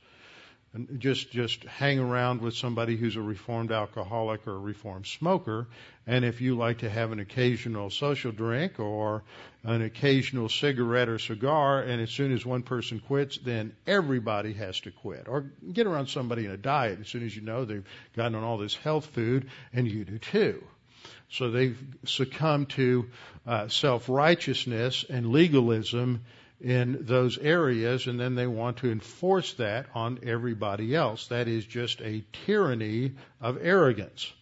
And 0.72 1.00
just, 1.00 1.32
just 1.32 1.64
hang 1.64 1.98
around 1.98 2.40
with 2.40 2.54
somebody 2.54 2.96
who's 2.96 3.16
a 3.16 3.20
reformed 3.20 3.72
alcoholic 3.72 4.46
or 4.46 4.54
a 4.54 4.58
reformed 4.58 5.06
smoker, 5.06 5.66
and 6.06 6.24
if 6.24 6.40
you 6.40 6.56
like 6.56 6.78
to 6.78 6.88
have 6.88 7.10
an 7.10 7.18
occasional 7.18 7.90
social 7.90 8.30
drink 8.30 8.78
or 8.78 9.24
an 9.64 9.82
occasional 9.82 10.48
cigarette 10.48 11.08
or 11.08 11.18
cigar, 11.18 11.82
and 11.82 12.00
as 12.00 12.10
soon 12.10 12.32
as 12.32 12.46
one 12.46 12.62
person 12.62 13.00
quits, 13.00 13.36
then 13.38 13.74
everybody 13.84 14.52
has 14.52 14.78
to 14.82 14.92
quit. 14.92 15.26
Or 15.26 15.50
get 15.72 15.88
around 15.88 16.06
somebody 16.06 16.44
in 16.44 16.52
a 16.52 16.56
diet 16.56 17.00
as 17.00 17.08
soon 17.08 17.26
as 17.26 17.34
you 17.34 17.42
know 17.42 17.64
they've 17.64 17.86
gotten 18.14 18.36
on 18.36 18.44
all 18.44 18.58
this 18.58 18.76
health 18.76 19.06
food, 19.06 19.50
and 19.72 19.88
you 19.88 20.04
do 20.04 20.18
too. 20.18 20.62
So 21.30 21.50
they've 21.50 21.78
succumbed 22.04 22.70
to 22.70 23.08
uh, 23.46 23.68
self 23.68 24.08
righteousness 24.08 25.04
and 25.08 25.30
legalism 25.30 26.24
in 26.60 27.04
those 27.04 27.36
areas, 27.38 28.06
and 28.06 28.18
then 28.18 28.34
they 28.34 28.46
want 28.46 28.78
to 28.78 28.90
enforce 28.90 29.52
that 29.54 29.86
on 29.94 30.20
everybody 30.22 30.94
else. 30.94 31.28
That 31.28 31.48
is 31.48 31.64
just 31.64 32.00
a 32.00 32.24
tyranny 32.46 33.12
of 33.40 33.58
arrogance. 33.60 34.32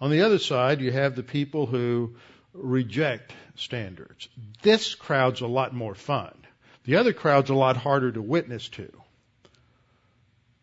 On 0.00 0.10
the 0.10 0.22
other 0.22 0.38
side, 0.38 0.80
you 0.80 0.90
have 0.92 1.14
the 1.14 1.22
people 1.22 1.66
who 1.66 2.16
reject 2.54 3.32
standards. 3.54 4.28
This 4.62 4.94
crowd's 4.94 5.40
a 5.40 5.46
lot 5.46 5.74
more 5.74 5.94
fun. 5.94 6.34
The 6.84 6.96
other 6.96 7.12
crowd's 7.12 7.50
a 7.50 7.54
lot 7.54 7.76
harder 7.76 8.10
to 8.10 8.22
witness 8.22 8.68
to. 8.70 8.90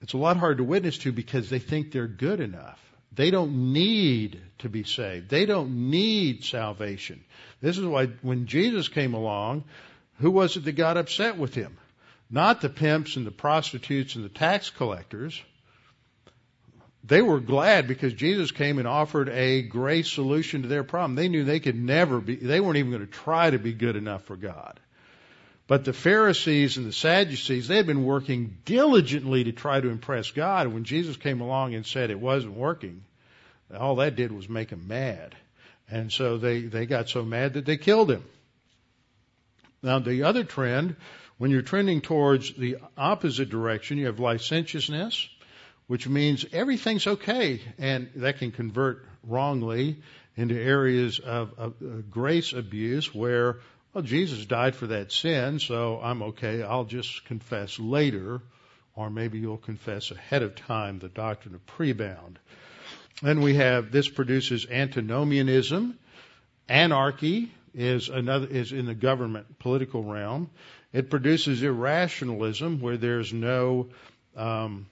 It's 0.01 0.13
a 0.13 0.17
lot 0.17 0.37
harder 0.37 0.57
to 0.57 0.63
witness 0.63 0.97
to 0.99 1.11
because 1.11 1.49
they 1.49 1.59
think 1.59 1.91
they're 1.91 2.07
good 2.07 2.39
enough. 2.39 2.79
They 3.13 3.31
don't 3.31 3.73
need 3.73 4.41
to 4.59 4.69
be 4.69 4.83
saved. 4.83 5.29
They 5.29 5.45
don't 5.45 5.89
need 5.89 6.43
salvation. 6.43 7.23
This 7.61 7.77
is 7.77 7.85
why 7.85 8.07
when 8.21 8.45
Jesus 8.45 8.87
came 8.87 9.13
along, 9.13 9.63
who 10.19 10.31
was 10.31 10.55
it 10.57 10.65
that 10.65 10.73
got 10.73 10.97
upset 10.97 11.37
with 11.37 11.55
him? 11.55 11.77
Not 12.29 12.61
the 12.61 12.69
pimps 12.69 13.15
and 13.15 13.25
the 13.25 13.31
prostitutes 13.31 14.15
and 14.15 14.23
the 14.23 14.29
tax 14.29 14.69
collectors. 14.69 15.41
They 17.03 17.21
were 17.21 17.39
glad 17.39 17.87
because 17.87 18.13
Jesus 18.13 18.51
came 18.51 18.77
and 18.77 18.87
offered 18.87 19.29
a 19.29 19.63
grace 19.63 20.09
solution 20.09 20.61
to 20.61 20.67
their 20.67 20.83
problem. 20.83 21.15
They 21.15 21.29
knew 21.29 21.43
they 21.43 21.59
could 21.59 21.79
never 21.81 22.19
be, 22.19 22.35
they 22.35 22.59
weren't 22.59 22.77
even 22.77 22.91
going 22.91 23.05
to 23.05 23.11
try 23.11 23.49
to 23.49 23.57
be 23.57 23.73
good 23.73 23.95
enough 23.95 24.25
for 24.25 24.35
God. 24.35 24.79
But 25.69 25.85
the 25.85 25.93
Pharisees 25.93 26.77
and 26.77 26.87
the 26.87 26.91
Sadducees, 26.91 27.67
they 27.67 27.75
had 27.75 27.85
been 27.85 28.03
working 28.03 28.57
diligently 28.65 29.43
to 29.43 29.51
try 29.51 29.79
to 29.79 29.89
impress 29.89 30.31
God. 30.31 30.65
When 30.65 30.83
Jesus 30.83 31.15
came 31.15 31.41
along 31.41 31.75
and 31.75 31.85
said 31.85 32.09
it 32.09 32.19
wasn't 32.19 32.55
working, 32.55 33.03
all 33.77 33.97
that 33.97 34.15
did 34.15 34.31
was 34.31 34.49
make 34.49 34.69
them 34.69 34.87
mad. 34.87 35.35
And 35.87 36.11
so 36.11 36.39
they, 36.39 36.61
they 36.61 36.87
got 36.87 37.07
so 37.07 37.23
mad 37.23 37.53
that 37.53 37.67
they 37.67 37.77
killed 37.77 38.09
him. 38.09 38.23
Now 39.83 39.99
the 39.99 40.23
other 40.23 40.43
trend, 40.43 40.95
when 41.37 41.51
you're 41.51 41.61
trending 41.61 42.01
towards 42.01 42.51
the 42.55 42.77
opposite 42.97 43.51
direction, 43.51 43.99
you 43.99 44.07
have 44.07 44.19
licentiousness, 44.19 45.29
which 45.85 46.07
means 46.07 46.47
everything's 46.51 47.05
okay, 47.05 47.61
and 47.77 48.09
that 48.15 48.39
can 48.39 48.51
convert 48.51 49.05
wrongly 49.23 50.01
into 50.35 50.59
areas 50.59 51.19
of, 51.19 51.53
of 51.59 52.09
grace 52.09 52.53
abuse 52.53 53.13
where, 53.13 53.59
well, 53.93 54.03
Jesus 54.03 54.45
died 54.45 54.75
for 54.75 54.87
that 54.87 55.11
sin, 55.11 55.59
so 55.59 55.99
I'm 56.01 56.21
okay. 56.21 56.61
I'll 56.61 56.85
just 56.85 57.25
confess 57.25 57.79
later, 57.79 58.41
or 58.95 59.09
maybe 59.09 59.39
you'll 59.39 59.57
confess 59.57 60.11
ahead 60.11 60.43
of 60.43 60.55
time 60.55 60.99
the 60.99 61.09
doctrine 61.09 61.55
of 61.55 61.65
prebound. 61.65 62.37
Then 63.21 63.41
we 63.41 63.55
have 63.55 63.91
this 63.91 64.07
produces 64.07 64.67
antinomianism. 64.69 65.97
Anarchy 66.67 67.51
is 67.73 68.09
another 68.09 68.47
is 68.47 68.71
in 68.71 68.85
the 68.85 68.95
government 68.95 69.59
political 69.59 70.03
realm. 70.03 70.49
It 70.93 71.09
produces 71.09 71.61
irrationalism 71.61 72.79
where 72.79 72.97
there's 72.97 73.33
no 73.33 73.89
um, 74.35 74.87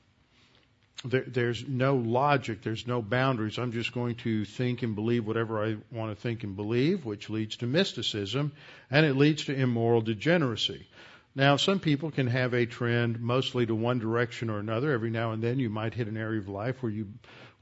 there, 1.05 1.25
there's 1.27 1.67
no 1.67 1.95
logic, 1.95 2.61
there's 2.63 2.87
no 2.87 3.01
boundaries. 3.01 3.57
I'm 3.57 3.71
just 3.71 3.93
going 3.93 4.15
to 4.15 4.45
think 4.45 4.83
and 4.83 4.95
believe 4.95 5.25
whatever 5.27 5.63
I 5.63 5.77
want 5.91 6.15
to 6.15 6.21
think 6.21 6.43
and 6.43 6.55
believe, 6.55 7.05
which 7.05 7.29
leads 7.29 7.57
to 7.57 7.67
mysticism, 7.67 8.51
and 8.89 9.05
it 9.05 9.15
leads 9.15 9.45
to 9.45 9.55
immoral 9.55 10.01
degeneracy. 10.01 10.87
Now, 11.35 11.57
some 11.57 11.79
people 11.79 12.09
can 12.09 12.25
have 12.27 12.55
a 12.55 12.65
trend 12.65 13.19
mostly 13.19 13.67
to 13.67 13.75
one 13.75 13.99
direction 13.99 14.49
or 14.49 14.57
another. 14.57 14.91
Every 14.91 15.11
now 15.11 15.33
and 15.33 15.43
then, 15.43 15.59
you 15.59 15.69
might 15.69 15.93
hit 15.93 16.07
an 16.07 16.17
area 16.17 16.39
of 16.39 16.49
life 16.49 16.81
where 16.81 16.91
you 16.91 17.09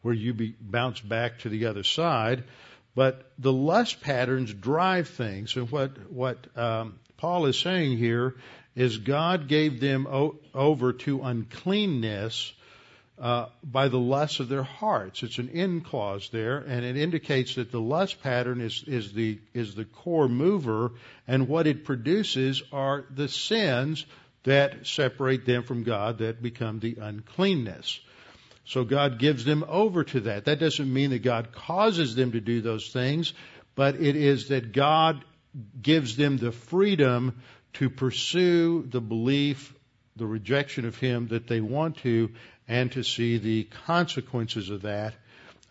where 0.01 0.13
you 0.13 0.33
be, 0.33 0.55
bounce 0.61 1.01
back 1.01 1.39
to 1.39 1.49
the 1.49 1.65
other 1.65 1.83
side. 1.83 2.43
But 2.93 3.29
the 3.39 3.51
lust 3.51 4.01
patterns 4.01 4.53
drive 4.53 5.09
things, 5.09 5.57
and 5.57 5.69
what 5.69 6.09
what 6.09 6.47
um, 6.57 6.99
Paul 7.17 7.47
is 7.47 7.59
saying 7.59 7.97
here 7.97 8.35
is 8.75 8.97
God 8.97 9.49
gave 9.49 9.81
them 9.81 10.07
o- 10.07 10.37
over 10.53 10.93
to 10.93 11.21
uncleanness 11.23 12.53
uh, 13.17 13.45
by 13.63 13.87
the 13.87 13.99
lust 13.99 14.39
of 14.39 14.49
their 14.49 14.63
hearts. 14.63 15.23
It's 15.23 15.37
an 15.37 15.49
in 15.49 15.81
clause 15.81 16.29
there, 16.31 16.57
and 16.57 16.83
it 16.83 16.97
indicates 16.97 17.55
that 17.55 17.71
the 17.71 17.79
lust 17.79 18.21
pattern 18.21 18.59
is, 18.59 18.83
is 18.87 19.13
the 19.13 19.39
is 19.53 19.75
the 19.75 19.85
core 19.85 20.27
mover, 20.27 20.91
and 21.27 21.47
what 21.47 21.67
it 21.67 21.85
produces 21.85 22.61
are 22.71 23.05
the 23.09 23.29
sins 23.29 24.05
that 24.43 24.85
separate 24.85 25.45
them 25.45 25.63
from 25.63 25.83
God 25.83 26.19
that 26.19 26.41
become 26.41 26.79
the 26.79 26.97
uncleanness. 26.99 27.99
So 28.65 28.83
God 28.83 29.19
gives 29.19 29.45
them 29.45 29.63
over 29.67 30.03
to 30.03 30.21
that. 30.21 30.45
That 30.45 30.59
doesn't 30.59 30.91
mean 30.91 31.11
that 31.11 31.23
God 31.23 31.51
causes 31.51 32.15
them 32.15 32.31
to 32.31 32.41
do 32.41 32.61
those 32.61 32.89
things, 32.89 33.33
but 33.75 33.95
it 33.95 34.15
is 34.15 34.49
that 34.49 34.71
God 34.71 35.23
gives 35.81 36.15
them 36.15 36.37
the 36.37 36.51
freedom 36.51 37.41
to 37.73 37.89
pursue 37.89 38.83
the 38.89 39.01
belief, 39.01 39.73
the 40.15 40.25
rejection 40.25 40.85
of 40.85 40.97
Him 40.97 41.27
that 41.27 41.47
they 41.47 41.61
want 41.61 41.97
to, 41.97 42.31
and 42.67 42.91
to 42.93 43.03
see 43.03 43.37
the 43.37 43.63
consequences 43.85 44.69
of 44.69 44.83
that 44.83 45.13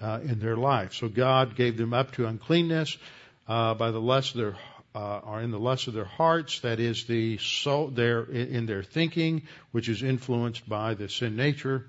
uh, 0.01 0.21
in 0.23 0.39
their 0.41 0.57
life. 0.57 0.95
So 0.95 1.09
God 1.09 1.57
gave 1.57 1.77
them 1.77 1.93
up 1.93 2.13
to 2.13 2.27
uncleanness 2.27 2.97
uh, 3.49 3.75
by 3.75 3.91
the 3.91 4.01
lust 4.01 4.35
of 4.35 4.41
their 4.41 4.57
uh, 4.95 5.21
are 5.25 5.43
in 5.43 5.51
the 5.51 5.59
lust 5.59 5.89
of 5.89 5.95
their 5.95 6.05
hearts, 6.05 6.61
that 6.61 6.79
is 6.79 7.05
the 7.07 7.37
soul, 7.39 7.89
their 7.89 8.23
in 8.23 8.67
their 8.67 8.85
thinking, 8.85 9.43
which 9.73 9.89
is 9.89 10.05
influenced 10.05 10.69
by 10.69 10.95
the 10.95 11.09
sin 11.09 11.35
nature, 11.35 11.87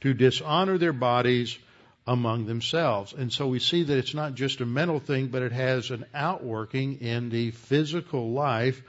to 0.00 0.14
dishonor 0.14 0.78
their 0.78 0.94
bodies 0.94 1.58
among 2.06 2.46
themselves. 2.46 3.12
And 3.12 3.30
so 3.30 3.46
we 3.48 3.58
see 3.58 3.82
that 3.82 3.98
it's 3.98 4.14
not 4.14 4.34
just 4.34 4.60
a 4.62 4.66
mental 4.66 5.00
thing, 5.00 5.26
but 5.26 5.42
it 5.42 5.52
has 5.52 5.90
an 5.90 6.06
outworking 6.14 7.00
in 7.00 7.28
the 7.28 7.50
physical 7.50 8.30
life 8.30 8.80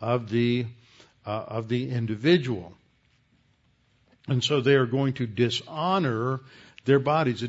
of 0.00 0.28
the 0.30 0.66
uh, 1.26 1.44
of 1.48 1.68
the 1.68 1.90
individual. 1.90 2.74
And 4.28 4.42
so 4.42 4.60
they 4.60 4.74
are 4.74 4.86
going 4.86 5.14
to 5.14 5.26
dishonor 5.26 6.40
their 6.84 6.98
bodies. 6.98 7.44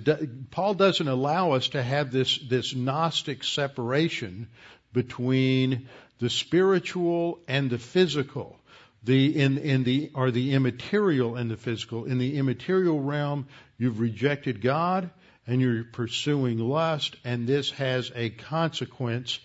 Paul 0.52 0.74
doesn't 0.74 1.08
allow 1.08 1.52
us 1.52 1.70
to 1.70 1.82
have 1.82 2.12
this, 2.12 2.38
this 2.38 2.76
Gnostic 2.76 3.44
separation 3.44 4.48
between 4.94 5.88
the 6.20 6.30
spiritual 6.30 7.40
and 7.48 7.70
the 7.70 7.78
physical. 7.78 8.60
The, 9.04 9.40
in, 9.40 9.58
in 9.60 9.84
the, 9.84 10.12
or 10.16 10.32
the 10.32 10.54
immaterial 10.54 11.36
and 11.36 11.50
the 11.50 11.58
physical. 11.58 12.06
In 12.06 12.18
the 12.18 12.38
immaterial 12.38 13.00
realm, 13.00 13.48
you've 13.78 14.00
rejected 14.00 14.62
God, 14.62 15.10
and 15.46 15.62
you're 15.62 15.86
pursuing 15.86 16.58
lust, 16.58 17.16
and 17.24 17.48
this 17.48 17.72
has 17.72 18.12
a 18.16 18.32
consequence 18.32 19.40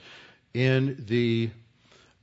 in 0.53 1.05
the 1.07 1.51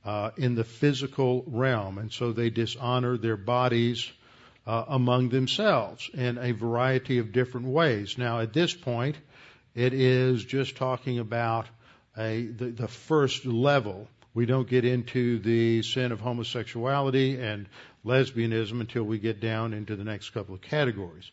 uh, 0.04 0.30
in 0.38 0.54
the 0.54 0.64
physical 0.64 1.44
realm, 1.46 1.98
and 1.98 2.10
so 2.10 2.32
they 2.32 2.48
dishonor 2.48 3.18
their 3.18 3.36
bodies 3.36 4.10
uh, 4.70 4.84
among 4.86 5.30
themselves 5.30 6.08
in 6.14 6.38
a 6.38 6.52
variety 6.52 7.18
of 7.18 7.32
different 7.32 7.66
ways. 7.66 8.16
Now, 8.16 8.38
at 8.38 8.52
this 8.52 8.72
point, 8.72 9.16
it 9.74 9.92
is 9.92 10.44
just 10.44 10.76
talking 10.76 11.18
about 11.18 11.66
a 12.16 12.46
the, 12.46 12.66
the 12.66 12.86
first 12.86 13.44
level. 13.44 14.06
We 14.32 14.46
don't 14.46 14.68
get 14.68 14.84
into 14.84 15.40
the 15.40 15.82
sin 15.82 16.12
of 16.12 16.20
homosexuality 16.20 17.40
and 17.40 17.66
lesbianism 18.06 18.80
until 18.80 19.02
we 19.02 19.18
get 19.18 19.40
down 19.40 19.72
into 19.72 19.96
the 19.96 20.04
next 20.04 20.30
couple 20.30 20.54
of 20.54 20.60
categories. 20.60 21.28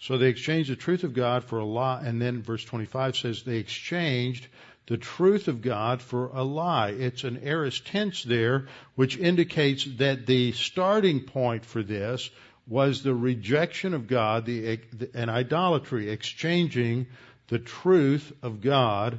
So 0.00 0.18
they 0.18 0.26
exchanged 0.26 0.68
the 0.68 0.74
truth 0.74 1.04
of 1.04 1.14
God 1.14 1.44
for 1.44 1.60
a 1.60 1.64
lie, 1.64 2.02
and 2.04 2.20
then 2.20 2.42
verse 2.42 2.64
25 2.64 3.16
says 3.16 3.44
they 3.44 3.58
exchanged 3.58 4.48
the 4.86 4.98
truth 4.98 5.46
of 5.46 5.62
God 5.62 6.02
for 6.02 6.26
a 6.34 6.42
lie. 6.42 6.88
It's 6.88 7.22
an 7.22 7.38
aorist 7.44 7.86
tense 7.86 8.24
there, 8.24 8.66
which 8.96 9.16
indicates 9.16 9.84
that 9.98 10.26
the 10.26 10.50
starting 10.50 11.20
point 11.20 11.64
for 11.64 11.84
this 11.84 12.28
was 12.66 13.02
the 13.02 13.14
rejection 13.14 13.94
of 13.94 14.06
God, 14.06 14.46
the, 14.46 14.80
and 15.14 15.30
idolatry, 15.30 16.10
exchanging 16.10 17.06
the 17.48 17.58
truth 17.58 18.32
of 18.42 18.60
God 18.60 19.18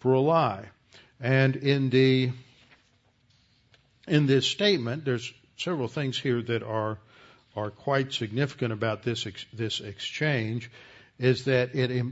for 0.00 0.12
a 0.12 0.20
lie. 0.20 0.68
And 1.20 1.56
in 1.56 1.90
the 1.90 2.32
in 4.08 4.26
this 4.26 4.46
statement, 4.46 5.04
there's 5.04 5.32
several 5.56 5.88
things 5.88 6.18
here 6.18 6.42
that 6.42 6.62
are 6.62 6.98
are 7.54 7.70
quite 7.70 8.12
significant 8.12 8.72
about 8.72 9.02
this 9.02 9.26
this 9.52 9.80
exchange. 9.80 10.70
Is 11.18 11.44
that 11.44 11.74
it 11.74 12.04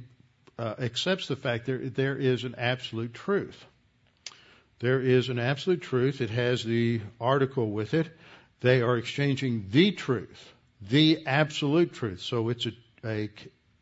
uh, 0.58 0.74
accepts 0.78 1.26
the 1.26 1.36
fact 1.36 1.66
that 1.66 1.94
there 1.94 2.16
is 2.16 2.44
an 2.44 2.54
absolute 2.56 3.14
truth. 3.14 3.64
There 4.78 5.00
is 5.00 5.28
an 5.28 5.38
absolute 5.38 5.82
truth. 5.82 6.20
It 6.20 6.30
has 6.30 6.62
the 6.62 7.00
article 7.20 7.70
with 7.70 7.94
it. 7.94 8.08
They 8.60 8.82
are 8.82 8.96
exchanging 8.96 9.66
the 9.70 9.92
truth, 9.92 10.52
the 10.80 11.26
absolute 11.26 11.92
truth. 11.92 12.20
So 12.20 12.48
it's 12.48 12.66
a, 12.66 12.72
a 13.04 13.30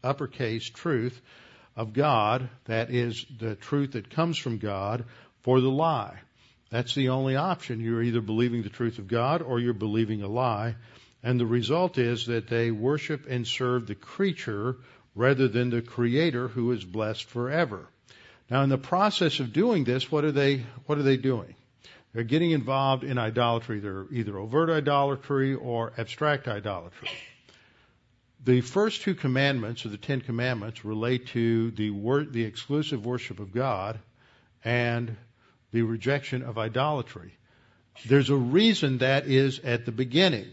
uppercase 0.03 0.69
truth 0.69 1.21
of 1.77 1.93
God, 1.93 2.49
that 2.65 2.91
is 2.91 3.25
the 3.39 3.55
truth 3.55 3.93
that 3.93 4.11
comes 4.11 4.37
from 4.37 4.59
God, 4.59 5.05
for 5.43 5.61
the 5.61 5.71
lie. 5.71 6.19
That's 6.71 6.95
the 6.95 7.11
only 7.11 7.37
option. 7.37 7.81
You're 7.81 8.03
either 8.03 8.21
believing 8.21 8.63
the 8.63 8.69
truth 8.69 8.99
of 8.99 9.09
God 9.09 9.43
or 9.43 9.61
you're 9.61 9.73
believing 9.73 10.23
a 10.23 10.29
lie. 10.29 10.77
And 11.23 11.39
the 11.39 11.47
result 11.47 11.99
is 11.99 12.27
that 12.27 12.49
they 12.49 12.71
worship 12.71 13.27
and 13.29 13.47
serve 13.47 13.87
the 13.87 13.95
creature 13.95 14.77
rather 15.15 15.49
than 15.49 15.71
the 15.71 15.83
creator 15.83 16.49
who 16.49 16.71
is 16.73 16.85
blessed 16.85 17.25
forever. 17.25 17.89
Now 18.51 18.63
in 18.63 18.69
the 18.69 18.79
process 18.79 19.41
of 19.41 19.53
doing 19.53 19.85
this, 19.85 20.11
what 20.11 20.25
are 20.25 20.33
they, 20.33 20.65
what 20.87 20.99
are 20.99 21.03
they 21.03 21.17
doing? 21.17 21.55
They're 22.13 22.25
getting 22.25 22.53
involved 22.53 23.05
in 23.05 23.19
idolatry. 23.19 23.81
They're 23.81 24.07
either 24.11 24.39
overt 24.39 24.71
idolatry 24.71 25.55
or 25.55 25.93
abstract 25.99 26.49
idolatry. 26.49 27.11
The 28.45 28.61
first 28.61 29.03
two 29.03 29.15
commandments 29.15 29.85
of 29.85 29.91
the 29.91 29.99
Ten 29.99 30.21
Commandments 30.21 30.85
relate 30.85 31.27
to 31.29 31.71
the 31.73 31.91
wor- 31.91 32.25
the 32.25 32.45
exclusive 32.45 33.05
worship 33.05 33.41
of 33.41 33.53
God 33.53 33.99
and 34.65 35.17
the 35.73 35.83
rejection 35.83 36.43
of 36.43 36.57
idolatry. 36.57 37.37
There's 38.07 38.31
a 38.31 38.37
reason 38.37 38.99
that 38.99 39.27
is 39.27 39.59
at 39.61 39.85
the 39.85 39.93
beginning. 39.93 40.47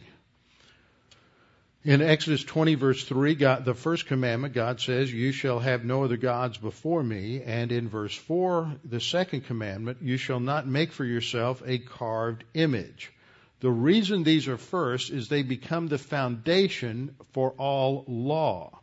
In 1.86 2.02
Exodus 2.02 2.44
20 2.44 2.74
verse 2.74 3.04
3, 3.04 3.36
God, 3.36 3.64
the 3.64 3.76
first 3.76 4.08
commandment, 4.08 4.56
God 4.56 4.82
says, 4.82 5.14
you 5.14 5.32
shall 5.32 5.60
have 5.60 5.86
no 5.86 6.04
other 6.04 6.18
gods 6.18 6.58
before 6.58 7.04
me. 7.04 7.44
And 7.44 7.72
in 7.72 7.90
verse 7.90 8.16
4, 8.16 8.78
the 8.84 9.00
second 9.00 9.46
commandment, 9.46 10.00
you 10.02 10.18
shall 10.18 10.40
not 10.40 10.66
make 10.66 10.92
for 10.92 11.06
yourself 11.06 11.62
a 11.64 11.78
carved 11.78 12.44
image. 12.56 13.14
The 13.60 13.70
reason 13.70 14.24
these 14.24 14.48
are 14.48 14.58
first 14.58 15.12
is 15.12 15.30
they 15.30 15.44
become 15.44 15.88
the 15.88 16.00
foundation 16.00 17.16
for 17.34 17.52
all 17.52 18.04
law. 18.08 18.80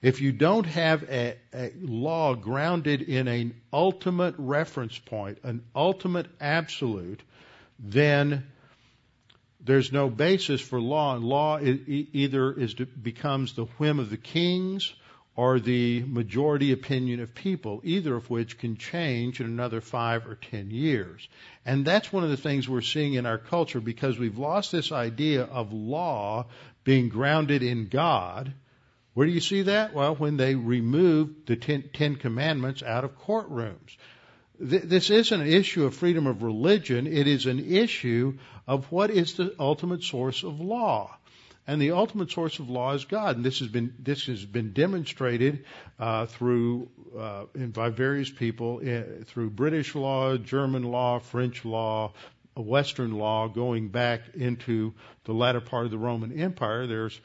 If 0.00 0.22
you 0.22 0.32
don't 0.32 0.64
have 0.64 1.02
a, 1.10 1.36
a, 1.52 1.72
law 1.78 2.34
grounded 2.34 3.02
in 3.02 3.28
an 3.28 3.60
ultimate 3.70 4.34
reference 4.38 4.98
point, 4.98 5.40
an 5.42 5.62
ultimate 5.74 6.28
absolute, 6.40 7.20
then 7.78 8.46
there's 9.66 9.92
no 9.92 10.08
basis 10.08 10.60
for 10.60 10.80
law, 10.80 11.16
and 11.16 11.24
law 11.24 11.58
either 11.60 12.52
is 12.52 12.74
becomes 12.74 13.54
the 13.54 13.64
whim 13.64 13.98
of 13.98 14.10
the 14.10 14.16
kings 14.16 14.94
or 15.34 15.60
the 15.60 16.02
majority 16.04 16.72
opinion 16.72 17.20
of 17.20 17.34
people, 17.34 17.82
either 17.84 18.14
of 18.14 18.30
which 18.30 18.58
can 18.58 18.76
change 18.76 19.38
in 19.40 19.46
another 19.46 19.82
five 19.82 20.26
or 20.26 20.36
ten 20.36 20.70
years. 20.70 21.28
And 21.64 21.84
that's 21.84 22.12
one 22.12 22.24
of 22.24 22.30
the 22.30 22.38
things 22.38 22.68
we're 22.68 22.80
seeing 22.80 23.14
in 23.14 23.26
our 23.26 23.36
culture 23.36 23.80
because 23.80 24.18
we've 24.18 24.38
lost 24.38 24.72
this 24.72 24.92
idea 24.92 25.42
of 25.42 25.74
law 25.74 26.46
being 26.84 27.10
grounded 27.10 27.62
in 27.62 27.88
God. 27.88 28.54
Where 29.12 29.26
do 29.26 29.32
you 29.32 29.40
see 29.40 29.62
that? 29.62 29.92
Well, 29.92 30.14
when 30.14 30.36
they 30.36 30.54
removed 30.54 31.46
the 31.46 31.56
Ten, 31.56 31.90
ten 31.92 32.16
Commandments 32.16 32.82
out 32.82 33.04
of 33.04 33.18
courtrooms. 33.18 33.96
This 34.58 35.10
isn't 35.10 35.40
an 35.40 35.46
issue 35.46 35.84
of 35.84 35.94
freedom 35.94 36.26
of 36.26 36.42
religion. 36.42 37.06
It 37.06 37.26
is 37.26 37.46
an 37.46 37.72
issue 37.72 38.38
of 38.66 38.90
what 38.90 39.10
is 39.10 39.34
the 39.34 39.54
ultimate 39.58 40.02
source 40.02 40.42
of 40.42 40.60
law 40.60 41.16
and 41.66 41.80
the 41.80 41.92
ultimate 41.92 42.30
source 42.30 42.58
of 42.58 42.70
law 42.70 42.94
is 42.94 43.04
God. 43.04 43.36
And 43.36 43.44
this 43.44 43.58
has 43.58 43.68
been 43.68 43.94
this 43.98 44.26
has 44.26 44.44
been 44.44 44.72
demonstrated 44.72 45.64
uh, 45.98 46.26
through 46.26 46.88
uh, 47.18 47.44
by 47.54 47.90
various 47.90 48.30
people 48.30 48.80
uh, 48.82 49.24
through 49.24 49.50
British 49.50 49.94
law, 49.94 50.36
German 50.36 50.84
law, 50.84 51.18
French 51.18 51.64
law, 51.64 52.12
Western 52.56 53.12
law, 53.12 53.48
going 53.48 53.88
back 53.88 54.22
into 54.34 54.94
the 55.24 55.32
latter 55.32 55.60
part 55.60 55.86
of 55.86 55.90
the 55.90 55.98
Roman 55.98 56.38
Empire. 56.40 56.86
There's 56.86 57.20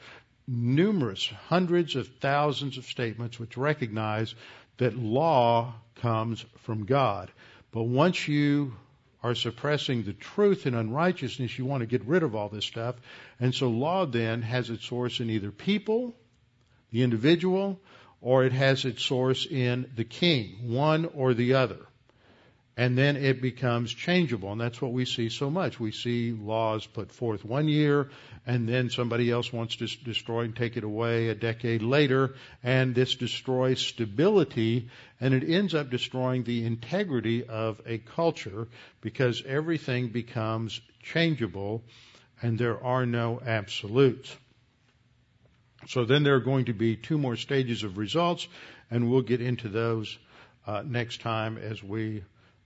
numerous, 0.48 1.26
hundreds 1.48 1.94
of 1.94 2.08
thousands 2.20 2.76
of 2.76 2.84
statements 2.84 3.38
which 3.38 3.56
recognize 3.56 4.34
that 4.82 4.98
law 4.98 5.72
comes 6.00 6.44
from 6.62 6.86
God. 6.86 7.30
But 7.70 7.84
once 7.84 8.26
you 8.26 8.74
are 9.22 9.36
suppressing 9.36 10.02
the 10.02 10.12
truth 10.12 10.66
and 10.66 10.74
unrighteousness, 10.74 11.56
you 11.56 11.64
want 11.64 11.82
to 11.82 11.86
get 11.86 12.04
rid 12.04 12.24
of 12.24 12.34
all 12.34 12.48
this 12.48 12.64
stuff. 12.64 12.96
And 13.38 13.54
so 13.54 13.68
law 13.68 14.06
then 14.06 14.42
has 14.42 14.70
its 14.70 14.84
source 14.84 15.20
in 15.20 15.30
either 15.30 15.52
people, 15.52 16.16
the 16.90 17.04
individual, 17.04 17.78
or 18.20 18.44
it 18.44 18.52
has 18.52 18.84
its 18.84 19.04
source 19.04 19.46
in 19.46 19.88
the 19.94 20.04
king, 20.04 20.74
one 20.74 21.04
or 21.14 21.32
the 21.32 21.54
other. 21.54 21.78
And 22.74 22.96
then 22.96 23.16
it 23.16 23.42
becomes 23.42 23.92
changeable, 23.92 24.50
and 24.50 24.60
that's 24.60 24.80
what 24.80 24.92
we 24.92 25.04
see 25.04 25.28
so 25.28 25.50
much. 25.50 25.78
We 25.78 25.92
see 25.92 26.32
laws 26.32 26.86
put 26.86 27.12
forth 27.12 27.44
one 27.44 27.68
year, 27.68 28.08
and 28.46 28.66
then 28.66 28.88
somebody 28.88 29.30
else 29.30 29.52
wants 29.52 29.76
to 29.76 29.86
destroy 30.04 30.44
and 30.44 30.56
take 30.56 30.78
it 30.78 30.84
away 30.84 31.28
a 31.28 31.34
decade 31.34 31.82
later, 31.82 32.34
and 32.62 32.94
this 32.94 33.14
destroys 33.14 33.78
stability, 33.78 34.88
and 35.20 35.34
it 35.34 35.46
ends 35.46 35.74
up 35.74 35.90
destroying 35.90 36.44
the 36.44 36.64
integrity 36.64 37.44
of 37.44 37.78
a 37.84 37.98
culture 37.98 38.68
because 39.02 39.42
everything 39.46 40.08
becomes 40.08 40.80
changeable, 41.02 41.84
and 42.40 42.58
there 42.58 42.82
are 42.82 43.04
no 43.04 43.38
absolutes. 43.44 44.34
So 45.88 46.06
then 46.06 46.22
there 46.22 46.36
are 46.36 46.40
going 46.40 46.66
to 46.66 46.72
be 46.72 46.96
two 46.96 47.18
more 47.18 47.36
stages 47.36 47.82
of 47.82 47.98
results, 47.98 48.48
and 48.90 49.10
we'll 49.10 49.20
get 49.20 49.42
into 49.42 49.68
those 49.68 50.16
uh, 50.66 50.82
next 50.86 51.20
time 51.20 51.58
as 51.58 51.82
we 51.82 52.22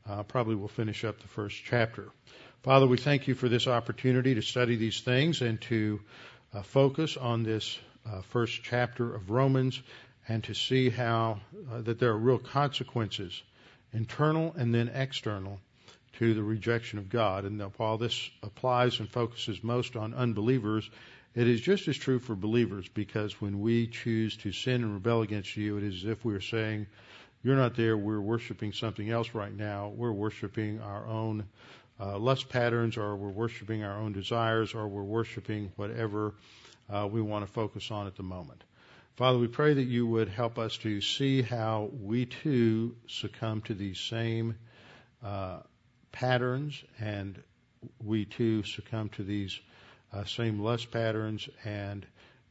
uh, 0.09 0.23
probably 0.23 0.55
will 0.55 0.69
finish 0.69 1.05
up 1.05 1.21
the 1.21 1.29
first 1.29 1.63
chapter. 1.65 2.09
Father, 2.63 2.87
we 2.87 2.97
thank 2.97 3.29
you 3.29 3.35
for 3.35 3.49
this 3.49 3.67
opportunity 3.67 4.35
to 4.35 4.43
study 4.43 4.77
these 4.77 5.01
things 5.01 5.41
and 5.43 5.61
to 5.63 6.01
uh, 6.53 6.63
focus 6.63 7.17
on 7.17 7.43
this 7.43 7.79
uh, 8.07 8.23
first 8.23 8.63
chapter 8.63 9.15
of 9.15 9.31
Romans 9.31 9.81
and 10.29 10.43
to 10.45 10.55
see 10.55 10.91
how 10.91 11.41
uh, 11.73 11.83
that 11.83 11.99
there 11.99 12.11
are 12.11 12.19
real 12.19 12.39
consequences, 12.39 13.43
internal 13.93 14.55
and 14.57 14.75
then 14.75 14.89
external, 14.89 15.61
to 16.15 16.35
the 16.35 16.43
rejection 16.43 16.99
of 16.99 17.09
God. 17.09 17.45
And 17.45 17.61
while 17.77 17.99
this 17.99 18.31
applies 18.43 18.99
and 19.01 19.09
focuses 19.09 19.63
most 19.63 19.97
on 19.97 20.15
unbelievers, 20.15 20.89
it 21.35 21.47
is 21.47 21.61
just 21.61 21.87
as 21.87 21.97
true 21.97 22.19
for 22.19 22.35
believers 22.35 22.89
because 22.89 23.41
when 23.41 23.61
we 23.61 23.87
choose 23.87 24.37
to 24.39 24.53
sin 24.53 24.83
and 24.83 24.95
rebel 24.95 25.23
against 25.23 25.57
you, 25.57 25.77
it 25.77 25.85
is 25.85 26.05
as 26.05 26.11
if 26.11 26.25
we 26.25 26.35
are 26.35 26.41
saying, 26.41 26.87
you're 27.47 27.55
not 27.55 27.76
there. 27.76 27.97
We're 27.97 28.20
worshiping 28.20 28.72
something 28.72 29.09
else 29.09 29.32
right 29.32 29.57
now. 29.57 29.92
We're 29.94 30.11
worshiping 30.11 30.80
our 30.80 31.07
own 31.07 31.44
uh, 32.01 32.18
lust 32.18 32.49
patterns, 32.49 32.97
or 32.97 33.14
we're 33.14 33.28
worshiping 33.28 33.84
our 33.84 34.01
own 34.01 34.12
desires, 34.12 34.74
or 34.74 34.88
we're 34.88 35.05
worshiping 35.05 35.70
whatever 35.76 36.34
uh, 36.92 37.07
we 37.09 37.22
want 37.22 37.47
to 37.47 37.53
focus 37.53 37.92
on 37.92 38.09
at 38.09 38.16
the 38.16 38.24
moment. 38.24 38.64
Father, 39.14 39.38
we 39.38 39.47
pray 39.47 39.74
that 39.74 39.84
you 39.84 40.09
would 40.09 40.28
help 40.28 40.59
us 40.59 40.76
to 40.78 41.01
see 41.01 41.40
how 41.40 41.88
we 42.03 42.26
too 42.26 42.97
succumb 43.07 43.61
to 43.62 43.74
these 43.74 44.01
same 44.01 44.57
uh, 45.24 45.61
patterns, 46.11 46.82
and 46.99 47.40
we 48.05 48.24
too 48.24 48.64
succumb 48.64 49.09
to 49.11 49.22
these 49.22 49.57
uh, 50.12 50.24
same 50.24 50.59
lust 50.59 50.90
patterns, 50.90 51.49
and 51.64 52.05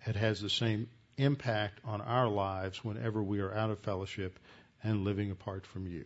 it 0.05 0.15
has 0.15 0.39
the 0.39 0.49
same 0.49 0.87
impact 1.17 1.79
on 1.83 1.99
our 1.99 2.29
lives 2.29 2.81
whenever 2.81 3.21
we 3.21 3.41
are 3.41 3.53
out 3.53 3.69
of 3.69 3.79
fellowship 3.79 4.39
and 4.85 5.03
living 5.03 5.31
apart 5.31 5.65
from 5.65 5.87
you. 5.87 6.05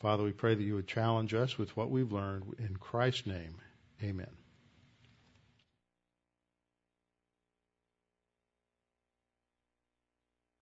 Father, 0.00 0.24
we 0.24 0.32
pray 0.32 0.54
that 0.54 0.62
you 0.62 0.74
would 0.74 0.88
challenge 0.88 1.34
us 1.34 1.58
with 1.58 1.76
what 1.76 1.90
we've 1.90 2.10
learned. 2.10 2.54
In 2.58 2.76
Christ's 2.76 3.26
name, 3.26 3.54
amen. 4.02 4.37